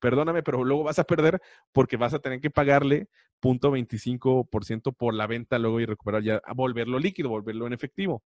perdóname, 0.00 0.42
pero 0.42 0.64
luego 0.64 0.84
vas 0.84 0.98
a 0.98 1.04
perder 1.04 1.40
porque 1.72 1.96
vas 1.96 2.14
a 2.14 2.18
tener 2.18 2.40
que 2.40 2.50
pagarle 2.50 3.08
punto 3.38 3.70
25% 3.70 4.94
por 4.94 5.14
la 5.14 5.26
venta 5.26 5.58
luego 5.58 5.80
y 5.80 5.86
recuperar 5.86 6.22
ya, 6.22 6.42
volverlo 6.54 6.98
líquido, 6.98 7.28
volverlo 7.28 7.66
en 7.66 7.72
efectivo. 7.72 8.22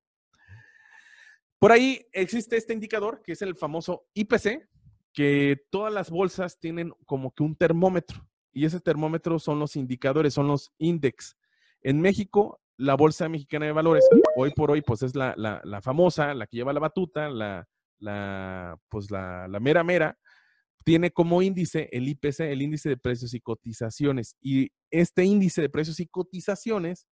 Por 1.58 1.72
ahí 1.72 2.06
existe 2.12 2.56
este 2.56 2.74
indicador 2.74 3.22
que 3.22 3.32
es 3.32 3.42
el 3.42 3.54
famoso 3.54 4.06
IPC, 4.14 4.68
que 5.12 5.64
todas 5.70 5.92
las 5.92 6.10
bolsas 6.10 6.58
tienen 6.58 6.92
como 7.06 7.32
que 7.32 7.42
un 7.42 7.56
termómetro 7.56 8.26
y 8.54 8.64
ese 8.64 8.80
termómetro 8.80 9.38
son 9.38 9.58
los 9.58 9.76
indicadores, 9.76 10.32
son 10.32 10.48
los 10.48 10.72
index. 10.78 11.36
En 11.82 12.00
México, 12.00 12.60
la 12.76 12.94
Bolsa 12.94 13.28
Mexicana 13.28 13.66
de 13.66 13.72
Valores, 13.72 14.08
hoy 14.36 14.52
por 14.54 14.70
hoy, 14.70 14.80
pues 14.80 15.02
es 15.02 15.14
la, 15.14 15.34
famosa, 15.82 16.32
la 16.34 16.46
que 16.46 16.56
lleva 16.58 16.72
la 16.72 16.80
batuta, 16.80 17.28
la, 17.28 17.68
la 17.98 18.78
pues 18.88 19.10
la, 19.10 19.48
la 19.48 19.60
mera 19.60 19.84
mera, 19.84 20.16
tiene 20.84 21.10
como 21.10 21.42
índice 21.42 21.88
el 21.92 22.08
IPC, 22.08 22.40
el 22.40 22.62
índice 22.62 22.90
de 22.90 22.96
precios 22.96 23.34
y 23.34 23.40
cotizaciones. 23.40 24.36
Y 24.40 24.70
este 24.90 25.24
índice 25.24 25.60
de 25.62 25.68
precios 25.68 25.98
y 25.98 26.06
cotizaciones, 26.06 27.06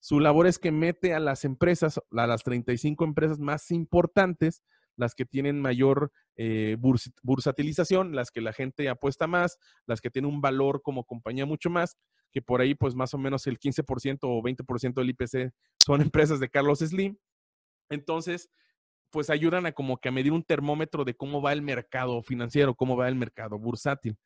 su 0.00 0.18
labor 0.18 0.46
es 0.46 0.58
que 0.58 0.72
mete 0.72 1.14
a 1.14 1.20
las 1.20 1.44
empresas, 1.44 2.00
a 2.10 2.26
las 2.26 2.42
35 2.42 3.04
empresas 3.04 3.38
más 3.38 3.70
importantes, 3.70 4.62
las 4.98 5.14
que 5.14 5.24
tienen 5.24 5.60
mayor 5.60 6.12
eh, 6.36 6.76
bursatilización, 7.22 8.14
las 8.14 8.30
que 8.30 8.40
la 8.40 8.52
gente 8.52 8.88
apuesta 8.88 9.26
más, 9.26 9.58
las 9.86 10.00
que 10.00 10.10
tienen 10.10 10.30
un 10.30 10.40
valor 10.40 10.82
como 10.82 11.04
compañía 11.04 11.46
mucho 11.46 11.70
más, 11.70 11.96
que 12.32 12.42
por 12.42 12.60
ahí 12.60 12.74
pues 12.74 12.94
más 12.94 13.14
o 13.14 13.18
menos 13.18 13.46
el 13.46 13.58
15% 13.58 14.18
o 14.22 14.42
20% 14.42 14.94
del 14.94 15.10
IPC 15.10 15.52
son 15.78 16.00
empresas 16.12 16.40
de 16.40 16.50
Carlos 16.50 16.80
Slim. 16.80 17.16
Entonces, 17.88 18.50
pues 19.10 19.30
ayudan 19.30 19.66
a 19.66 19.72
como 19.72 19.98
que 19.98 20.08
a 20.08 20.12
medir 20.12 20.32
un 20.32 20.42
termómetro 20.42 21.04
de 21.04 21.14
cómo 21.14 21.40
va 21.40 21.52
el 21.52 21.62
mercado 21.62 22.20
financiero, 22.22 22.74
cómo 22.74 22.96
va 22.96 23.08
el 23.08 23.14
mercado 23.14 23.58
bursátil. 23.58 24.18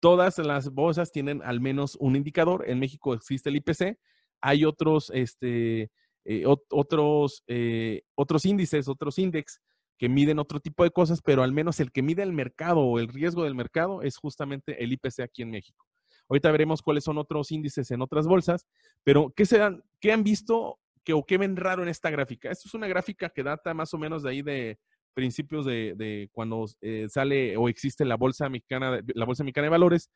Todas 0.00 0.38
las 0.38 0.70
bolsas 0.70 1.10
tienen 1.10 1.42
al 1.42 1.60
menos 1.60 1.96
un 1.96 2.14
indicador. 2.14 2.64
En 2.68 2.78
México 2.78 3.14
existe 3.14 3.48
el 3.48 3.56
IPC. 3.56 3.98
Hay 4.42 4.64
otros, 4.64 5.10
este, 5.14 5.90
eh, 6.24 6.44
otros, 6.46 7.42
eh, 7.48 8.02
otros 8.14 8.44
índices, 8.44 8.86
otros 8.86 9.18
índices 9.18 9.60
que 10.00 10.08
miden 10.08 10.38
otro 10.38 10.60
tipo 10.60 10.82
de 10.82 10.90
cosas, 10.90 11.20
pero 11.20 11.42
al 11.42 11.52
menos 11.52 11.78
el 11.78 11.92
que 11.92 12.00
mide 12.00 12.22
el 12.22 12.32
mercado 12.32 12.80
o 12.80 12.98
el 12.98 13.08
riesgo 13.08 13.44
del 13.44 13.54
mercado 13.54 14.00
es 14.00 14.16
justamente 14.16 14.82
el 14.82 14.94
IPC 14.94 15.20
aquí 15.20 15.42
en 15.42 15.50
México. 15.50 15.86
Ahorita 16.26 16.50
veremos 16.50 16.80
cuáles 16.80 17.04
son 17.04 17.18
otros 17.18 17.52
índices 17.52 17.90
en 17.90 18.00
otras 18.00 18.26
bolsas, 18.26 18.66
pero 19.04 19.30
¿qué, 19.36 19.44
se 19.44 19.58
dan, 19.58 19.84
qué 20.00 20.12
han 20.12 20.24
visto 20.24 20.78
que, 21.04 21.12
o 21.12 21.22
qué 21.22 21.36
ven 21.36 21.54
raro 21.54 21.82
en 21.82 21.90
esta 21.90 22.08
gráfica. 22.08 22.50
Esto 22.50 22.66
es 22.68 22.72
una 22.72 22.88
gráfica 22.88 23.28
que 23.28 23.42
data 23.42 23.74
más 23.74 23.92
o 23.92 23.98
menos 23.98 24.22
de 24.22 24.30
ahí 24.30 24.40
de 24.40 24.78
principios 25.12 25.66
de, 25.66 26.30
cuando 26.32 26.64
eh, 26.80 27.06
sale 27.10 27.58
o 27.58 27.68
existe 27.68 28.06
la 28.06 28.16
bolsa 28.16 28.48
mexicana, 28.48 29.02
la 29.14 29.26
bolsa 29.26 29.44
mexicana 29.44 29.66
de 29.66 29.70
valores. 29.70 30.10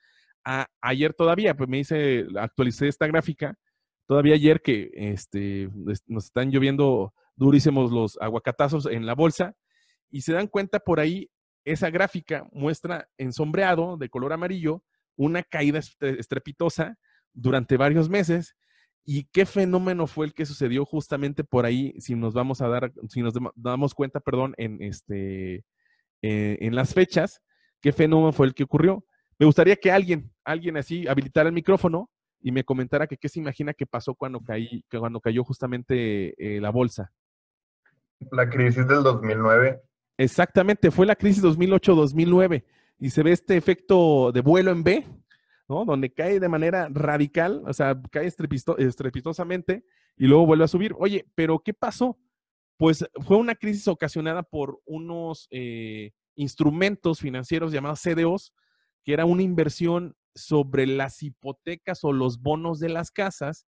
ayer 0.81 1.13
todavía, 1.13 1.55
pues 1.55 1.69
me 1.69 1.81
hice, 1.81 2.25
actualicé 2.41 2.89
esta 2.89 3.07
gráfica. 3.07 3.55
Todavía 4.07 4.35
ayer 4.35 4.63
que 4.63 4.91
este, 4.95 5.69
nos 6.07 6.25
están 6.25 6.51
lloviendo 6.51 7.13
durísimos 7.37 7.93
los 7.93 8.17
aguacatazos 8.19 8.87
en 8.87 9.05
la 9.05 9.15
bolsa 9.15 9.55
y 10.15 10.21
se 10.21 10.33
dan 10.33 10.47
cuenta 10.47 10.79
por 10.79 11.01
ahí, 11.01 11.31
esa 11.65 11.91
gráfica 11.91 12.47
muestra 12.53 13.09
en 13.19 13.33
sombreado 13.33 13.97
de 13.97 14.09
color 14.09 14.33
amarillo 14.33 14.85
una 15.17 15.43
caída 15.43 15.81
estrepitosa 16.01 16.99
durante 17.33 17.77
varios 17.77 18.09
meses 18.09 18.55
¿Y 19.07 19.25
qué 19.25 19.45
fenómeno 19.45 20.07
fue 20.07 20.25
el 20.25 20.33
que 20.33 20.47
sucedió 20.47 20.87
justamente 20.87 21.45
por 21.45 21.67
ahí, 21.67 21.95
si 22.01 22.15
nos 22.15 22.33
vamos 22.33 22.63
a 22.63 22.69
dar, 22.69 22.91
si 23.11 23.21
nos 23.21 23.35
damos 23.55 23.95
cuenta, 23.95 24.19
perdón, 24.19 24.55
en, 24.57 24.83
este, 24.83 25.57
eh, 26.23 26.59
en 26.61 26.75
las 26.75 26.95
fechas, 26.95 27.43
qué 27.83 27.93
fenómeno 27.93 28.33
fue 28.33 28.47
el 28.47 28.55
que 28.55 28.63
ocurrió? 28.63 29.05
Me 29.39 29.45
gustaría 29.45 29.77
que 29.77 29.93
alguien, 29.93 30.33
alguien 30.43 30.79
así, 30.79 31.07
habilitara 31.07 31.51
el 31.51 31.55
micrófono 31.55 32.11
y 32.41 32.51
me 32.51 32.65
comentara 32.65 33.07
que 33.07 33.19
qué 33.19 33.29
se 33.29 33.41
imagina 33.41 33.75
que 33.75 33.85
pasó 33.85 34.15
cuando, 34.15 34.41
caí, 34.41 34.83
cuando 34.91 35.21
cayó 35.21 35.45
justamente 35.45 36.35
eh, 36.39 36.61
la 36.61 36.71
bolsa. 36.71 37.13
La 38.31 38.49
crisis 38.49 38.89
del 38.89 39.03
2009. 39.03 39.83
Exactamente, 40.17 40.91
fue 40.91 41.07
la 41.07 41.17
crisis 41.17 41.43
2008-2009 41.43 42.65
y 42.99 43.11
se 43.11 43.23
ve 43.23 43.33
este 43.33 43.57
efecto 43.57 44.31
de 44.33 44.41
vuelo 44.41 44.71
en 44.71 44.85
B, 44.85 45.05
¿no? 45.69 45.85
Donde 45.85 46.13
cae 46.13 46.39
de 46.39 46.49
manera 46.49 46.89
radical, 46.91 47.63
o 47.67 47.73
sea, 47.73 48.01
cae 48.11 48.27
estrepitosamente 48.27 49.85
y 50.17 50.27
luego 50.27 50.47
vuelve 50.47 50.65
a 50.65 50.69
subir. 50.69 50.95
Oye, 50.99 51.27
pero 51.35 51.59
¿qué 51.59 51.75
pasó? 51.75 52.19
Pues 52.77 53.05
fue 53.23 53.37
una 53.37 53.57
crisis 53.57 53.89
ocasionada 53.89 54.43
por 54.43 54.81
unos 54.85 55.49
eh, 55.51 56.13
instrumentos 56.37 57.21
financieros 57.21 57.73
llamados 57.73 58.01
CDOs, 58.01 58.53
que 59.05 59.13
era 59.13 59.25
una 59.25 59.43
inversión 59.43 60.17
sobre 60.35 60.87
las 60.87 61.23
hipotecas 61.23 62.05
o 62.05 62.13
los 62.13 62.41
bonos 62.41 62.79
de 62.81 62.89
las 62.89 63.11
casas, 63.11 63.67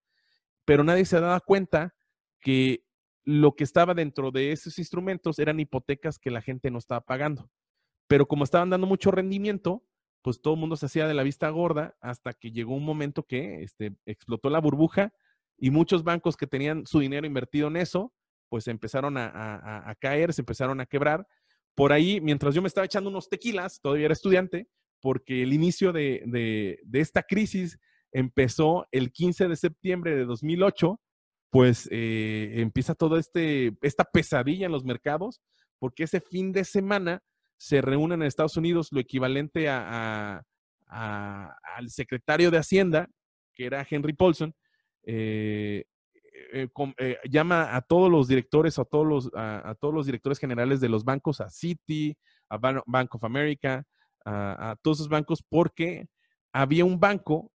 pero 0.64 0.84
nadie 0.84 1.04
se 1.04 1.20
daba 1.20 1.40
cuenta 1.40 1.94
que 2.40 2.85
lo 3.26 3.56
que 3.56 3.64
estaba 3.64 3.92
dentro 3.92 4.30
de 4.30 4.52
esos 4.52 4.78
instrumentos 4.78 5.38
eran 5.38 5.60
hipotecas 5.60 6.18
que 6.18 6.30
la 6.30 6.40
gente 6.40 6.70
no 6.70 6.78
estaba 6.78 7.02
pagando. 7.02 7.50
Pero 8.08 8.26
como 8.26 8.44
estaban 8.44 8.70
dando 8.70 8.86
mucho 8.86 9.10
rendimiento, 9.10 9.84
pues 10.22 10.40
todo 10.40 10.54
el 10.54 10.60
mundo 10.60 10.76
se 10.76 10.86
hacía 10.86 11.08
de 11.08 11.14
la 11.14 11.24
vista 11.24 11.50
gorda 11.50 11.96
hasta 12.00 12.32
que 12.32 12.52
llegó 12.52 12.74
un 12.74 12.84
momento 12.84 13.24
que 13.24 13.62
este, 13.62 13.96
explotó 14.06 14.48
la 14.48 14.60
burbuja 14.60 15.12
y 15.58 15.70
muchos 15.70 16.04
bancos 16.04 16.36
que 16.36 16.46
tenían 16.46 16.86
su 16.86 17.00
dinero 17.00 17.26
invertido 17.26 17.68
en 17.68 17.76
eso, 17.76 18.12
pues 18.48 18.68
empezaron 18.68 19.16
a, 19.18 19.94
caer, 20.00 20.32
se 20.32 20.42
empezaron 20.42 20.80
a 20.80 20.86
quebrar. 20.86 21.26
Por 21.74 21.92
ahí, 21.92 22.20
mientras 22.20 22.54
yo 22.54 22.62
me 22.62 22.68
estaba 22.68 22.84
echando 22.84 23.10
unos 23.10 23.28
tequilas, 23.28 23.80
todavía 23.80 24.06
era 24.06 24.12
estudiante, 24.12 24.68
porque 25.00 25.42
el 25.42 25.52
inicio 25.52 25.92
de, 25.92 26.78
esta 26.92 27.22
crisis 27.22 27.78
empezó 28.12 28.86
el 28.92 29.12
15 29.12 29.48
de 29.48 29.56
septiembre 29.56 30.14
de 30.14 30.24
2008, 30.24 31.00
pues 31.50 31.88
eh, 31.92 32.54
empieza 32.56 32.94
toda 32.94 33.18
este, 33.18 33.76
esta 33.82 34.04
pesadilla 34.04 34.66
en 34.66 34.72
los 34.72 34.84
mercados, 34.84 35.40
porque 35.78 36.04
ese 36.04 36.20
fin 36.20 36.52
de 36.52 36.64
semana 36.64 37.22
se 37.56 37.80
reúnen 37.80 38.20
en 38.22 38.28
Estados 38.28 38.56
Unidos 38.56 38.88
lo 38.90 39.00
equivalente 39.00 39.68
a, 39.68 40.42
al 40.86 41.90
secretario 41.90 42.50
de 42.50 42.58
Hacienda, 42.58 43.08
que 43.54 43.66
era 43.66 43.86
Henry 43.88 44.12
Paulson, 44.12 44.54
eh, 45.04 45.84
eh, 46.52 46.68
llama 47.30 47.74
a 47.74 47.80
todos 47.80 48.10
los 48.10 48.28
directores, 48.28 48.78
a 48.78 48.84
todos 48.84 49.06
los, 49.06 49.30
a, 49.34 49.70
a 49.70 49.74
todos 49.74 49.94
los 49.94 50.06
directores 50.06 50.38
generales 50.38 50.80
de 50.80 50.88
los 50.88 51.04
bancos, 51.04 51.40
a 51.40 51.48
Citi, 51.48 52.16
a 52.48 52.58
Ban- 52.58 52.82
Bank 52.86 53.14
of 53.14 53.24
America, 53.24 53.84
a, 54.24 54.70
a 54.70 54.76
todos 54.76 54.98
esos 54.98 55.08
bancos, 55.08 55.42
porque 55.48 56.06
había 56.52 56.84
un 56.84 57.00
banco 57.00 57.50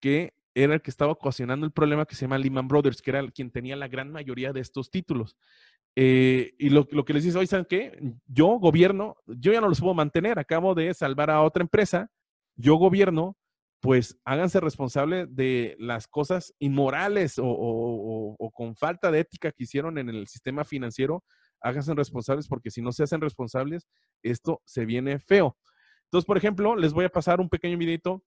que 0.00 0.32
era 0.54 0.74
el 0.74 0.82
que 0.82 0.90
estaba 0.90 1.12
ocasionando 1.12 1.66
el 1.66 1.72
problema 1.72 2.06
que 2.06 2.14
se 2.14 2.22
llama 2.22 2.38
Lehman 2.38 2.68
Brothers, 2.68 3.02
que 3.02 3.10
era 3.10 3.26
quien 3.30 3.50
tenía 3.50 3.76
la 3.76 3.88
gran 3.88 4.10
mayoría 4.10 4.52
de 4.52 4.60
estos 4.60 4.90
títulos. 4.90 5.36
Eh, 5.96 6.54
y 6.58 6.70
lo, 6.70 6.86
que 6.86 7.12
les 7.12 7.24
dice, 7.24 7.38
oye, 7.38 7.46
¿saben 7.46 7.66
qué? 7.68 7.98
Yo, 8.26 8.58
gobierno, 8.58 9.16
yo 9.26 9.52
ya 9.52 9.60
no 9.60 9.68
los 9.68 9.80
puedo 9.80 9.94
mantener, 9.94 10.38
acabo 10.38 10.74
de 10.74 10.92
salvar 10.94 11.30
a 11.30 11.42
otra 11.42 11.62
empresa, 11.62 12.10
yo, 12.56 12.76
gobierno, 12.76 13.36
pues 13.80 14.18
háganse 14.24 14.60
responsable 14.60 15.26
de 15.26 15.76
las 15.78 16.08
cosas 16.08 16.54
inmorales 16.58 17.38
o- 17.38 17.44
o 17.46 18.50
con 18.50 18.74
falta 18.76 19.10
de 19.10 19.20
ética 19.20 19.52
que 19.52 19.64
hicieron 19.64 19.98
en 19.98 20.08
el 20.08 20.26
sistema 20.26 20.64
financiero, 20.64 21.22
háganse 21.60 21.94
responsables 21.94 22.48
porque 22.48 22.70
si 22.70 22.80
no 22.80 22.92
se 22.92 23.02
hacen 23.02 23.20
responsables, 23.20 23.88
esto 24.22 24.62
se 24.64 24.86
viene 24.86 25.18
feo. 25.18 25.56
Entonces, 26.04 26.26
por 26.26 26.36
ejemplo, 26.36 26.76
les 26.76 26.92
voy 26.92 27.04
a 27.04 27.08
pasar 27.10 27.40
un 27.40 27.48
pequeño 27.48 27.76
videito 27.76 28.22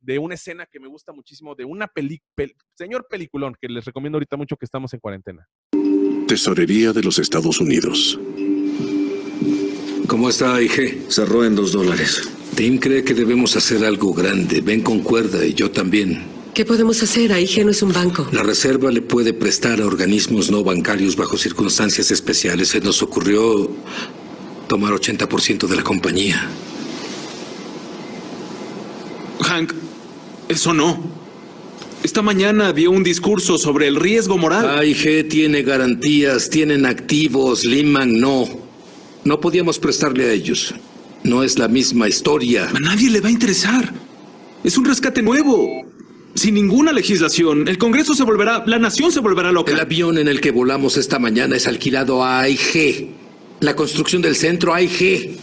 de 0.00 0.18
una 0.18 0.34
escena 0.34 0.66
que 0.70 0.80
me 0.80 0.88
gusta 0.88 1.12
muchísimo, 1.12 1.54
de 1.54 1.64
una 1.64 1.86
peli, 1.88 2.20
pel- 2.36 2.54
señor 2.76 3.06
peliculón, 3.10 3.54
que 3.60 3.68
les 3.68 3.84
recomiendo 3.84 4.16
ahorita 4.16 4.36
mucho 4.36 4.56
que 4.56 4.64
estamos 4.64 4.92
en 4.94 5.00
cuarentena. 5.00 5.46
Tesorería 6.26 6.92
de 6.92 7.02
los 7.02 7.18
Estados 7.18 7.60
Unidos. 7.60 8.18
¿Cómo 10.06 10.28
está, 10.30 10.60
IG? 10.62 11.06
Cerró 11.10 11.44
en 11.44 11.54
dos 11.54 11.72
dólares. 11.72 12.28
Tim 12.54 12.78
cree 12.78 13.04
que 13.04 13.14
debemos 13.14 13.56
hacer 13.56 13.84
algo 13.84 14.12
grande. 14.14 14.60
Ven 14.60 14.82
con 14.82 15.00
cuerda 15.00 15.44
y 15.44 15.54
yo 15.54 15.70
también. 15.70 16.22
¿Qué 16.54 16.64
podemos 16.64 17.02
hacer? 17.02 17.32
AIG 17.32 17.64
no 17.64 17.70
es 17.70 17.82
un 17.82 17.92
banco. 17.92 18.26
La 18.32 18.42
reserva 18.42 18.90
le 18.90 19.00
puede 19.02 19.32
prestar 19.32 19.80
a 19.80 19.86
organismos 19.86 20.50
no 20.50 20.64
bancarios 20.64 21.14
bajo 21.14 21.36
circunstancias 21.36 22.10
especiales. 22.10 22.68
Se 22.68 22.80
nos 22.80 23.00
ocurrió 23.02 23.70
tomar 24.66 24.92
80% 24.92 25.66
de 25.68 25.76
la 25.76 25.82
compañía. 25.84 26.48
Hank, 29.40 29.72
eso 30.48 30.74
no. 30.74 30.98
Esta 32.02 32.22
mañana 32.22 32.72
dio 32.72 32.90
un 32.90 33.02
discurso 33.02 33.58
sobre 33.58 33.88
el 33.88 33.96
riesgo 33.96 34.38
moral. 34.38 34.78
AIG 34.78 35.28
tiene 35.28 35.62
garantías, 35.62 36.48
tienen 36.48 36.86
activos, 36.86 37.64
Lehman 37.64 38.20
no. 38.20 38.46
No 39.24 39.40
podíamos 39.40 39.78
prestarle 39.78 40.26
a 40.26 40.32
ellos. 40.32 40.74
No 41.24 41.42
es 41.42 41.58
la 41.58 41.68
misma 41.68 42.08
historia. 42.08 42.70
A 42.74 42.80
nadie 42.80 43.10
le 43.10 43.20
va 43.20 43.28
a 43.28 43.32
interesar. 43.32 43.92
Es 44.62 44.78
un 44.78 44.84
rescate 44.84 45.22
nuevo. 45.22 45.84
Sin 46.34 46.54
ninguna 46.54 46.92
legislación, 46.92 47.66
el 47.66 47.78
Congreso 47.78 48.14
se 48.14 48.22
volverá, 48.22 48.62
la 48.66 48.78
nación 48.78 49.10
se 49.10 49.18
volverá 49.18 49.50
loca. 49.50 49.72
El 49.72 49.80
avión 49.80 50.18
en 50.18 50.28
el 50.28 50.40
que 50.40 50.52
volamos 50.52 50.96
esta 50.96 51.18
mañana 51.18 51.56
es 51.56 51.66
alquilado 51.66 52.22
a 52.22 52.40
AIG. 52.40 53.08
La 53.60 53.74
construcción 53.74 54.22
del 54.22 54.36
centro 54.36 54.72
AIG. 54.72 55.36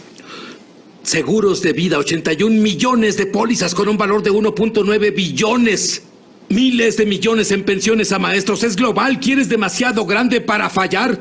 Seguros 1.06 1.62
de 1.62 1.72
vida, 1.72 1.98
81 1.98 2.60
millones 2.60 3.16
de 3.16 3.26
pólizas 3.26 3.76
con 3.76 3.88
un 3.88 3.96
valor 3.96 4.24
de 4.24 4.32
1.9 4.32 5.14
billones. 5.14 6.02
Miles 6.48 6.96
de 6.96 7.06
millones 7.06 7.52
en 7.52 7.62
pensiones 7.62 8.10
a 8.10 8.18
maestros. 8.18 8.64
Es 8.64 8.74
global. 8.74 9.20
¿Quieres 9.20 9.48
demasiado 9.48 10.04
grande 10.04 10.40
para 10.40 10.68
fallar? 10.68 11.16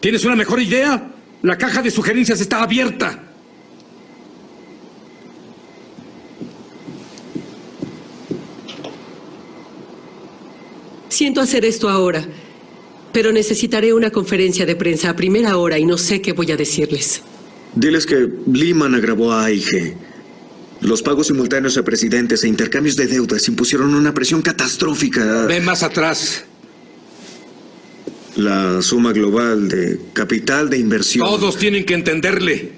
¿Tienes 0.00 0.24
una 0.24 0.34
mejor 0.34 0.60
idea? 0.60 1.12
La 1.42 1.56
caja 1.56 1.80
de 1.80 1.92
sugerencias 1.92 2.40
está 2.40 2.60
abierta. 2.60 3.22
Siento 11.08 11.40
hacer 11.40 11.64
esto 11.64 11.88
ahora, 11.88 12.26
pero 13.12 13.30
necesitaré 13.30 13.94
una 13.94 14.10
conferencia 14.10 14.66
de 14.66 14.74
prensa 14.74 15.10
a 15.10 15.14
primera 15.14 15.56
hora 15.56 15.78
y 15.78 15.84
no 15.84 15.96
sé 15.96 16.20
qué 16.20 16.32
voy 16.32 16.50
a 16.50 16.56
decirles. 16.56 17.22
Diles 17.74 18.06
que 18.06 18.28
Lehman 18.46 18.94
agravó 18.94 19.32
a 19.32 19.44
AIG. 19.46 19.96
Los 20.80 21.02
pagos 21.02 21.28
simultáneos 21.28 21.78
a 21.78 21.84
presidentes 21.84 22.44
e 22.44 22.48
intercambios 22.48 22.96
de 22.96 23.06
deudas 23.06 23.46
impusieron 23.48 23.94
una 23.94 24.12
presión 24.12 24.42
catastrófica. 24.42 25.46
Ve 25.46 25.60
más 25.60 25.82
atrás. 25.82 26.44
La 28.36 28.82
suma 28.82 29.12
global 29.12 29.68
de 29.68 30.00
capital 30.12 30.68
de 30.70 30.78
inversión. 30.78 31.26
Todos 31.26 31.56
tienen 31.56 31.84
que 31.84 31.94
entenderle. 31.94 32.72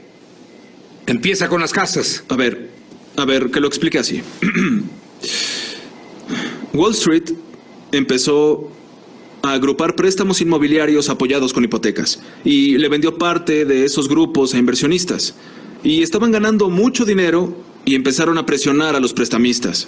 Empieza 1.06 1.48
con 1.48 1.60
las 1.60 1.72
casas. 1.72 2.24
A 2.28 2.36
ver, 2.36 2.70
a 3.16 3.24
ver, 3.24 3.50
que 3.50 3.60
lo 3.60 3.68
explique 3.68 3.98
así. 3.98 4.22
Wall 6.72 6.92
Street 6.92 7.30
empezó 7.92 8.73
a 9.44 9.52
agrupar 9.52 9.94
préstamos 9.94 10.40
inmobiliarios 10.40 11.10
apoyados 11.10 11.52
con 11.52 11.64
hipotecas 11.64 12.18
y 12.44 12.78
le 12.78 12.88
vendió 12.88 13.18
parte 13.18 13.66
de 13.66 13.84
esos 13.84 14.08
grupos 14.08 14.54
a 14.54 14.58
inversionistas. 14.58 15.34
Y 15.82 16.02
estaban 16.02 16.32
ganando 16.32 16.70
mucho 16.70 17.04
dinero 17.04 17.54
y 17.84 17.94
empezaron 17.94 18.38
a 18.38 18.46
presionar 18.46 18.96
a 18.96 19.00
los 19.00 19.12
prestamistas. 19.12 19.86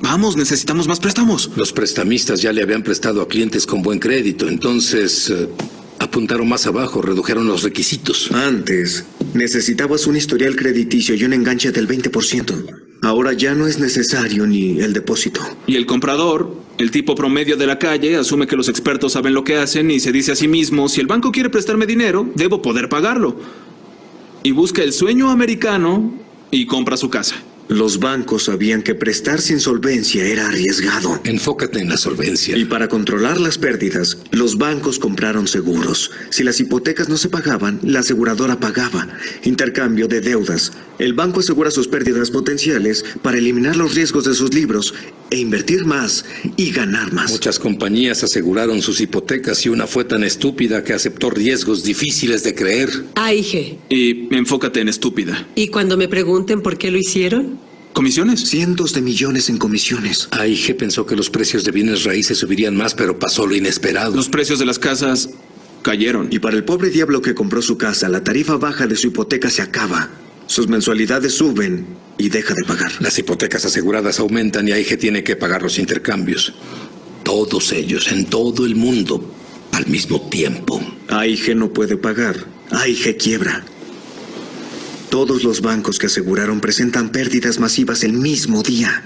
Vamos, 0.00 0.36
necesitamos 0.36 0.86
más 0.86 1.00
préstamos. 1.00 1.50
Los 1.56 1.72
prestamistas 1.72 2.40
ya 2.40 2.52
le 2.52 2.62
habían 2.62 2.84
prestado 2.84 3.20
a 3.20 3.26
clientes 3.26 3.66
con 3.66 3.82
buen 3.82 3.98
crédito, 3.98 4.48
entonces 4.48 5.28
eh, 5.28 5.48
apuntaron 5.98 6.48
más 6.48 6.66
abajo, 6.66 7.02
redujeron 7.02 7.48
los 7.48 7.64
requisitos. 7.64 8.30
Antes, 8.30 9.06
necesitabas 9.34 10.06
un 10.06 10.16
historial 10.16 10.54
crediticio 10.54 11.16
y 11.16 11.24
un 11.24 11.32
enganche 11.32 11.72
del 11.72 11.88
20%. 11.88 12.83
Ahora 13.04 13.34
ya 13.34 13.54
no 13.54 13.66
es 13.66 13.78
necesario 13.78 14.46
ni 14.46 14.80
el 14.80 14.94
depósito. 14.94 15.42
Y 15.66 15.76
el 15.76 15.84
comprador, 15.84 16.56
el 16.78 16.90
tipo 16.90 17.14
promedio 17.14 17.58
de 17.58 17.66
la 17.66 17.78
calle, 17.78 18.16
asume 18.16 18.46
que 18.46 18.56
los 18.56 18.70
expertos 18.70 19.12
saben 19.12 19.34
lo 19.34 19.44
que 19.44 19.56
hacen 19.56 19.90
y 19.90 20.00
se 20.00 20.10
dice 20.10 20.32
a 20.32 20.36
sí 20.36 20.48
mismo, 20.48 20.88
si 20.88 21.02
el 21.02 21.06
banco 21.06 21.30
quiere 21.30 21.50
prestarme 21.50 21.84
dinero, 21.84 22.26
debo 22.34 22.62
poder 22.62 22.88
pagarlo. 22.88 23.36
Y 24.42 24.52
busca 24.52 24.82
el 24.82 24.94
sueño 24.94 25.28
americano 25.28 26.14
y 26.50 26.64
compra 26.64 26.96
su 26.96 27.10
casa. 27.10 27.36
Los 27.68 27.98
bancos 27.98 28.44
sabían 28.44 28.82
que 28.82 28.94
prestar 28.94 29.40
sin 29.40 29.58
solvencia 29.58 30.26
era 30.26 30.48
arriesgado. 30.48 31.18
Enfócate 31.24 31.80
en 31.80 31.88
la 31.88 31.96
solvencia. 31.96 32.56
Y 32.56 32.66
para 32.66 32.88
controlar 32.88 33.40
las 33.40 33.56
pérdidas, 33.56 34.18
los 34.32 34.58
bancos 34.58 34.98
compraron 34.98 35.48
seguros. 35.48 36.10
Si 36.28 36.44
las 36.44 36.60
hipotecas 36.60 37.08
no 37.08 37.16
se 37.16 37.30
pagaban, 37.30 37.80
la 37.82 38.00
aseguradora 38.00 38.60
pagaba. 38.60 39.08
Intercambio 39.44 40.08
de 40.08 40.20
deudas. 40.20 40.72
El 40.98 41.14
banco 41.14 41.40
asegura 41.40 41.70
sus 41.70 41.88
pérdidas 41.88 42.30
potenciales 42.30 43.04
para 43.22 43.38
eliminar 43.38 43.76
los 43.76 43.94
riesgos 43.94 44.24
de 44.24 44.34
sus 44.34 44.52
libros 44.54 44.94
e 45.30 45.38
invertir 45.38 45.86
más 45.86 46.24
y 46.56 46.70
ganar 46.70 47.12
más. 47.12 47.32
Muchas 47.32 47.58
compañías 47.58 48.22
aseguraron 48.22 48.82
sus 48.82 49.00
hipotecas 49.00 49.64
y 49.66 49.70
una 49.70 49.86
fue 49.86 50.04
tan 50.04 50.22
estúpida 50.22 50.84
que 50.84 50.92
aceptó 50.92 51.30
riesgos 51.30 51.82
difíciles 51.82 52.44
de 52.44 52.54
creer. 52.54 52.90
AIG. 53.16 53.78
Y 53.88 54.34
enfócate 54.34 54.80
en 54.80 54.88
estúpida. 54.88 55.48
¿Y 55.54 55.68
cuando 55.68 55.96
me 55.96 56.08
pregunten 56.08 56.60
por 56.60 56.78
qué 56.78 56.90
lo 56.90 56.98
hicieron? 56.98 57.58
¿Comisiones? 57.94 58.40
Cientos 58.48 58.92
de 58.92 59.02
millones 59.02 59.48
en 59.48 59.56
comisiones. 59.56 60.26
AIG 60.32 60.76
pensó 60.76 61.06
que 61.06 61.14
los 61.14 61.30
precios 61.30 61.62
de 61.62 61.70
bienes 61.70 62.02
raíces 62.02 62.38
subirían 62.38 62.76
más, 62.76 62.92
pero 62.92 63.20
pasó 63.20 63.46
lo 63.46 63.54
inesperado. 63.54 64.16
Los 64.16 64.28
precios 64.28 64.58
de 64.58 64.66
las 64.66 64.80
casas 64.80 65.30
cayeron. 65.82 66.26
Y 66.32 66.40
para 66.40 66.56
el 66.56 66.64
pobre 66.64 66.90
diablo 66.90 67.22
que 67.22 67.36
compró 67.36 67.62
su 67.62 67.78
casa, 67.78 68.08
la 68.08 68.24
tarifa 68.24 68.56
baja 68.56 68.88
de 68.88 68.96
su 68.96 69.06
hipoteca 69.06 69.48
se 69.48 69.62
acaba. 69.62 70.10
Sus 70.48 70.66
mensualidades 70.66 71.34
suben 71.34 71.86
y 72.18 72.30
deja 72.30 72.54
de 72.54 72.64
pagar. 72.64 72.90
Las 72.98 73.16
hipotecas 73.16 73.64
aseguradas 73.64 74.18
aumentan 74.18 74.66
y 74.66 74.72
AIG 74.72 74.98
tiene 74.98 75.22
que 75.22 75.36
pagar 75.36 75.62
los 75.62 75.78
intercambios. 75.78 76.52
Todos 77.22 77.70
ellos, 77.70 78.10
en 78.10 78.24
todo 78.26 78.66
el 78.66 78.74
mundo, 78.74 79.32
al 79.70 79.86
mismo 79.86 80.20
tiempo. 80.28 80.80
AIG 81.06 81.54
no 81.54 81.72
puede 81.72 81.96
pagar. 81.96 82.44
AIG 82.72 83.16
quiebra. 83.18 83.64
Todos 85.14 85.44
los 85.44 85.60
bancos 85.60 86.00
que 86.00 86.06
aseguraron 86.06 86.60
presentan 86.60 87.10
pérdidas 87.10 87.60
masivas 87.60 88.02
el 88.02 88.14
mismo 88.14 88.64
día. 88.64 89.04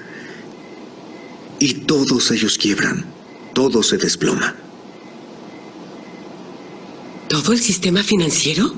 Y 1.59 1.85
todos 1.85 2.31
ellos 2.31 2.57
quiebran. 2.57 3.05
Todo 3.53 3.83
se 3.83 3.99
desploma. 3.99 4.57
¿Todo 7.29 7.53
el 7.53 7.61
sistema 7.61 8.03
financiero? 8.03 8.73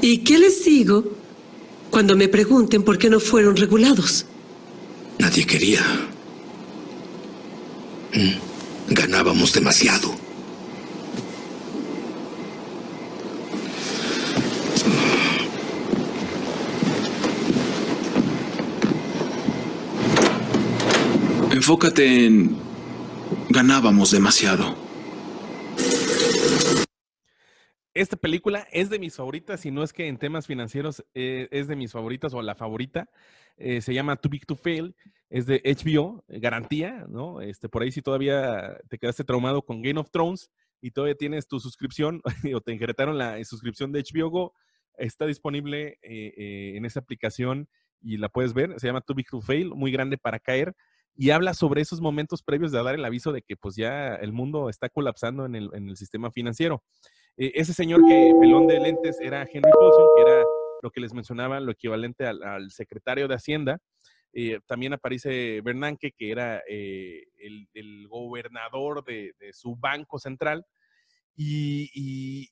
¿Y 0.00 0.24
qué 0.24 0.38
les 0.38 0.64
digo 0.64 1.04
cuando 1.90 2.16
me 2.16 2.28
pregunten 2.28 2.82
por 2.82 2.96
qué 2.96 3.10
no 3.10 3.20
fueron 3.20 3.54
regulados? 3.54 4.24
Nadie 5.18 5.44
quería. 5.44 5.82
Mm, 8.14 8.94
Ganábamos 8.94 9.52
demasiado. 9.52 10.27
Enfócate 21.68 22.24
en... 22.24 22.56
Ganábamos 23.50 24.10
demasiado. 24.10 24.74
esta 27.92 28.16
película 28.16 28.66
es 28.72 28.88
de 28.88 28.98
mis 28.98 29.16
favoritas, 29.16 29.60
si 29.60 29.70
no 29.70 29.82
es 29.82 29.92
que 29.92 30.08
en 30.08 30.16
temas 30.16 30.46
financieros 30.46 31.04
eh, 31.12 31.46
es 31.50 31.68
de 31.68 31.76
mis 31.76 31.92
favoritas 31.92 32.32
o 32.32 32.40
la 32.40 32.54
favorita. 32.54 33.10
Eh, 33.58 33.82
se 33.82 33.92
llama 33.92 34.16
Too 34.16 34.30
Big 34.30 34.46
to 34.46 34.56
Fail, 34.56 34.96
es 35.28 35.44
de 35.44 35.60
HBO, 35.62 36.24
eh, 36.28 36.40
garantía, 36.40 37.04
¿no? 37.06 37.42
Este, 37.42 37.68
por 37.68 37.82
ahí 37.82 37.92
si 37.92 38.00
todavía 38.00 38.78
te 38.88 38.96
quedaste 38.96 39.24
traumado 39.24 39.60
con 39.60 39.82
Game 39.82 40.00
of 40.00 40.10
Thrones 40.10 40.50
y 40.80 40.92
todavía 40.92 41.16
tienes 41.16 41.48
tu 41.48 41.60
suscripción 41.60 42.22
o 42.54 42.62
te 42.62 42.72
injertaron 42.72 43.18
la 43.18 43.44
suscripción 43.44 43.92
de 43.92 44.02
HBO 44.02 44.30
Go, 44.30 44.54
está 44.96 45.26
disponible 45.26 45.98
en 46.00 46.86
esa 46.86 47.00
aplicación 47.00 47.68
y 48.00 48.16
la 48.16 48.30
puedes 48.30 48.54
ver. 48.54 48.80
Se 48.80 48.86
llama 48.86 49.02
Too 49.02 49.16
Big 49.16 49.28
to 49.28 49.42
Fail, 49.42 49.74
muy 49.74 49.92
grande 49.92 50.16
para 50.16 50.38
caer 50.38 50.74
y 51.20 51.30
habla 51.30 51.52
sobre 51.52 51.82
esos 51.82 52.00
momentos 52.00 52.44
previos 52.44 52.70
de 52.70 52.80
dar 52.80 52.94
el 52.94 53.04
aviso 53.04 53.32
de 53.32 53.42
que 53.42 53.56
pues 53.56 53.74
ya 53.74 54.14
el 54.14 54.32
mundo 54.32 54.70
está 54.70 54.88
colapsando 54.88 55.46
en 55.46 55.56
el, 55.56 55.68
en 55.74 55.88
el 55.88 55.96
sistema 55.96 56.30
financiero. 56.30 56.84
Eh, 57.36 57.50
ese 57.56 57.74
señor 57.74 58.00
que 58.06 58.32
pelón 58.40 58.68
de 58.68 58.78
lentes 58.78 59.20
era 59.20 59.42
Henry 59.42 59.72
Paulson, 59.72 60.06
que 60.14 60.22
era 60.22 60.44
lo 60.80 60.90
que 60.92 61.00
les 61.00 61.12
mencionaba, 61.12 61.58
lo 61.58 61.72
equivalente 61.72 62.24
al, 62.24 62.70
secretario 62.70 63.26
de 63.26 63.34
Hacienda. 63.34 63.80
Eh, 64.32 64.60
también 64.66 64.92
aparece 64.92 65.60
Bernanke, 65.60 66.12
que 66.16 66.30
era 66.30 66.62
eh, 66.68 67.24
el, 67.74 68.06
gobernador 68.06 69.02
de, 69.04 69.34
su 69.52 69.74
banco 69.74 70.20
central. 70.20 70.64
Y, 71.34 72.48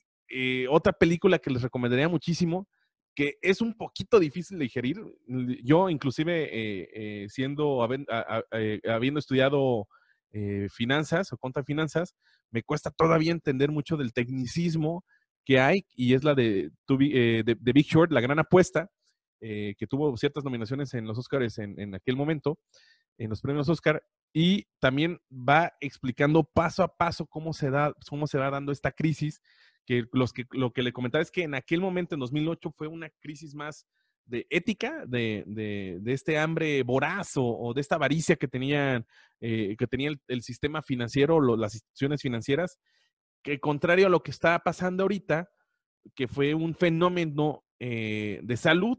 otra 0.69 0.93
película 0.93 1.39
que 1.39 1.51
les 1.51 1.63
recomendaría 1.63 2.09
muchísimo, 2.09 2.67
que 3.17 3.39
es 3.43 3.61
un 3.61 3.75
poquito 3.75 4.21
difícil 4.21 4.59
de 4.59 4.65
digerir. 4.65 5.03
Yo, 5.65 5.91
inclusive, 5.91 7.27
siendo, 7.29 7.83
habiendo 7.83 9.19
estudiado 9.19 9.89
finanzas 10.71 11.33
o 11.33 11.39
contra 11.39 11.65
finanzas, 11.65 12.15
me 12.51 12.63
cuesta 12.63 12.91
todavía 12.91 13.33
entender 13.33 13.71
mucho 13.71 13.97
del 13.97 14.13
tecnicismo 14.13 15.05
que 15.47 15.61
hay 15.61 15.87
y 15.95 16.15
es 16.15 16.25
la 16.25 16.35
de, 16.35 16.71
eh, 17.01 17.43
de, 17.45 17.73
Big 17.73 17.87
Short, 17.87 18.11
la 18.13 18.21
gran 18.21 18.39
apuesta, 18.39 18.91
eh, 19.41 19.75
que 19.79 19.87
tuvo 19.87 20.17
ciertas 20.17 20.45
nominaciones 20.45 20.93
en 20.95 21.07
los 21.07 21.17
Oscars 21.19 21.59
en, 21.59 21.95
aquel 21.95 22.17
momento, 22.17 22.59
en 23.17 23.31
los 23.31 23.41
premios 23.41 23.69
Oscar, 23.69 24.03
y 24.33 24.67
también 24.81 25.19
va 25.31 25.73
explicando 25.81 26.45
paso 26.45 26.83
a 26.83 26.97
paso 26.97 27.27
cómo 27.27 27.53
se, 27.53 27.71
da, 27.71 27.95
cómo 28.09 28.27
se 28.27 28.39
va 28.39 28.51
dando 28.51 28.73
esta 28.73 28.91
crisis, 28.91 29.41
que, 29.87 30.05
los 30.13 30.33
que 30.33 30.45
lo 30.51 30.73
que 30.73 30.83
le 30.83 30.93
comentaba 30.93 31.23
es 31.23 31.31
que 31.31 31.45
en 31.45 31.55
aquel 31.55 31.81
momento, 31.81 32.15
en 32.15 32.21
2008, 32.21 32.73
fue 32.77 32.89
una 32.89 33.09
crisis 33.21 33.55
más 33.55 33.87
de 34.27 34.47
ética, 34.51 35.05
de, 35.07 35.45
de, 35.47 36.13
este 36.13 36.39
hambre 36.39 36.83
voraz 36.83 37.33
o, 37.37 37.73
de 37.75 37.81
esta 37.81 37.95
avaricia 37.95 38.37
que, 38.37 38.49
tenían, 38.49 39.07
eh, 39.41 39.77
que 39.79 39.87
tenía 39.87 40.11
el, 40.27 40.43
sistema 40.43 40.83
financiero, 40.83 41.41
las 41.57 41.75
instituciones 41.75 42.21
financieras, 42.21 42.79
que 43.43 43.61
contrario 43.61 44.09
a 44.09 44.11
lo 44.11 44.23
que 44.23 44.33
está 44.33 44.59
pasando 44.59 45.05
ahorita, 45.05 45.49
que 46.15 46.27
fue 46.27 46.55
un 46.55 46.75
fenómeno 46.75 47.65
eh, 47.79 48.41
de 48.43 48.57
salud, 48.57 48.99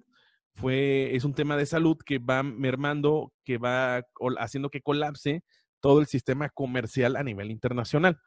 fue, 0.56 1.16
es 1.16 1.24
un 1.24 1.34
tema 1.34 1.58
de 1.58 1.66
salud 1.66 1.98
que 2.04 2.20
va 2.20 2.42
mermando, 2.42 3.34
que 3.44 3.58
va 3.58 4.04
haciendo 4.40 4.70
que 4.70 4.82
colapse 4.82 5.44
todo 5.82 6.00
el 6.00 6.08
sistema 6.08 6.50
comercial 6.50 7.16
a 7.16 7.24
nivel 7.24 7.52
internacional. 7.52 8.18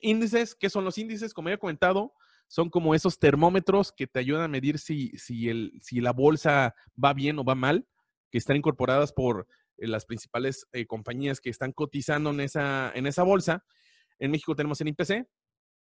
Índices, 0.00 0.54
¿qué 0.54 0.70
son 0.70 0.84
los 0.84 0.98
índices? 0.98 1.32
Como 1.32 1.48
ya 1.48 1.54
he 1.54 1.58
comentado, 1.58 2.12
son 2.48 2.70
como 2.70 2.94
esos 2.94 3.18
termómetros 3.18 3.92
que 3.92 4.06
te 4.06 4.18
ayudan 4.18 4.42
a 4.42 4.48
medir 4.48 4.78
si, 4.78 5.10
si, 5.16 5.48
el, 5.48 5.72
si 5.80 6.00
la 6.00 6.12
bolsa 6.12 6.74
va 7.02 7.12
bien 7.12 7.38
o 7.38 7.44
va 7.44 7.54
mal, 7.54 7.86
que 8.30 8.38
están 8.38 8.56
incorporadas 8.56 9.12
por 9.12 9.46
eh, 9.78 9.86
las 9.86 10.04
principales 10.04 10.66
eh, 10.72 10.86
compañías 10.86 11.40
que 11.40 11.50
están 11.50 11.72
cotizando 11.72 12.30
en 12.30 12.40
esa, 12.40 12.92
en 12.94 13.06
esa 13.06 13.22
bolsa. 13.22 13.64
En 14.18 14.30
México 14.30 14.54
tenemos 14.54 14.80
el 14.80 14.88
IPC, 14.88 15.26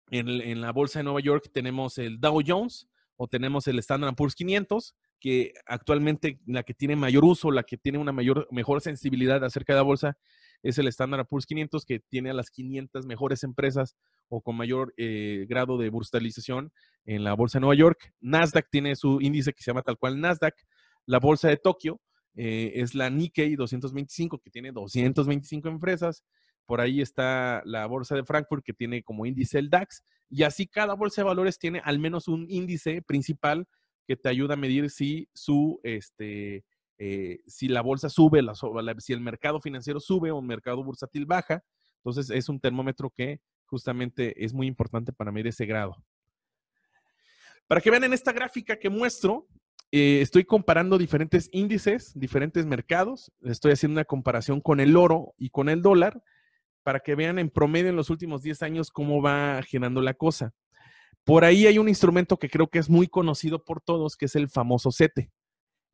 en, 0.10 0.30
en, 0.30 0.62
la 0.62 0.72
bolsa 0.72 1.00
de 1.00 1.04
Nueva 1.04 1.20
York 1.20 1.50
tenemos 1.54 1.98
el 1.98 2.20
Dow 2.20 2.42
Jones 2.46 2.88
o 3.18 3.28
tenemos 3.28 3.68
el 3.68 3.80
Standard 3.80 4.16
Poor's 4.16 4.36
500, 4.36 4.96
que 5.20 5.54
actualmente 5.66 6.40
la 6.46 6.64
que 6.64 6.74
tiene 6.74 6.96
mayor 6.96 7.26
uso, 7.26 7.52
la 7.52 7.64
que 7.64 7.78
tiene 7.78 7.98
una 7.98 8.14
mayor, 8.14 8.48
mejor 8.52 8.80
sensibilidad 8.82 9.44
acerca 9.44 9.74
de 9.74 9.78
la 9.78 9.84
bolsa 9.84 10.18
es 10.64 10.78
el 10.78 10.88
Standard 10.88 11.28
Poor's 11.28 11.46
500, 11.46 11.86
que 11.86 12.00
tiene 12.00 12.30
a 12.30 12.34
las 12.34 12.50
500 12.50 13.06
mejores 13.06 13.44
empresas 13.44 13.96
o 14.30 14.42
con 14.42 14.56
mayor 14.56 14.94
eh, 14.98 15.46
grado 15.48 15.78
de 15.78 15.90
bursalización 15.90 16.72
en 17.06 17.24
la 17.24 17.34
bolsa 17.34 17.58
de 17.58 17.62
Nueva 17.62 17.76
York. 17.76 18.14
Nasdaq 18.20 18.70
tiene 18.70 18.96
su 18.96 19.20
índice 19.22 19.54
que 19.54 19.64
se 19.64 19.72
llama 19.72 19.82
tal 19.82 19.98
cual 19.98 20.20
Nasdaq. 20.20 20.56
La 21.06 21.20
bolsa 21.20 21.48
de 21.48 21.58
Tokio 21.58 22.02
eh, 22.36 22.74
es 22.76 22.96
la 22.96 23.10
Nikkei 23.10 23.56
225, 23.56 24.40
que 24.40 24.50
tiene 24.50 24.72
225 24.72 25.70
empresas. 25.70 26.24
Por 26.66 26.82
ahí 26.82 27.02
está 27.02 27.62
la 27.66 27.86
bolsa 27.88 28.16
de 28.16 28.26
Frankfurt, 28.26 28.64
que 28.64 28.74
tiene 28.74 29.04
como 29.04 29.26
índice 29.26 29.58
el 29.58 29.70
DAX. 29.70 30.04
Y 30.30 30.44
así 30.44 30.68
cada 30.68 30.96
bolsa 30.96 31.22
de 31.22 31.28
valores 31.28 31.58
tiene 31.58 31.82
al 31.84 31.98
menos 32.00 32.28
un 32.28 32.46
índice 32.50 33.02
principal 33.02 33.68
que 34.06 34.18
te 34.18 34.30
ayuda 34.30 34.56
a 34.56 34.58
medir 34.58 34.90
si 34.90 35.30
su, 35.34 35.80
este, 35.84 36.66
eh, 36.98 37.40
si 37.46 37.68
la 37.68 37.82
bolsa 37.82 38.10
sube, 38.10 38.42
si 39.00 39.14
el 39.14 39.22
mercado 39.22 39.62
financiero 39.62 40.00
sube 40.00 40.32
o 40.32 40.40
el 40.40 40.46
mercado 40.46 40.84
bursátil 40.84 41.26
baja. 41.26 41.64
Entonces 41.98 42.30
es 42.30 42.50
un 42.50 42.60
termómetro 42.60 43.10
que 43.10 43.42
justamente 43.66 44.44
es 44.44 44.54
muy 44.54 44.68
importante 44.68 45.14
para 45.14 45.32
medir 45.32 45.48
ese 45.48 45.66
grado. 45.66 45.96
Para 47.68 47.82
que 47.82 47.92
vean 47.92 48.06
en 48.06 48.14
esta 48.14 48.32
gráfica 48.32 48.80
que 48.80 48.90
muestro, 48.90 49.48
eh, 49.92 50.22
estoy 50.22 50.46
comparando 50.46 50.98
diferentes 50.98 51.50
índices, 51.52 52.12
diferentes 52.16 52.66
mercados. 52.66 53.32
Estoy 53.44 53.74
haciendo 53.74 53.96
una 53.96 54.06
comparación 54.06 54.62
con 54.62 54.80
el 54.80 54.96
oro 54.96 55.34
y 55.38 55.50
con 55.50 55.70
el 55.70 55.82
dólar 55.82 56.22
para 56.84 57.02
que 57.02 57.16
vean 57.16 57.40
en 57.40 57.50
promedio 57.50 57.90
en 57.90 57.98
los 57.98 58.10
últimos 58.10 58.42
10 58.42 58.64
años 58.64 58.92
cómo 58.92 59.22
va 59.22 59.62
girando 59.64 60.02
la 60.02 60.14
cosa. 60.14 60.54
Por 61.26 61.44
ahí 61.44 61.68
hay 61.68 61.78
un 61.78 61.90
instrumento 61.90 62.38
que 62.38 62.50
creo 62.50 62.70
que 62.70 62.80
es 62.80 62.90
muy 62.90 63.08
conocido 63.08 63.66
por 63.66 63.82
todos, 63.82 64.16
que 64.16 64.26
es 64.26 64.36
el 64.38 64.50
famoso 64.50 64.92
CETE. 64.94 65.30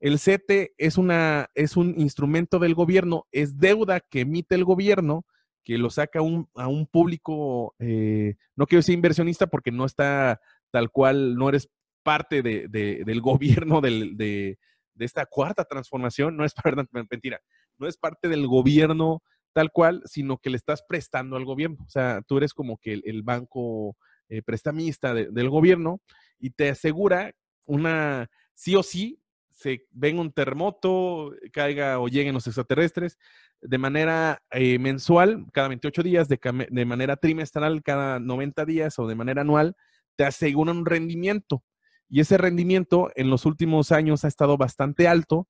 El 0.04 0.20
CETE 0.20 0.74
es, 0.78 0.98
una, 0.98 1.50
es 1.56 1.78
un 1.78 1.98
instrumento 1.98 2.60
del 2.60 2.76
gobierno, 2.76 3.26
es 3.32 3.58
deuda 3.58 4.02
que 4.02 4.20
emite 4.20 4.54
el 4.54 4.66
gobierno 4.66 5.26
que 5.64 5.78
lo 5.78 5.90
saca 5.90 6.20
a 6.20 6.68
un 6.68 6.88
público, 6.88 7.74
eh, 7.80 8.36
no 8.58 8.68
quiero 8.68 8.80
decir 8.80 8.96
inversionista 8.96 9.48
porque 9.48 9.72
no 9.72 9.86
está 9.86 10.42
tal 10.72 10.92
cual, 10.92 11.38
no 11.38 11.48
eres 11.48 11.70
parte 12.04 12.42
de, 12.42 12.68
del 12.68 13.22
gobierno 13.22 13.80
de, 13.80 14.58
esta 15.00 15.26
cuarta 15.26 15.64
transformación, 15.64 16.36
no 16.36 16.44
es 16.44 16.54
mentira, 17.10 17.40
no 17.78 17.88
es 17.88 17.96
parte 17.96 18.28
del 18.28 18.46
gobierno 18.46 19.24
tal 19.54 19.72
cual, 19.72 20.02
sino 20.04 20.38
que 20.38 20.50
le 20.50 20.58
estás 20.58 20.84
prestando 20.86 21.38
al 21.38 21.46
gobierno. 21.46 21.78
O 21.86 21.90
sea, 21.90 22.22
tú 22.28 22.36
eres 22.36 22.54
como 22.54 22.78
que 22.78 22.92
el, 22.92 23.24
banco 23.24 23.96
eh, 24.28 24.42
prestamista 24.42 25.14
del 25.14 25.50
gobierno 25.50 26.02
y 26.40 26.50
te 26.50 26.72
asegura 26.72 27.32
una, 27.64 28.30
sí 28.54 28.76
o 28.76 28.84
sí, 28.84 29.23
se 29.64 29.88
venga 29.92 30.20
un 30.20 30.34
terremoto, 30.34 31.34
caiga 31.54 31.98
o 32.00 32.10
lleguen 32.10 32.34
los 32.34 32.48
extraterrestres, 32.48 33.18
de 33.62 33.78
manera 33.78 34.44
eh, 34.52 34.78
mensual, 34.78 35.46
cada 35.54 35.70
28 35.70 36.04
días, 36.04 36.28
de, 36.28 36.86
manera 36.86 37.16
trimestral, 37.16 37.82
cada 37.82 38.20
90 38.20 38.66
días 38.66 39.00
o 39.00 39.08
de 39.08 39.16
manera 39.16 39.42
anual, 39.42 39.78
te 40.18 40.26
aseguran 40.26 40.80
un 40.80 40.86
rendimiento. 40.86 41.64
Y 42.10 42.20
ese 42.20 42.38
rendimiento 42.38 43.10
en 43.16 43.30
los 43.30 43.46
últimos 43.46 43.94
años 43.94 44.26
ha 44.26 44.28
estado 44.28 44.58
bastante 44.58 45.08
alto 45.08 45.48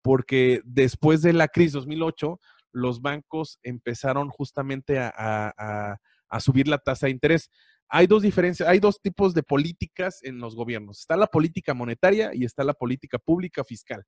porque 0.00 0.62
después 0.64 1.20
de 1.22 1.32
la 1.32 1.48
crisis 1.48 1.72
2008, 1.72 2.38
los 2.70 3.02
bancos 3.02 3.58
empezaron 3.64 4.28
justamente 4.28 5.00
a 5.00 5.98
subir 6.38 6.68
la 6.68 6.78
tasa 6.78 7.06
de 7.06 7.12
interés. 7.12 7.50
Hay 7.88 8.06
dos 8.06 8.22
diferencias, 8.22 8.68
hay 8.68 8.80
dos 8.80 9.00
tipos 9.00 9.34
de 9.34 9.42
políticas 9.42 10.22
en 10.22 10.38
los 10.38 10.56
gobiernos. 10.56 11.00
Está 11.00 11.16
la 11.16 11.26
política 11.26 11.74
monetaria 11.74 12.30
y 12.34 12.44
está 12.44 12.64
la 12.64 12.74
política 12.74 13.18
pública 13.18 13.62
fiscal. 13.64 14.04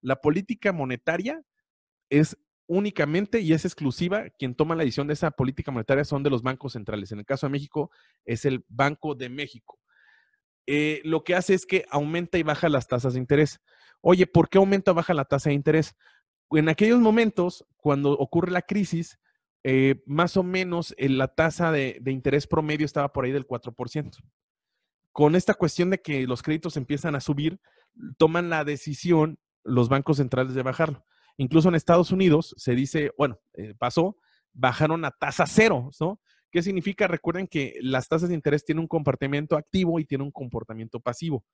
La 0.00 0.16
política 0.16 0.72
monetaria 0.72 1.42
es 2.10 2.36
únicamente 2.66 3.40
y 3.40 3.52
es 3.52 3.64
exclusiva, 3.64 4.28
quien 4.38 4.54
toma 4.54 4.74
la 4.74 4.84
decisión 4.84 5.06
de 5.06 5.14
esa 5.14 5.30
política 5.30 5.70
monetaria 5.70 6.04
son 6.04 6.22
de 6.22 6.30
los 6.30 6.42
bancos 6.42 6.72
centrales. 6.72 7.12
En 7.12 7.18
el 7.18 7.24
caso 7.24 7.46
de 7.46 7.52
México 7.52 7.90
es 8.24 8.44
el 8.44 8.64
Banco 8.68 9.14
de 9.14 9.28
México. 9.28 9.78
Eh, 10.66 11.00
lo 11.04 11.24
que 11.24 11.34
hace 11.34 11.54
es 11.54 11.66
que 11.66 11.84
aumenta 11.90 12.38
y 12.38 12.42
baja 12.42 12.68
las 12.68 12.86
tasas 12.86 13.14
de 13.14 13.18
interés. 13.18 13.60
Oye, 14.00 14.26
¿por 14.26 14.48
qué 14.48 14.58
aumenta 14.58 14.92
o 14.92 14.94
baja 14.94 15.14
la 15.14 15.24
tasa 15.24 15.50
de 15.50 15.54
interés? 15.54 15.94
En 16.50 16.68
aquellos 16.68 17.00
momentos, 17.00 17.64
cuando 17.76 18.12
ocurre 18.12 18.50
la 18.50 18.62
crisis, 18.62 19.18
eh, 19.64 20.02
más 20.06 20.36
o 20.36 20.42
menos 20.42 20.94
eh, 20.98 21.08
la 21.08 21.28
tasa 21.28 21.70
de, 21.70 22.00
interés 22.06 22.46
promedio 22.46 22.84
estaba 22.84 23.12
por 23.12 23.24
ahí 23.24 23.32
del 23.32 23.46
4%. 23.46 24.16
Con 25.12 25.36
esta 25.36 25.54
cuestión 25.54 25.90
de 25.90 26.00
que 26.00 26.26
los 26.26 26.42
créditos 26.42 26.76
empiezan 26.76 27.14
a 27.14 27.20
subir, 27.20 27.60
toman 28.16 28.48
la 28.50 28.64
decisión 28.64 29.38
los 29.62 29.88
bancos 29.88 30.16
centrales 30.16 30.54
de 30.54 30.62
bajarlo. 30.62 31.04
Incluso 31.36 31.68
en 31.68 31.74
Estados 31.74 32.10
Unidos 32.10 32.54
se 32.56 32.74
dice, 32.74 33.12
bueno, 33.16 33.38
eh, 33.52 33.74
pasó, 33.78 34.16
bajaron 34.52 35.04
a 35.04 35.10
tasa 35.12 35.46
cero, 35.46 35.90
¿no? 36.00 36.20
¿Qué 36.50 36.62
significa? 36.62 37.06
Recuerden 37.06 37.46
que 37.46 37.74
las 37.80 38.08
tasas 38.08 38.28
de 38.28 38.34
interés 38.34 38.64
tienen 38.64 38.80
un 38.80 38.88
comportamiento 38.88 39.56
activo 39.56 39.98
y 40.00 40.04
tienen 40.04 40.26
un 40.26 40.32
comportamiento 40.32 41.00
pasivo. 41.00 41.44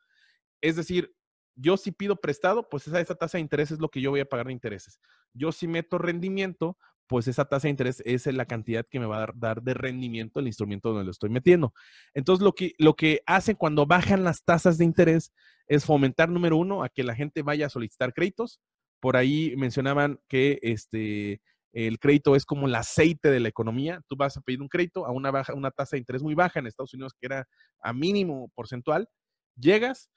Es 0.61 0.75
decir, 0.75 1.15
yo 1.55 1.77
si 1.77 1.93
pido 1.93 2.17
prestado, 2.17 2.69
pues 2.69 2.89
esa, 2.89 3.01
esa 3.01 3.15
tasa 3.15 3.39
de 3.39 3.43
interés 3.43 3.71
es 3.71 3.79
lo 3.79 3.91
que 3.91 4.01
yo 4.01 4.11
voy 4.11 4.21
a 4.21 4.29
pagar 4.29 4.47
de 4.47 4.53
intereses. 4.53 4.99
Yo 5.33 5.53
si 5.53 5.69
meto 5.69 5.99
rendimiento, 5.99 6.77
pues 7.09 7.27
esa 7.27 7.47
tasa 7.47 7.67
de 7.67 7.71
interés 7.71 8.03
es 8.05 8.27
la 8.27 8.45
cantidad 8.45 8.87
que 8.89 9.01
me 9.01 9.07
va 9.07 9.25
a 9.25 9.33
dar, 9.35 9.63
de 9.63 9.75
rendimiento 9.75 10.41
el 10.41 10.47
instrumento 10.47 10.91
donde 10.91 11.05
lo 11.05 11.11
estoy 11.11 11.31
metiendo. 11.31 11.73
Entonces, 12.15 12.45
lo 12.45 12.53
que, 12.53 12.75
lo 12.79 12.95
que 12.95 13.23
hacen 13.27 13.57
cuando 13.57 13.87
bajan 13.87 14.25
las 14.25 14.45
tasas 14.45 14.79
de 14.79 14.85
interés 14.85 15.33
es 15.67 15.85
fomentar, 15.85 16.29
número 16.29 16.57
uno, 16.57 16.85
a 16.85 16.89
que 16.89 17.03
la 17.03 17.15
gente 17.15 17.43
vaya 17.43 17.67
a 17.67 17.71
solicitar 17.71 18.13
créditos. 18.13 18.61
Por 19.01 19.17
ahí 19.17 19.55
mencionaban 19.57 20.21
que 20.29 20.59
este, 20.63 21.41
el 21.73 21.99
crédito 21.99 22.37
es 22.37 22.45
como 22.45 22.67
el 22.67 22.75
aceite 22.75 23.31
de 23.31 23.41
la 23.41 23.49
economía. 23.49 24.03
Tú 24.07 24.17
vas 24.17 24.37
a 24.37 24.41
pedir 24.41 24.61
un 24.61 24.69
crédito 24.69 25.07
a 25.07 25.13
una, 25.13 25.31
baja, 25.31 25.55
una 25.55 25.71
tasa 25.71 25.97
de 25.97 26.01
interés 26.01 26.23
muy 26.23 26.35
baja 26.35 26.59
en 26.59 26.67
Estados 26.67 26.95
Unidos, 26.95 27.15
que 27.19 27.27
era 27.27 27.49
a 27.81 27.93
mínimo 27.93 28.51
porcentual. 28.55 29.09
Llegas, 29.57 30.11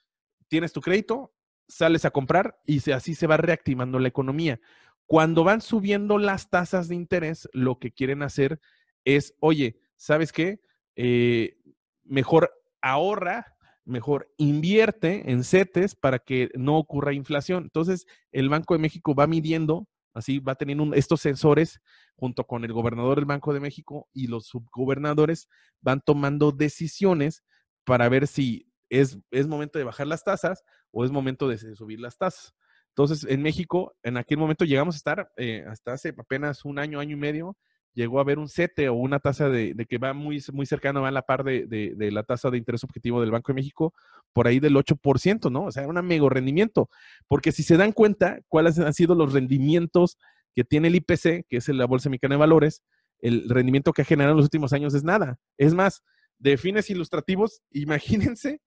tienes 0.48 0.72
tu 0.72 0.80
crédito, 0.80 1.32
sales 1.68 2.04
a 2.04 2.10
comprar 2.10 2.58
y 2.66 2.90
así 2.90 3.14
se 3.14 3.26
va 3.26 3.36
reactivando 3.36 3.98
la 3.98 4.08
economía. 4.08 4.60
Cuando 5.06 5.44
van 5.44 5.60
subiendo 5.60 6.18
las 6.18 6.48
tasas 6.48 6.88
de 6.88 6.94
interés, 6.94 7.48
lo 7.52 7.78
que 7.78 7.92
quieren 7.92 8.22
hacer 8.22 8.60
es, 9.04 9.34
oye, 9.40 9.78
¿sabes 9.96 10.32
qué? 10.32 10.60
Eh, 10.96 11.58
mejor 12.04 12.52
ahorra, 12.80 13.56
mejor 13.84 14.32
invierte 14.36 15.30
en 15.30 15.44
CETES 15.44 15.94
para 15.96 16.18
que 16.18 16.50
no 16.54 16.78
ocurra 16.78 17.12
inflación. 17.12 17.64
Entonces, 17.64 18.06
el 18.30 18.48
Banco 18.48 18.74
de 18.74 18.80
México 18.80 19.14
va 19.14 19.26
midiendo, 19.26 19.88
así 20.14 20.38
va 20.38 20.54
teniendo 20.54 20.94
estos 20.94 21.20
sensores 21.20 21.80
junto 22.16 22.44
con 22.44 22.64
el 22.64 22.72
gobernador 22.72 23.16
del 23.16 23.24
Banco 23.24 23.52
de 23.52 23.60
México 23.60 24.08
y 24.12 24.28
los 24.28 24.46
subgobernadores 24.46 25.48
van 25.80 26.00
tomando 26.00 26.52
decisiones 26.52 27.42
para 27.84 28.08
ver 28.08 28.26
si 28.26 28.68
es, 28.90 29.18
es 29.30 29.48
momento 29.48 29.78
de 29.78 29.84
bajar 29.84 30.06
las 30.06 30.22
tasas 30.22 30.62
o 30.90 31.04
es 31.04 31.10
momento 31.10 31.48
de 31.48 31.58
subir 31.58 31.98
las 31.98 32.18
tasas. 32.18 32.54
Entonces, 32.96 33.26
en 33.28 33.42
México, 33.42 33.94
en 34.02 34.18
aquel 34.18 34.38
momento 34.38 34.64
llegamos 34.64 34.96
a 34.96 34.98
estar, 34.98 35.32
eh, 35.36 35.64
hasta 35.66 35.94
hace 35.94 36.14
apenas 36.16 36.64
un 36.64 36.78
año, 36.78 37.00
año 37.00 37.16
y 37.16 37.20
medio, 37.20 37.56
llegó 37.94 38.18
a 38.18 38.22
haber 38.22 38.38
un 38.38 38.48
CETE 38.48 38.88
o 38.88 38.94
una 38.94 39.18
tasa 39.18 39.48
de, 39.48 39.74
que 39.88 39.98
va 39.98 40.12
muy, 40.12 40.42
muy 40.52 40.66
cercano, 40.66 41.02
va 41.02 41.08
a 41.08 41.12
la 41.12 41.22
par 41.22 41.44
de, 41.44 41.94
la 41.98 42.22
tasa 42.22 42.50
de 42.50 42.58
interés 42.58 42.84
objetivo 42.84 43.20
del 43.20 43.30
Banco 43.30 43.52
de 43.52 43.56
México, 43.56 43.94
por 44.32 44.46
ahí 44.46 44.60
del 44.60 44.76
8%, 44.76 45.50
¿no? 45.50 45.64
O 45.64 45.72
sea, 45.72 45.84
era 45.84 45.92
un 45.92 46.06
mega 46.06 46.28
rendimiento. 46.28 46.88
Porque 47.28 47.52
si 47.52 47.62
se 47.62 47.76
dan 47.76 47.92
cuenta 47.92 48.40
cuáles 48.48 48.78
han 48.78 48.94
sido 48.94 49.14
los 49.14 49.32
rendimientos 49.32 50.18
que 50.54 50.64
tiene 50.64 50.88
el 50.88 50.96
IPC, 50.96 51.46
que 51.48 51.56
es 51.56 51.68
la 51.68 51.86
Bolsa 51.86 52.10
Mexicana 52.10 52.34
de 52.34 52.40
Valores, 52.40 52.82
el 53.20 53.48
rendimiento 53.48 53.92
que 53.92 54.02
ha 54.02 54.06
generado 54.06 54.32
en 54.32 54.38
los 54.38 54.46
últimos 54.46 54.72
años 54.72 54.94
es 54.94 55.04
nada. 55.04 55.38
Es 55.56 55.74
más, 55.74 56.02
de 56.38 56.56
fines 56.56 56.90
ilustrativos, 56.90 57.62
imagínense 57.70 58.60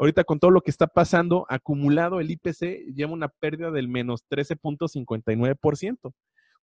Ahorita 0.00 0.24
con 0.24 0.40
todo 0.40 0.50
lo 0.50 0.62
que 0.62 0.70
está 0.70 0.86
pasando, 0.86 1.44
acumulado 1.50 2.20
el 2.20 2.30
IPC 2.30 2.94
lleva 2.94 3.12
una 3.12 3.28
pérdida 3.28 3.70
del 3.70 3.86
menos 3.86 4.24
13.59%. 4.30 6.14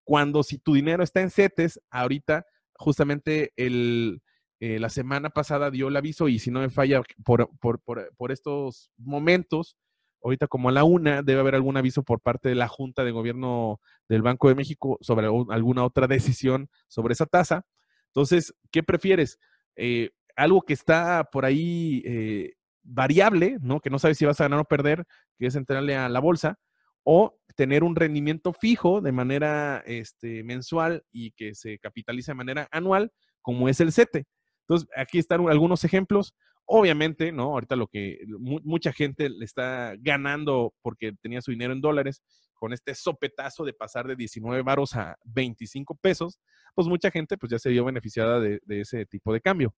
Cuando 0.04 0.42
si 0.42 0.58
tu 0.58 0.74
dinero 0.74 1.04
está 1.04 1.22
en 1.22 1.30
CETES, 1.30 1.80
ahorita 1.92 2.48
justamente 2.74 3.54
el, 3.56 4.24
eh, 4.60 4.80
la 4.80 4.90
semana 4.90 5.30
pasada 5.30 5.70
dio 5.70 5.90
el 5.90 5.98
aviso 5.98 6.30
y 6.30 6.40
si 6.40 6.50
no 6.50 6.62
me 6.62 6.72
falla 6.72 7.04
por, 7.24 7.52
por, 7.60 7.80
por, 8.18 8.32
estos 8.32 8.90
momentos, 8.98 9.78
ahorita 10.24 10.48
como 10.48 10.70
a 10.70 10.72
la 10.72 10.84
una, 10.84 11.22
debe 11.22 11.42
haber 11.42 11.54
algún 11.54 11.78
aviso 11.78 12.02
por 12.02 12.22
parte 12.22 12.50
de 12.50 12.56
la 12.56 12.68
Junta 12.68 13.04
de 13.04 13.12
Gobierno 13.12 13.80
del 14.10 14.24
Banco 14.24 14.50
de 14.50 14.56
México 14.56 14.98
sobre 15.02 15.28
alguna 15.28 15.86
otra 15.86 16.08
decisión 16.08 16.72
sobre 16.88 17.14
esa 17.14 17.28
tasa. 17.28 17.68
Entonces, 18.08 18.56
¿qué 18.72 18.82
prefieres? 18.82 19.38
Eh, 19.76 20.10
algo 20.36 20.64
que 20.64 20.74
está 20.74 21.30
por 21.32 21.46
ahí 21.46 22.02
eh, 22.04 22.57
variable, 22.88 23.58
¿no? 23.62 23.80
Que 23.80 23.90
no 23.90 24.00
sabes 24.00 24.18
si 24.18 24.26
vas 24.26 24.40
a 24.40 24.46
ganar 24.46 24.60
o 24.60 24.66
perder, 24.66 25.06
que 25.38 25.48
es 25.48 25.56
entrarle 25.56 25.96
a 25.96 26.10
la 26.10 26.20
bolsa, 26.20 26.58
o 27.04 27.38
tener 27.56 27.84
un 27.84 27.96
rendimiento 27.96 28.54
fijo 28.54 29.02
de 29.02 29.12
manera 29.12 29.84
este, 29.86 30.44
mensual 30.44 31.04
y 31.12 31.32
que 31.32 31.56
se 31.56 31.80
capitaliza 31.80 32.32
de 32.32 32.38
manera 32.38 32.68
anual, 32.72 33.12
como 33.42 33.70
es 33.70 33.80
el 33.80 33.94
CETE. 33.94 34.26
Entonces, 34.62 34.90
aquí 34.96 35.18
están 35.18 35.48
algunos 35.48 35.84
ejemplos. 35.84 36.36
Obviamente, 36.66 37.32
¿no? 37.32 37.54
Ahorita 37.54 37.78
lo 37.78 37.88
que 37.88 38.20
mucha 38.38 38.92
gente 38.92 39.30
le 39.30 39.46
está 39.46 39.96
ganando 40.00 40.74
porque 40.82 41.14
tenía 41.22 41.42
su 41.42 41.52
dinero 41.52 41.72
en 41.72 41.80
dólares, 41.80 42.22
con 42.58 42.74
este 42.74 42.94
sopetazo 42.94 43.64
de 43.64 43.74
pasar 43.74 44.08
de 44.08 44.16
19 44.16 44.64
varos 44.64 44.96
a 44.96 45.18
25 45.24 45.96
pesos, 45.96 46.40
pues 46.76 46.88
mucha 46.88 47.10
gente 47.10 47.38
pues 47.38 47.52
ya 47.52 47.60
se 47.60 47.70
vio 47.70 47.86
beneficiada 47.86 48.40
de, 48.40 48.60
ese 48.68 49.06
tipo 49.06 49.32
de 49.32 49.40
cambio. 49.40 49.74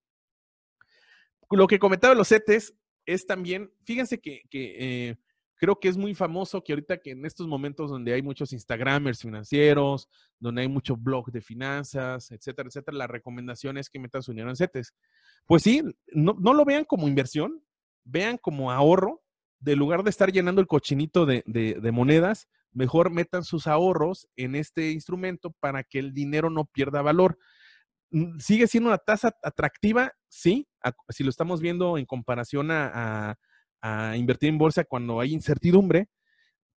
Lo 1.52 1.68
que 1.68 1.80
comentaba 1.80 2.16
los 2.16 2.30
CETES, 2.30 2.74
es 3.06 3.26
también, 3.26 3.72
fíjense 3.84 4.20
que, 4.20 4.42
eh, 4.52 5.16
creo 5.56 5.80
que 5.80 5.90
es 5.90 5.98
muy 5.98 6.16
famoso 6.16 6.64
que 6.64 6.72
ahorita 6.72 7.00
que 7.00 7.12
en 7.12 7.26
estos 7.26 7.48
momentos 7.48 7.90
donde 7.90 8.14
hay 8.14 8.22
muchos 8.22 8.54
Instagramers 8.54 9.22
financieros, 9.22 10.08
donde 10.40 10.62
hay 10.62 10.68
mucho 10.70 10.96
blog 10.96 11.32
de 11.32 11.42
finanzas, 11.42 12.32
etcétera, 12.32 12.68
etcétera, 12.70 12.98
la 12.98 13.08
recomendación 13.08 13.78
es 13.78 13.90
que 13.90 14.00
metan 14.00 14.24
su 14.24 14.32
dinero 14.32 14.50
en 14.50 14.56
CETES. 14.56 14.94
Pues 15.46 15.64
sí, 15.64 15.84
no, 16.14 16.34
lo 16.34 16.66
vean 16.66 16.86
como 16.86 17.08
inversión, 17.08 17.62
vean 18.06 18.38
como 18.38 18.72
ahorro, 18.72 19.22
de 19.60 19.76
lugar 19.76 20.04
de 20.04 20.10
estar 20.10 20.32
llenando 20.32 20.62
el 20.62 20.68
cochinito 20.68 21.26
de, 21.26 21.44
de 21.46 21.92
monedas, 21.92 22.48
mejor 22.72 23.12
metan 23.12 23.44
sus 23.44 23.68
ahorros 23.68 24.30
en 24.38 24.56
este 24.56 24.92
instrumento 24.92 25.52
para 25.60 25.84
que 25.84 26.00
el 26.00 26.14
dinero 26.14 26.50
no 26.50 26.66
pierda 26.66 27.02
valor. 27.02 27.38
Mm, 28.12 28.40
sigue 28.40 28.68
siendo 28.68 28.90
una 28.90 28.98
tasa 28.98 29.36
atractiva, 29.44 30.14
sí, 30.28 30.68
si 31.10 31.24
lo 31.24 31.30
estamos 31.30 31.62
viendo 31.62 31.98
en 31.98 32.06
comparación 32.06 32.70
a, 32.72 33.38
invertir 34.16 34.50
en 34.50 34.58
bolsa 34.58 34.84
cuando 34.84 35.22
hay 35.22 35.34
incertidumbre, 35.34 36.10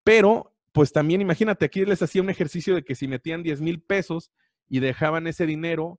pero 0.04 0.54
pues 0.72 0.92
también 0.92 1.20
imagínate, 1.20 1.64
aquí 1.64 1.84
les 1.84 2.00
hacía 2.00 2.22
un 2.22 2.30
ejercicio 2.30 2.76
de 2.76 2.84
que 2.84 2.94
si 2.94 3.08
metían 3.08 3.42
10 3.42 3.60
mil 3.60 3.82
pesos 3.82 4.30
y 4.68 4.80
dejaban 4.80 5.26
ese 5.26 5.46
dinero 5.46 5.98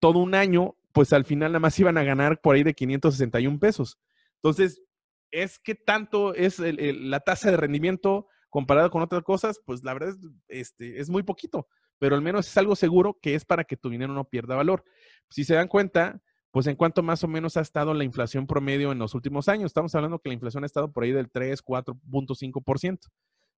todo 0.00 0.20
un 0.20 0.34
año, 0.34 0.76
pues 0.92 1.12
al 1.12 1.26
final 1.26 1.52
nada 1.52 1.60
más 1.60 1.78
iban 1.78 1.98
a 1.98 2.02
ganar 2.02 2.40
por 2.40 2.56
ahí 2.56 2.62
de 2.62 2.74
561 2.74 3.60
pesos. 3.60 3.98
Entonces, 4.36 4.82
es 5.30 5.58
que 5.58 5.74
tanto 5.74 6.34
es 6.34 6.58
la 6.58 7.20
tasa 7.20 7.50
de 7.50 7.58
rendimiento 7.58 8.26
comparada 8.48 8.88
con 8.88 9.02
otras 9.02 9.22
cosas, 9.22 9.60
pues 9.66 9.84
la 9.84 9.92
verdad 9.92 10.10
es, 10.10 10.18
este, 10.48 10.98
es 11.00 11.10
muy 11.10 11.22
poquito 11.22 11.68
pero 11.98 12.14
al 12.14 12.22
menos 12.22 12.46
es 12.48 12.56
algo 12.56 12.76
seguro 12.76 13.18
que 13.20 13.34
es 13.34 13.44
para 13.44 13.64
que 13.64 13.76
tu 13.76 13.90
dinero 13.90 14.12
no 14.12 14.24
pierda 14.24 14.54
valor. 14.54 14.84
Si 15.30 15.44
se 15.44 15.54
dan 15.54 15.68
cuenta, 15.68 16.20
pues 16.50 16.66
en 16.66 16.76
cuanto 16.76 17.02
más 17.02 17.22
o 17.24 17.28
menos 17.28 17.56
ha 17.56 17.60
estado 17.60 17.92
la 17.94 18.04
inflación 18.04 18.46
promedio 18.46 18.92
en 18.92 18.98
los 18.98 19.14
últimos 19.14 19.48
años, 19.48 19.66
estamos 19.66 19.94
hablando 19.94 20.18
que 20.18 20.30
la 20.30 20.34
inflación 20.34 20.62
ha 20.64 20.66
estado 20.66 20.92
por 20.92 21.04
ahí 21.04 21.12
del 21.12 21.30
3, 21.30 21.62
4.5%. 21.62 22.98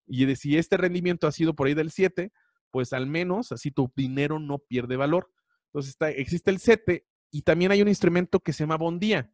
Y 0.06 0.24
de 0.24 0.36
si 0.36 0.56
este 0.56 0.76
rendimiento 0.76 1.26
ha 1.26 1.32
sido 1.32 1.54
por 1.54 1.68
ahí 1.68 1.74
del 1.74 1.90
7, 1.90 2.32
pues 2.70 2.92
al 2.92 3.06
menos 3.06 3.52
así 3.52 3.70
tu 3.70 3.92
dinero 3.94 4.38
no 4.38 4.58
pierde 4.58 4.96
valor. 4.96 5.30
Entonces 5.66 5.96
existe 6.16 6.50
el 6.50 6.58
CETE 6.58 7.06
y 7.30 7.42
también 7.42 7.70
hay 7.70 7.82
un 7.82 7.88
instrumento 7.88 8.40
que 8.40 8.52
se 8.52 8.64
llama 8.64 8.76
Bondía. 8.76 9.32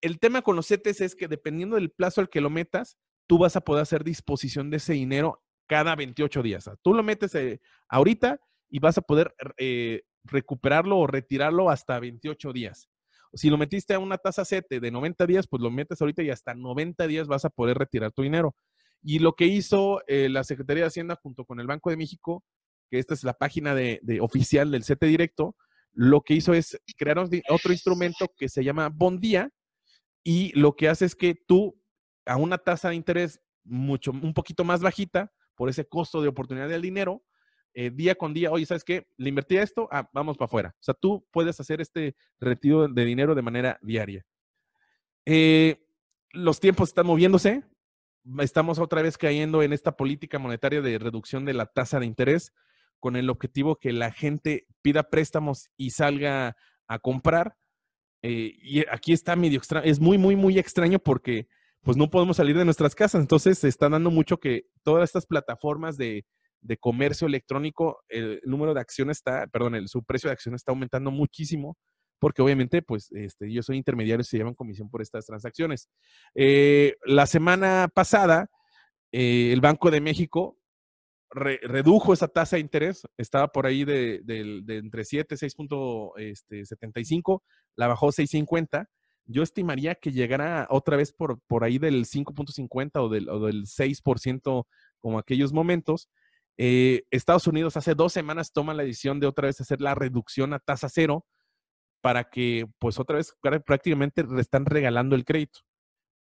El 0.00 0.18
tema 0.18 0.42
con 0.42 0.56
los 0.56 0.66
CETES 0.66 1.00
es 1.00 1.14
que 1.14 1.28
dependiendo 1.28 1.76
del 1.76 1.90
plazo 1.90 2.20
al 2.20 2.28
que 2.28 2.40
lo 2.40 2.50
metas, 2.50 2.98
tú 3.28 3.38
vas 3.38 3.54
a 3.54 3.60
poder 3.60 3.82
hacer 3.82 4.02
disposición 4.02 4.68
de 4.70 4.78
ese 4.78 4.94
dinero 4.94 5.44
cada 5.66 5.94
28 5.96 6.42
días. 6.42 6.70
tú 6.82 6.94
lo 6.94 7.02
metes 7.02 7.34
eh, 7.34 7.60
ahorita 7.88 8.40
y 8.68 8.78
vas 8.78 8.98
a 8.98 9.02
poder 9.02 9.34
eh, 9.58 10.02
recuperarlo 10.24 10.98
o 10.98 11.06
retirarlo 11.06 11.70
hasta 11.70 11.98
28 12.00 12.52
días. 12.52 12.88
Si 13.34 13.48
lo 13.48 13.56
metiste 13.56 13.94
a 13.94 13.98
una 13.98 14.18
tasa 14.18 14.44
CETE 14.44 14.80
de 14.80 14.90
90 14.90 15.26
días, 15.26 15.46
pues 15.48 15.62
lo 15.62 15.70
metes 15.70 16.00
ahorita 16.00 16.22
y 16.22 16.30
hasta 16.30 16.54
90 16.54 17.06
días 17.06 17.26
vas 17.26 17.44
a 17.44 17.50
poder 17.50 17.78
retirar 17.78 18.12
tu 18.12 18.22
dinero. 18.22 18.54
Y 19.02 19.18
lo 19.18 19.34
que 19.34 19.46
hizo 19.46 20.02
eh, 20.06 20.28
la 20.28 20.44
Secretaría 20.44 20.84
de 20.84 20.88
Hacienda 20.88 21.18
junto 21.22 21.44
con 21.44 21.58
el 21.58 21.66
Banco 21.66 21.90
de 21.90 21.96
México, 21.96 22.44
que 22.90 22.98
esta 22.98 23.14
es 23.14 23.24
la 23.24 23.32
página 23.32 23.74
de, 23.74 24.00
oficial 24.20 24.70
del 24.70 24.84
CETE 24.84 25.06
Directo, 25.06 25.56
lo 25.92 26.20
que 26.20 26.34
hizo 26.34 26.54
es 26.54 26.78
crear 26.96 27.18
otro 27.18 27.72
instrumento 27.72 28.30
que 28.36 28.48
se 28.48 28.64
llama 28.64 28.90
Bondía 28.90 29.50
y 30.24 30.58
lo 30.58 30.76
que 30.76 30.88
hace 30.88 31.06
es 31.06 31.14
que 31.14 31.34
tú 31.34 31.78
a 32.26 32.36
una 32.36 32.58
tasa 32.58 32.90
de 32.90 32.94
interés 32.94 33.40
mucho, 33.64 34.12
un 34.12 34.34
poquito 34.34 34.64
más 34.64 34.80
bajita, 34.80 35.32
por 35.54 35.68
ese 35.68 35.86
costo 35.86 36.22
de 36.22 36.28
oportunidad 36.28 36.68
del 36.68 36.82
dinero, 36.82 37.22
eh, 37.74 37.90
día 37.90 38.14
con 38.14 38.34
día, 38.34 38.50
oye, 38.50 38.66
¿sabes 38.66 38.84
qué? 38.84 39.06
Le 39.16 39.30
invertí 39.30 39.56
esto, 39.56 39.88
ah, 39.90 40.08
vamos 40.12 40.36
para 40.36 40.46
afuera. 40.46 40.74
O 40.78 40.82
sea, 40.82 40.94
tú 40.94 41.26
puedes 41.30 41.58
hacer 41.58 41.80
este 41.80 42.14
retiro 42.38 42.86
de 42.86 43.04
dinero 43.04 43.34
de 43.34 43.42
manera 43.42 43.78
diaria. 43.80 44.24
Eh, 45.24 45.86
los 46.32 46.60
tiempos 46.60 46.90
están 46.90 47.06
moviéndose, 47.06 47.62
estamos 48.40 48.78
otra 48.78 49.02
vez 49.02 49.16
cayendo 49.16 49.62
en 49.62 49.72
esta 49.72 49.96
política 49.96 50.38
monetaria 50.38 50.82
de 50.82 50.98
reducción 50.98 51.44
de 51.44 51.54
la 51.54 51.66
tasa 51.66 51.98
de 51.98 52.06
interés 52.06 52.52
con 53.00 53.16
el 53.16 53.30
objetivo 53.30 53.76
que 53.76 53.92
la 53.92 54.12
gente 54.12 54.66
pida 54.82 55.10
préstamos 55.10 55.70
y 55.76 55.90
salga 55.90 56.56
a 56.86 56.98
comprar. 56.98 57.56
Eh, 58.22 58.52
y 58.62 58.86
aquí 58.88 59.12
está 59.12 59.34
medio 59.34 59.58
extraño, 59.58 59.84
es 59.84 59.98
muy, 59.98 60.18
muy, 60.18 60.36
muy 60.36 60.58
extraño 60.58 60.98
porque 60.98 61.48
pues 61.82 61.96
no 61.96 62.10
podemos 62.10 62.36
salir 62.36 62.56
de 62.56 62.64
nuestras 62.64 62.94
casas. 62.94 63.20
Entonces 63.20 63.58
se 63.58 63.68
está 63.68 63.88
dando 63.88 64.10
mucho 64.10 64.38
que 64.38 64.66
todas 64.82 65.04
estas 65.04 65.26
plataformas 65.26 65.96
de, 65.96 66.24
comercio 66.80 67.26
electrónico, 67.26 68.02
el 68.08 68.40
número 68.44 68.72
de 68.72 68.80
acciones 68.80 69.18
está, 69.18 69.46
perdón, 69.48 69.74
el, 69.74 69.88
su 69.88 70.04
precio 70.04 70.28
de 70.28 70.34
acción 70.34 70.54
está 70.54 70.70
aumentando 70.72 71.10
muchísimo 71.10 71.76
porque 72.20 72.40
obviamente, 72.40 72.82
pues, 72.82 73.10
este, 73.10 73.52
yo 73.52 73.64
soy 73.64 73.76
intermediario 73.78 74.20
y 74.20 74.24
se 74.24 74.36
llevan 74.36 74.54
comisión 74.54 74.88
por 74.88 75.02
estas 75.02 75.26
transacciones. 75.26 75.88
Eh, 76.36 76.94
la 77.04 77.26
semana 77.26 77.88
pasada, 77.92 78.48
eh, 79.10 79.50
el 79.52 79.60
Banco 79.60 79.90
de 79.90 80.00
México 80.00 80.56
redujo 81.32 82.12
esa 82.12 82.28
tasa 82.28 82.56
de 82.56 82.60
interés, 82.60 83.02
estaba 83.16 83.48
por 83.48 83.66
ahí 83.66 83.84
de, 83.84 84.22
entre 84.68 85.04
7, 85.04 85.34
6.75, 85.34 86.14
este, 86.18 86.62
la 87.74 87.88
bajó 87.88 88.08
6.50. 88.08 88.86
Yo 89.26 89.42
estimaría 89.42 89.94
que 89.94 90.12
llegara 90.12 90.66
otra 90.70 90.96
vez 90.96 91.12
por, 91.12 91.40
por 91.46 91.64
ahí 91.64 91.78
del 91.78 92.04
5.50 92.04 92.90
o 93.00 93.08
del, 93.08 93.28
o 93.28 93.40
del 93.40 93.66
6% 93.66 94.66
como 95.00 95.18
aquellos 95.18 95.52
momentos. 95.52 96.08
Eh, 96.58 97.04
Estados 97.10 97.46
Unidos 97.46 97.76
hace 97.76 97.94
dos 97.94 98.12
semanas 98.12 98.52
toma 98.52 98.74
la 98.74 98.82
decisión 98.82 99.20
de 99.20 99.26
otra 99.26 99.46
vez 99.46 99.60
hacer 99.60 99.80
la 99.80 99.94
reducción 99.94 100.52
a 100.52 100.58
tasa 100.58 100.88
cero 100.88 101.26
para 102.02 102.24
que 102.24 102.66
pues 102.78 102.98
otra 102.98 103.16
vez 103.16 103.34
prácticamente 103.64 104.24
le 104.24 104.40
están 104.40 104.66
regalando 104.66 105.14
el 105.16 105.24
crédito 105.24 105.60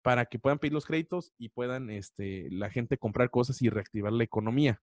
para 0.02 0.26
que 0.26 0.38
puedan 0.38 0.58
pedir 0.58 0.72
los 0.72 0.86
créditos 0.86 1.32
y 1.38 1.50
puedan 1.50 1.90
este, 1.90 2.48
la 2.50 2.70
gente 2.70 2.98
comprar 2.98 3.30
cosas 3.30 3.60
y 3.62 3.68
reactivar 3.68 4.12
la 4.12 4.24
economía. 4.24 4.80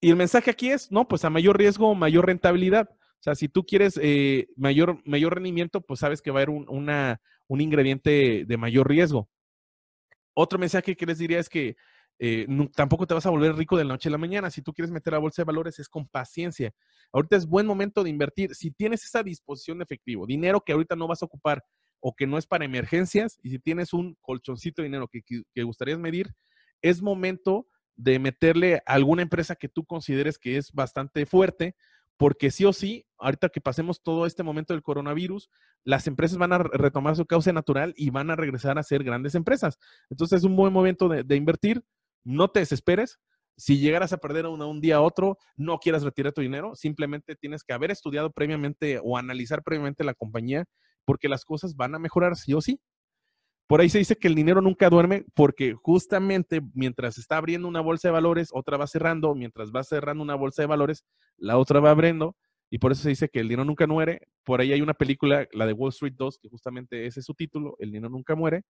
Y 0.00 0.10
el 0.10 0.16
mensaje 0.16 0.50
aquí 0.50 0.70
es, 0.70 0.90
no, 0.90 1.08
pues 1.08 1.24
a 1.24 1.30
mayor 1.30 1.58
riesgo, 1.58 1.94
mayor 1.94 2.26
rentabilidad. 2.26 2.88
Sea, 3.24 3.34
si 3.34 3.48
tú 3.48 3.64
quieres 3.64 3.98
eh, 4.02 4.48
mayor, 4.54 5.00
mayor 5.06 5.32
rendimiento, 5.32 5.80
pues 5.80 6.00
sabes 6.00 6.20
que 6.20 6.30
va 6.30 6.40
a 6.40 6.42
haber 6.42 6.50
un, 6.50 6.66
un 6.68 7.60
ingrediente 7.62 8.44
de 8.46 8.56
mayor 8.58 8.86
riesgo. 8.86 9.30
Otro 10.34 10.58
mensaje 10.58 10.94
que 10.94 11.06
les 11.06 11.16
diría 11.16 11.38
es 11.38 11.48
que 11.48 11.74
eh, 12.18 12.46
tampoco 12.76 13.06
te 13.06 13.14
vas 13.14 13.24
a 13.24 13.30
volver 13.30 13.56
rico 13.56 13.78
de 13.78 13.84
la 13.84 13.94
noche 13.94 14.10
a 14.10 14.12
la 14.12 14.18
mañana. 14.18 14.50
Si 14.50 14.60
tú 14.60 14.74
quieres 14.74 14.90
meter 14.92 15.14
a 15.14 15.18
bolsa 15.20 15.40
de 15.40 15.46
valores, 15.46 15.78
es 15.78 15.88
con 15.88 16.06
paciencia. 16.06 16.74
Ahorita 17.14 17.36
es 17.36 17.46
buen 17.46 17.66
momento 17.66 18.04
de 18.04 18.10
invertir. 18.10 18.54
Si 18.54 18.70
tienes 18.70 19.02
esa 19.06 19.22
disposición 19.22 19.78
de 19.78 19.84
efectivo, 19.84 20.26
dinero 20.26 20.60
que 20.60 20.74
ahorita 20.74 20.94
no 20.94 21.08
vas 21.08 21.22
a 21.22 21.24
ocupar 21.24 21.64
o 22.00 22.14
que 22.14 22.26
no 22.26 22.36
es 22.36 22.46
para 22.46 22.66
emergencias, 22.66 23.38
y 23.42 23.48
si 23.48 23.58
tienes 23.58 23.94
un 23.94 24.18
colchoncito 24.20 24.82
de 24.82 24.88
dinero 24.88 25.08
que, 25.08 25.22
que, 25.22 25.62
gustarías 25.62 25.98
medir, 25.98 26.34
es 26.82 27.00
momento 27.00 27.68
de 27.96 28.18
meterle 28.18 28.82
a 28.84 28.92
alguna 28.92 29.22
empresa 29.22 29.56
que 29.56 29.70
tú 29.70 29.86
consideres 29.86 30.38
que 30.38 30.58
es 30.58 30.72
bastante 30.72 31.24
fuerte, 31.24 31.74
porque 32.16 32.50
sí 32.50 32.64
o 32.64 32.72
sí, 32.72 33.06
ahorita 33.18 33.48
que 33.48 33.60
pasemos 33.60 34.02
todo 34.02 34.26
este 34.26 34.42
momento 34.42 34.74
del 34.74 34.82
coronavirus, 34.82 35.50
las 35.84 36.06
empresas 36.06 36.38
van 36.38 36.52
a 36.52 36.58
retomar 36.58 37.16
su 37.16 37.26
causa 37.26 37.52
natural 37.52 37.92
y 37.96 38.10
van 38.10 38.30
a 38.30 38.36
regresar 38.36 38.78
a 38.78 38.82
ser 38.82 39.04
grandes 39.04 39.34
empresas. 39.34 39.78
Entonces 40.10 40.38
es 40.38 40.44
un 40.44 40.56
buen 40.56 40.72
momento 40.72 41.08
de 41.08 41.36
invertir 41.36 41.84
no 42.24 42.48
te 42.48 42.60
desesperes. 42.60 43.20
Si 43.56 43.78
llegaras 43.78 44.12
a 44.12 44.18
perder 44.18 44.46
una 44.46 44.66
un 44.66 44.80
día 44.80 44.96
a 44.96 45.00
otro, 45.00 45.38
no 45.56 45.78
quieras 45.78 46.02
retirar 46.02 46.32
tu 46.32 46.40
dinero, 46.40 46.74
simplemente 46.74 47.36
tienes 47.36 47.62
que 47.62 47.72
haber 47.72 47.92
estudiado 47.92 48.32
previamente 48.32 48.98
o 49.02 49.16
analizar 49.16 49.62
previamente 49.62 50.02
la 50.02 50.14
compañía 50.14 50.64
porque 51.04 51.28
las 51.28 51.44
cosas 51.44 51.76
van 51.76 51.94
a 51.94 51.98
mejorar 51.98 52.34
sí 52.34 52.54
o 52.54 52.60
sí. 52.60 52.80
Por 53.66 53.80
ahí 53.80 53.88
se 53.88 53.98
dice 53.98 54.16
que 54.16 54.28
el 54.28 54.34
dinero 54.34 54.60
nunca 54.60 54.90
duerme 54.90 55.24
porque 55.34 55.74
justamente 55.74 56.60
mientras 56.74 57.16
está 57.18 57.38
abriendo 57.38 57.66
una 57.66 57.80
bolsa 57.80 58.08
de 58.08 58.12
valores, 58.12 58.50
otra 58.52 58.76
va 58.76 58.86
cerrando, 58.86 59.34
mientras 59.34 59.72
va 59.72 59.82
cerrando 59.82 60.22
una 60.22 60.34
bolsa 60.34 60.62
de 60.62 60.66
valores, 60.66 61.04
la 61.38 61.56
otra 61.56 61.80
va 61.80 61.90
abriendo 61.90 62.36
y 62.70 62.78
por 62.78 62.92
eso 62.92 63.02
se 63.02 63.10
dice 63.10 63.28
que 63.28 63.40
el 63.40 63.48
dinero 63.48 63.64
nunca 63.64 63.86
muere. 63.86 64.28
Por 64.42 64.60
ahí 64.60 64.72
hay 64.72 64.80
una 64.80 64.94
película, 64.94 65.46
la 65.52 65.66
de 65.66 65.72
Wall 65.72 65.90
Street 65.90 66.14
2, 66.16 66.38
que 66.38 66.48
justamente 66.48 67.06
ese 67.06 67.20
es 67.20 67.26
su 67.26 67.34
título, 67.34 67.76
El 67.78 67.92
dinero 67.92 68.10
nunca 68.10 68.34
muere. 68.34 68.62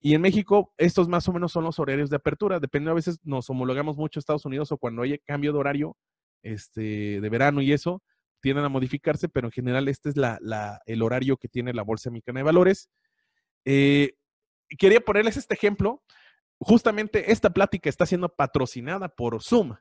Y 0.00 0.14
en 0.14 0.20
México, 0.20 0.72
estos 0.76 1.08
más 1.08 1.26
o 1.28 1.32
menos 1.32 1.50
son 1.50 1.64
los 1.64 1.78
horarios 1.78 2.10
de 2.10 2.16
apertura. 2.16 2.60
Depende, 2.60 2.90
a 2.90 2.94
veces 2.94 3.18
nos 3.24 3.48
homologamos 3.50 3.96
mucho 3.96 4.18
a 4.18 4.20
Estados 4.20 4.44
Unidos 4.44 4.70
o 4.70 4.78
cuando 4.78 5.02
hay 5.02 5.18
cambio 5.18 5.52
de 5.52 5.58
horario 5.58 5.96
este, 6.42 7.20
de 7.20 7.28
verano 7.28 7.62
y 7.62 7.72
eso, 7.72 8.02
tienden 8.40 8.66
a 8.66 8.68
modificarse, 8.68 9.28
pero 9.28 9.48
en 9.48 9.52
general 9.52 9.88
este 9.88 10.10
es 10.10 10.16
la, 10.16 10.38
el 10.84 11.02
horario 11.02 11.36
que 11.38 11.48
tiene 11.48 11.72
la 11.72 11.82
Bolsa 11.82 12.10
Mexicana 12.10 12.40
de 12.40 12.44
Valores. 12.44 12.90
Eh, 13.64 14.16
quería 14.78 15.00
ponerles 15.00 15.36
este 15.36 15.54
ejemplo. 15.54 16.02
Justamente 16.58 17.32
esta 17.32 17.50
plática 17.50 17.88
está 17.88 18.06
siendo 18.06 18.28
patrocinada 18.28 19.08
por 19.08 19.42
Zoom, 19.42 19.74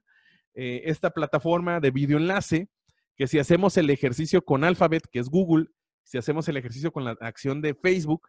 eh, 0.56 0.82
esta 0.86 1.12
plataforma 1.12 1.80
de 1.80 1.92
videoenlace, 1.92 2.70
que 3.16 3.28
si 3.28 3.40
hacemos 3.40 3.78
el 3.78 3.90
ejercicio 3.90 4.44
con 4.44 4.64
Alphabet, 4.64 5.04
que 5.12 5.20
es 5.20 5.30
Google, 5.30 5.68
si 6.04 6.18
hacemos 6.18 6.48
el 6.48 6.58
ejercicio 6.58 6.92
con 6.92 7.06
la 7.06 7.16
acción 7.22 7.62
de 7.62 7.76
Facebook, 7.76 8.28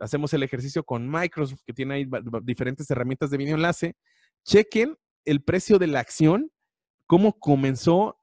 hacemos 0.00 0.32
el 0.34 0.42
ejercicio 0.42 0.84
con 0.84 1.10
Microsoft, 1.10 1.62
que 1.66 1.72
tiene 1.72 1.94
ahí 1.94 2.06
diferentes 2.42 2.90
herramientas 2.90 3.30
de 3.30 3.38
video 3.38 3.56
enlace. 3.56 3.96
Chequen 4.44 4.96
el 5.24 5.42
precio 5.42 5.78
de 5.78 5.86
la 5.86 6.00
acción, 6.00 6.50
cómo 7.06 7.38
comenzó 7.38 8.18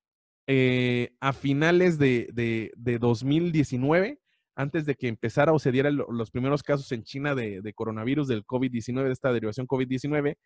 eh, 0.47 1.15
a 1.19 1.33
finales 1.33 1.97
de, 1.97 2.71
2019, 2.75 4.20
antes 4.55 4.85
de 4.85 4.95
que 4.95 5.07
empezara 5.07 5.53
o 5.53 5.59
se 5.59 5.71
dieran 5.71 5.97
los 5.97 6.31
primeros 6.31 6.63
casos 6.63 6.91
en 6.91 7.03
China 7.03 7.35
de, 7.35 7.73
coronavirus, 7.73 8.27
del 8.27 8.45
COVID-19, 8.45 9.05
de 9.05 9.11
esta 9.11 9.31
derivación 9.31 9.67
COVID-19, 9.67 10.37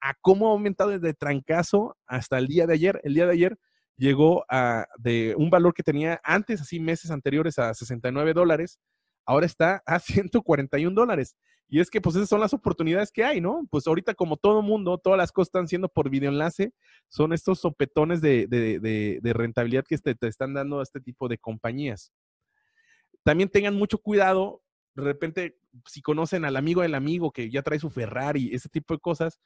a 0.00 0.14
cómo 0.20 0.48
ha 0.48 0.52
aumentado 0.52 0.90
desde 0.90 1.14
trancazo 1.14 1.96
hasta 2.06 2.38
el 2.38 2.48
día 2.48 2.66
de 2.66 2.74
ayer. 2.74 3.00
El 3.04 3.14
día 3.14 3.26
de 3.26 3.32
ayer 3.32 3.58
llegó 3.96 4.44
a 4.48 4.86
de 4.98 5.34
un 5.36 5.50
valor 5.50 5.74
que 5.74 5.82
tenía 5.82 6.20
antes, 6.24 6.60
así 6.60 6.80
meses 6.80 7.10
anteriores, 7.10 7.58
a 7.58 7.72
69 7.72 8.34
dólares, 8.34 8.78
ahora 9.24 9.46
está 9.46 9.82
a 9.86 9.98
141 10.00 10.94
dólares. 10.94 11.36
Y 11.68 11.80
es 11.80 11.88
que 11.88 12.02
pues 12.02 12.16
esas 12.16 12.28
son 12.28 12.40
las 12.40 12.52
oportunidades 12.52 13.10
que 13.10 13.24
hay, 13.24 13.40
¿no? 13.40 13.62
Pues 13.70 13.86
ahorita 13.86 14.12
como 14.12 14.36
todo 14.36 14.60
mundo, 14.60 14.98
todas 14.98 15.16
las 15.16 15.32
cosas 15.32 15.48
están 15.48 15.68
siendo 15.68 15.88
por 15.88 16.10
videoenlace, 16.10 16.74
son 17.08 17.32
estos 17.32 17.60
sopetones 17.60 18.20
de, 18.20 19.20
rentabilidad 19.22 19.84
que 19.88 19.96
te, 19.96 20.14
te, 20.14 20.26
están 20.26 20.52
dando 20.52 20.80
a 20.80 20.82
este 20.82 21.00
tipo 21.00 21.28
de 21.28 21.38
compañías. 21.38 22.12
También 23.22 23.48
tengan 23.48 23.74
mucho 23.74 23.98
cuidado, 23.98 24.62
de 24.94 25.02
repente, 25.04 25.58
si 25.86 26.02
conocen 26.02 26.44
al 26.44 26.56
amigo 26.56 26.82
del 26.82 26.94
amigo 26.94 27.32
que 27.32 27.50
ya 27.50 27.62
trae 27.62 27.78
su 27.78 27.90
Ferrari, 27.90 28.50
ese 28.52 28.68
tipo 28.68 28.94
de 28.94 29.00
cosas, 29.00 29.40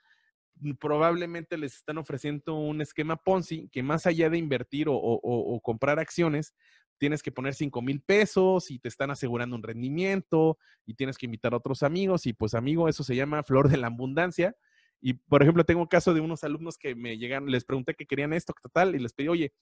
probablemente 0.81 1.59
les 1.59 1.75
están 1.77 1.99
ofreciendo 1.99 2.55
un 2.55 2.81
esquema 2.81 3.17
Ponzi 3.17 3.69
que 3.69 3.83
más 3.83 4.07
allá 4.07 4.31
de 4.31 4.39
invertir 4.39 4.87
o 4.89 5.61
comprar 5.63 5.99
acciones, 5.99 6.55
tienes 6.99 7.23
que 7.23 7.33
poner 7.33 7.55
5 7.55 7.83
mil 7.83 8.01
pesos 8.01 8.71
y 8.71 8.79
te 8.79 8.89
están 8.89 9.11
asegurando 9.11 9.57
un 9.57 9.63
rendimiento 9.63 10.59
y 10.87 10.95
tienes 10.95 11.19
que 11.19 11.27
invitar 11.27 11.53
a 11.53 11.59
otros 11.59 11.83
amigos 11.83 12.27
y 12.27 12.33
pues 12.33 12.55
amigo, 12.55 12.89
eso 12.89 13.05
se 13.05 13.17
llama 13.17 13.43
flor 13.43 13.69
de 13.69 13.77
la 13.77 13.89
abundancia. 13.89 14.57
Y 15.01 15.15
por 15.15 15.43
ejemplo, 15.43 15.65
tengo 15.65 15.89
caso 15.89 16.15
de 16.15 16.21
unos 16.21 16.43
alumnos 16.43 16.79
que 16.79 16.95
me 16.95 17.19
llegan, 17.19 17.47
les 17.47 17.65
pregunté 17.65 17.95
que 17.95 18.07
querían 18.07 18.33
esto, 18.33 18.55
tal, 18.73 18.95
y 18.95 18.99
les 18.99 19.13
pedí, 19.13 19.29
oye, 19.29 19.53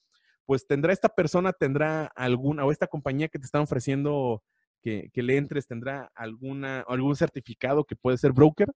pues 0.45 0.67
tendrá 0.67 0.93
esta 0.93 1.09
persona, 1.09 1.53
tendrá 1.53 2.05
alguna, 2.15 2.65
o 2.65 2.71
esta 2.71 2.87
compañía 2.87 3.27
que 3.27 3.39
te 3.39 3.45
está 3.45 3.61
ofreciendo 3.61 4.43
que, 4.81 5.09
que 5.13 5.23
le 5.23 5.37
entres, 5.37 5.67
tendrá 5.67 6.11
alguna, 6.15 6.81
algún 6.87 7.15
certificado 7.15 7.85
que 7.85 7.95
puede 7.95 8.17
ser 8.17 8.31
broker. 8.31 8.71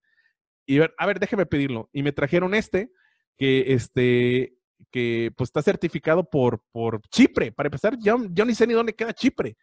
Y 0.65 0.79
a 0.79 1.05
ver, 1.05 1.19
déjeme 1.19 1.45
pedirlo. 1.45 1.89
Y 1.93 2.03
me 2.03 2.11
trajeron 2.11 2.53
este, 2.53 2.91
que 3.37 3.73
este, 3.73 4.55
que 4.91 5.31
pues 5.35 5.49
está 5.49 5.61
certificado 5.61 6.29
por, 6.29 6.63
por 6.71 7.01
Chipre. 7.09 7.51
Para 7.51 7.67
empezar, 7.67 7.97
yo, 7.99 8.17
yo 8.31 8.45
ni 8.45 8.55
sé 8.55 8.65
ni 8.67 8.73
dónde 8.73 8.95
queda 8.95 9.13
Chipre. 9.13 9.57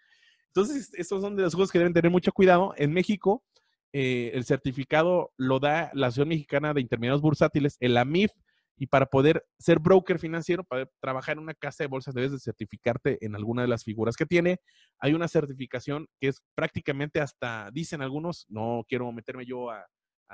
Entonces, 0.48 0.90
estos 0.94 1.20
son 1.20 1.36
de 1.36 1.42
los 1.42 1.54
juegos 1.54 1.70
que 1.70 1.78
deben 1.78 1.92
tener 1.92 2.10
mucho 2.10 2.32
cuidado. 2.32 2.72
En 2.76 2.92
México, 2.92 3.44
eh, 3.92 4.30
el 4.34 4.44
certificado 4.44 5.32
lo 5.36 5.58
da 5.58 5.90
la 5.94 6.08
Asociación 6.08 6.28
Mexicana 6.28 6.72
de 6.72 6.80
Intermediarios 6.80 7.22
Bursátiles, 7.22 7.76
el 7.80 7.96
AMIF, 7.96 8.32
y 8.76 8.86
para 8.86 9.06
poder 9.06 9.46
ser 9.58 9.78
broker 9.78 10.18
financiero, 10.18 10.62
para 10.62 10.86
trabajar 11.00 11.36
en 11.36 11.42
una 11.42 11.54
casa 11.54 11.84
de 11.84 11.88
bolsas, 11.88 12.14
debes 12.14 12.32
de 12.32 12.38
certificarte 12.38 13.18
en 13.24 13.34
alguna 13.34 13.62
de 13.62 13.68
las 13.68 13.84
figuras 13.84 14.16
que 14.16 14.26
tiene. 14.26 14.60
Hay 14.98 15.14
una 15.14 15.28
certificación 15.28 16.08
que 16.20 16.28
es 16.28 16.42
prácticamente 16.54 17.20
hasta, 17.20 17.70
dicen 17.72 18.02
algunos, 18.02 18.44
no 18.48 18.84
quiero 18.86 19.10
meterme 19.12 19.46
yo 19.46 19.70
a, 19.70 19.86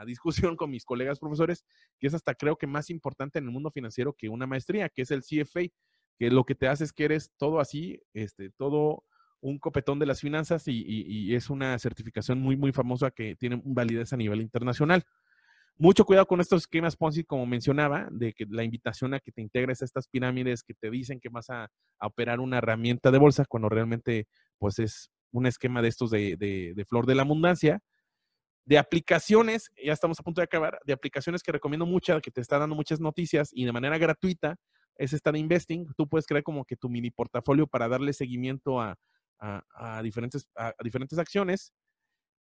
discusión 0.06 0.56
con 0.56 0.70
mis 0.70 0.84
colegas 0.84 1.18
profesores, 1.18 1.64
que 2.00 2.06
es 2.06 2.14
hasta 2.14 2.34
creo 2.34 2.56
que 2.56 2.66
más 2.66 2.88
importante 2.88 3.38
en 3.38 3.44
el 3.44 3.50
mundo 3.50 3.70
financiero 3.70 4.14
que 4.14 4.30
una 4.30 4.46
maestría, 4.46 4.88
que 4.88 5.02
es 5.02 5.10
el 5.10 5.20
CFA, 5.20 5.60
que 6.18 6.30
lo 6.30 6.44
que 6.44 6.54
te 6.54 6.66
hace 6.66 6.84
es 6.84 6.92
que 6.92 7.04
eres 7.04 7.30
todo 7.36 7.60
así, 7.60 8.00
este, 8.14 8.50
todo 8.50 9.04
un 9.42 9.58
copetón 9.58 9.98
de 9.98 10.06
las 10.06 10.20
finanzas 10.20 10.64
y, 10.66 11.34
es 11.34 11.50
una 11.50 11.78
certificación 11.78 12.40
muy, 12.40 12.56
muy 12.56 12.72
famosa 12.72 13.10
que 13.10 13.36
tiene 13.36 13.60
validez 13.64 14.12
a 14.12 14.16
nivel 14.16 14.40
internacional. 14.40 15.04
Mucho 15.78 16.04
cuidado 16.04 16.26
con 16.26 16.40
estos 16.40 16.62
esquemas 16.62 16.96
Ponzi, 16.96 17.24
como 17.24 17.46
mencionaba, 17.46 18.08
de 18.10 18.32
que 18.32 18.46
la 18.48 18.62
invitación 18.62 19.14
a 19.14 19.20
que 19.20 19.32
te 19.32 19.42
integres 19.42 19.82
a 19.82 19.84
estas 19.84 20.06
pirámides 20.06 20.62
que 20.62 20.74
te 20.74 20.90
dicen 20.90 21.18
que 21.18 21.28
vas 21.28 21.50
a, 21.50 21.68
operar 22.00 22.40
una 22.40 22.58
herramienta 22.58 23.10
de 23.10 23.18
bolsa, 23.18 23.44
cuando 23.48 23.68
realmente 23.68 24.26
pues 24.58 24.78
es 24.78 25.10
un 25.30 25.46
esquema 25.46 25.82
de 25.82 25.88
estos 25.88 26.10
de, 26.10 26.36
de 26.36 26.84
flor 26.84 27.06
de 27.06 27.14
la 27.14 27.22
abundancia 27.22 27.80
de 28.64 28.78
aplicaciones, 28.78 29.70
ya 29.82 29.92
estamos 29.92 30.18
a 30.20 30.22
punto 30.22 30.40
de 30.40 30.44
acabar, 30.44 30.78
de 30.84 30.92
aplicaciones 30.92 31.42
que 31.42 31.52
recomiendo 31.52 31.86
muchas, 31.86 32.22
que 32.22 32.30
te 32.30 32.40
está 32.40 32.58
dando 32.58 32.76
muchas 32.76 33.00
noticias 33.00 33.50
y 33.52 33.64
de 33.64 33.72
manera 33.72 33.98
gratuita, 33.98 34.56
es 34.96 35.12
esta 35.12 35.32
de 35.32 35.38
Investing. 35.38 35.86
Tú 35.96 36.08
puedes 36.08 36.26
crear 36.26 36.42
como 36.42 36.64
que 36.64 36.76
tu 36.76 36.88
mini 36.88 37.10
portafolio 37.10 37.66
para 37.66 37.88
darle 37.88 38.12
seguimiento 38.12 38.80
a, 38.80 38.96
diferentes, 40.02 40.46
a, 40.54 40.72
diferentes 40.82 41.18
acciones. 41.18 41.72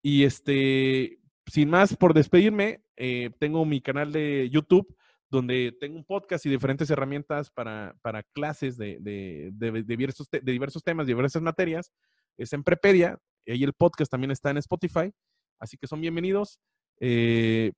Y 0.03 0.25
este, 0.25 1.20
sin 1.51 1.69
más, 1.69 1.97
por 1.97 2.15
despedirme, 2.15 2.83
eh, 2.97 3.31
tengo 3.39 3.65
mi 3.65 3.81
canal 3.81 4.13
de 4.13 4.49
YouTube 4.51 4.97
donde 5.31 5.77
tengo 5.81 5.97
un 5.97 6.05
podcast 6.05 6.45
y 6.45 6.51
diferentes 6.51 6.91
herramientas 6.91 7.51
para, 7.51 7.95
clases 8.33 8.77
de, 8.77 8.99
de, 9.01 9.83
diversos, 9.85 10.29
de 10.31 10.41
diversos 10.41 10.83
temas, 10.83 11.07
diversas 11.07 11.41
materias. 11.41 11.93
Es 12.37 12.53
en 12.53 12.65
Prepedia, 12.65 13.19
y 13.45 13.53
ahí 13.53 13.63
el 13.63 13.73
podcast 13.73 14.11
también 14.11 14.33
está 14.33 14.51
en 14.51 14.59
Spotify. 14.59 15.13
Así 15.61 15.77
que 15.77 15.87
son 15.87 16.01
bienvenidos. 16.01 16.59
Eh, 16.99 17.73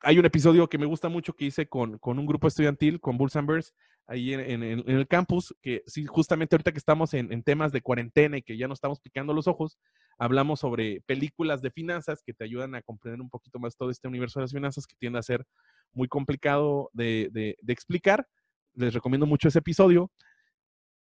hay 0.00 0.18
un 0.18 0.24
episodio 0.24 0.68
que 0.68 0.78
me 0.78 0.86
gusta 0.86 1.08
mucho 1.08 1.34
que 1.34 1.44
hice 1.46 1.68
con, 1.68 1.98
con 1.98 2.18
un 2.18 2.26
grupo 2.26 2.48
estudiantil, 2.48 3.00
con 3.00 3.16
Bulls 3.16 3.36
and 3.36 3.48
Bears, 3.48 3.72
ahí 4.10 4.34
en, 4.34 4.40
en- 4.40 4.62
en 4.64 4.96
el 4.96 5.06
campus, 5.06 5.54
que 5.62 5.82
sí, 5.86 6.04
justamente 6.04 6.54
ahorita 6.56 6.72
que 6.72 6.78
estamos 6.78 7.14
en, 7.14 7.32
en 7.32 7.42
temas 7.42 7.70
de 7.72 7.80
cuarentena 7.80 8.36
y 8.38 8.42
que 8.42 8.56
ya 8.58 8.66
no 8.66 8.74
estamos 8.74 9.00
picando 9.00 9.32
los 9.32 9.46
ojos, 9.46 9.78
hablamos 10.18 10.60
sobre 10.60 11.00
películas 11.06 11.62
de 11.62 11.70
finanzas 11.70 12.22
que 12.24 12.34
te 12.34 12.44
ayudan 12.44 12.74
a 12.74 12.82
comprender 12.82 13.20
un 13.20 13.30
poquito 13.30 13.58
más 13.58 13.76
todo 13.76 13.90
este 13.90 14.08
universo 14.08 14.40
de 14.40 14.44
las 14.44 14.52
finanzas 14.52 14.86
que 14.86 14.96
tiende 14.98 15.18
a 15.18 15.22
ser 15.22 15.46
muy 15.92 16.08
complicado 16.08 16.90
de, 16.92 17.28
de- 17.32 17.56
de 17.62 17.72
explicar. 17.72 18.26
Les 18.74 18.92
recomiendo 18.92 19.26
mucho 19.26 19.48
ese 19.48 19.60
episodio. 19.60 20.10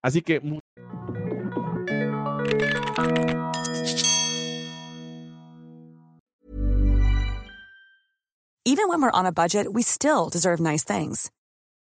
Así 0.01 0.21
que 0.21 0.41
Even 8.65 8.87
when 8.87 9.01
we're 9.01 9.11
on 9.11 9.25
a 9.25 9.31
budget, 9.31 9.73
we 9.73 9.81
still 9.83 10.29
deserve 10.29 10.59
nice 10.59 10.83
things. 10.85 11.29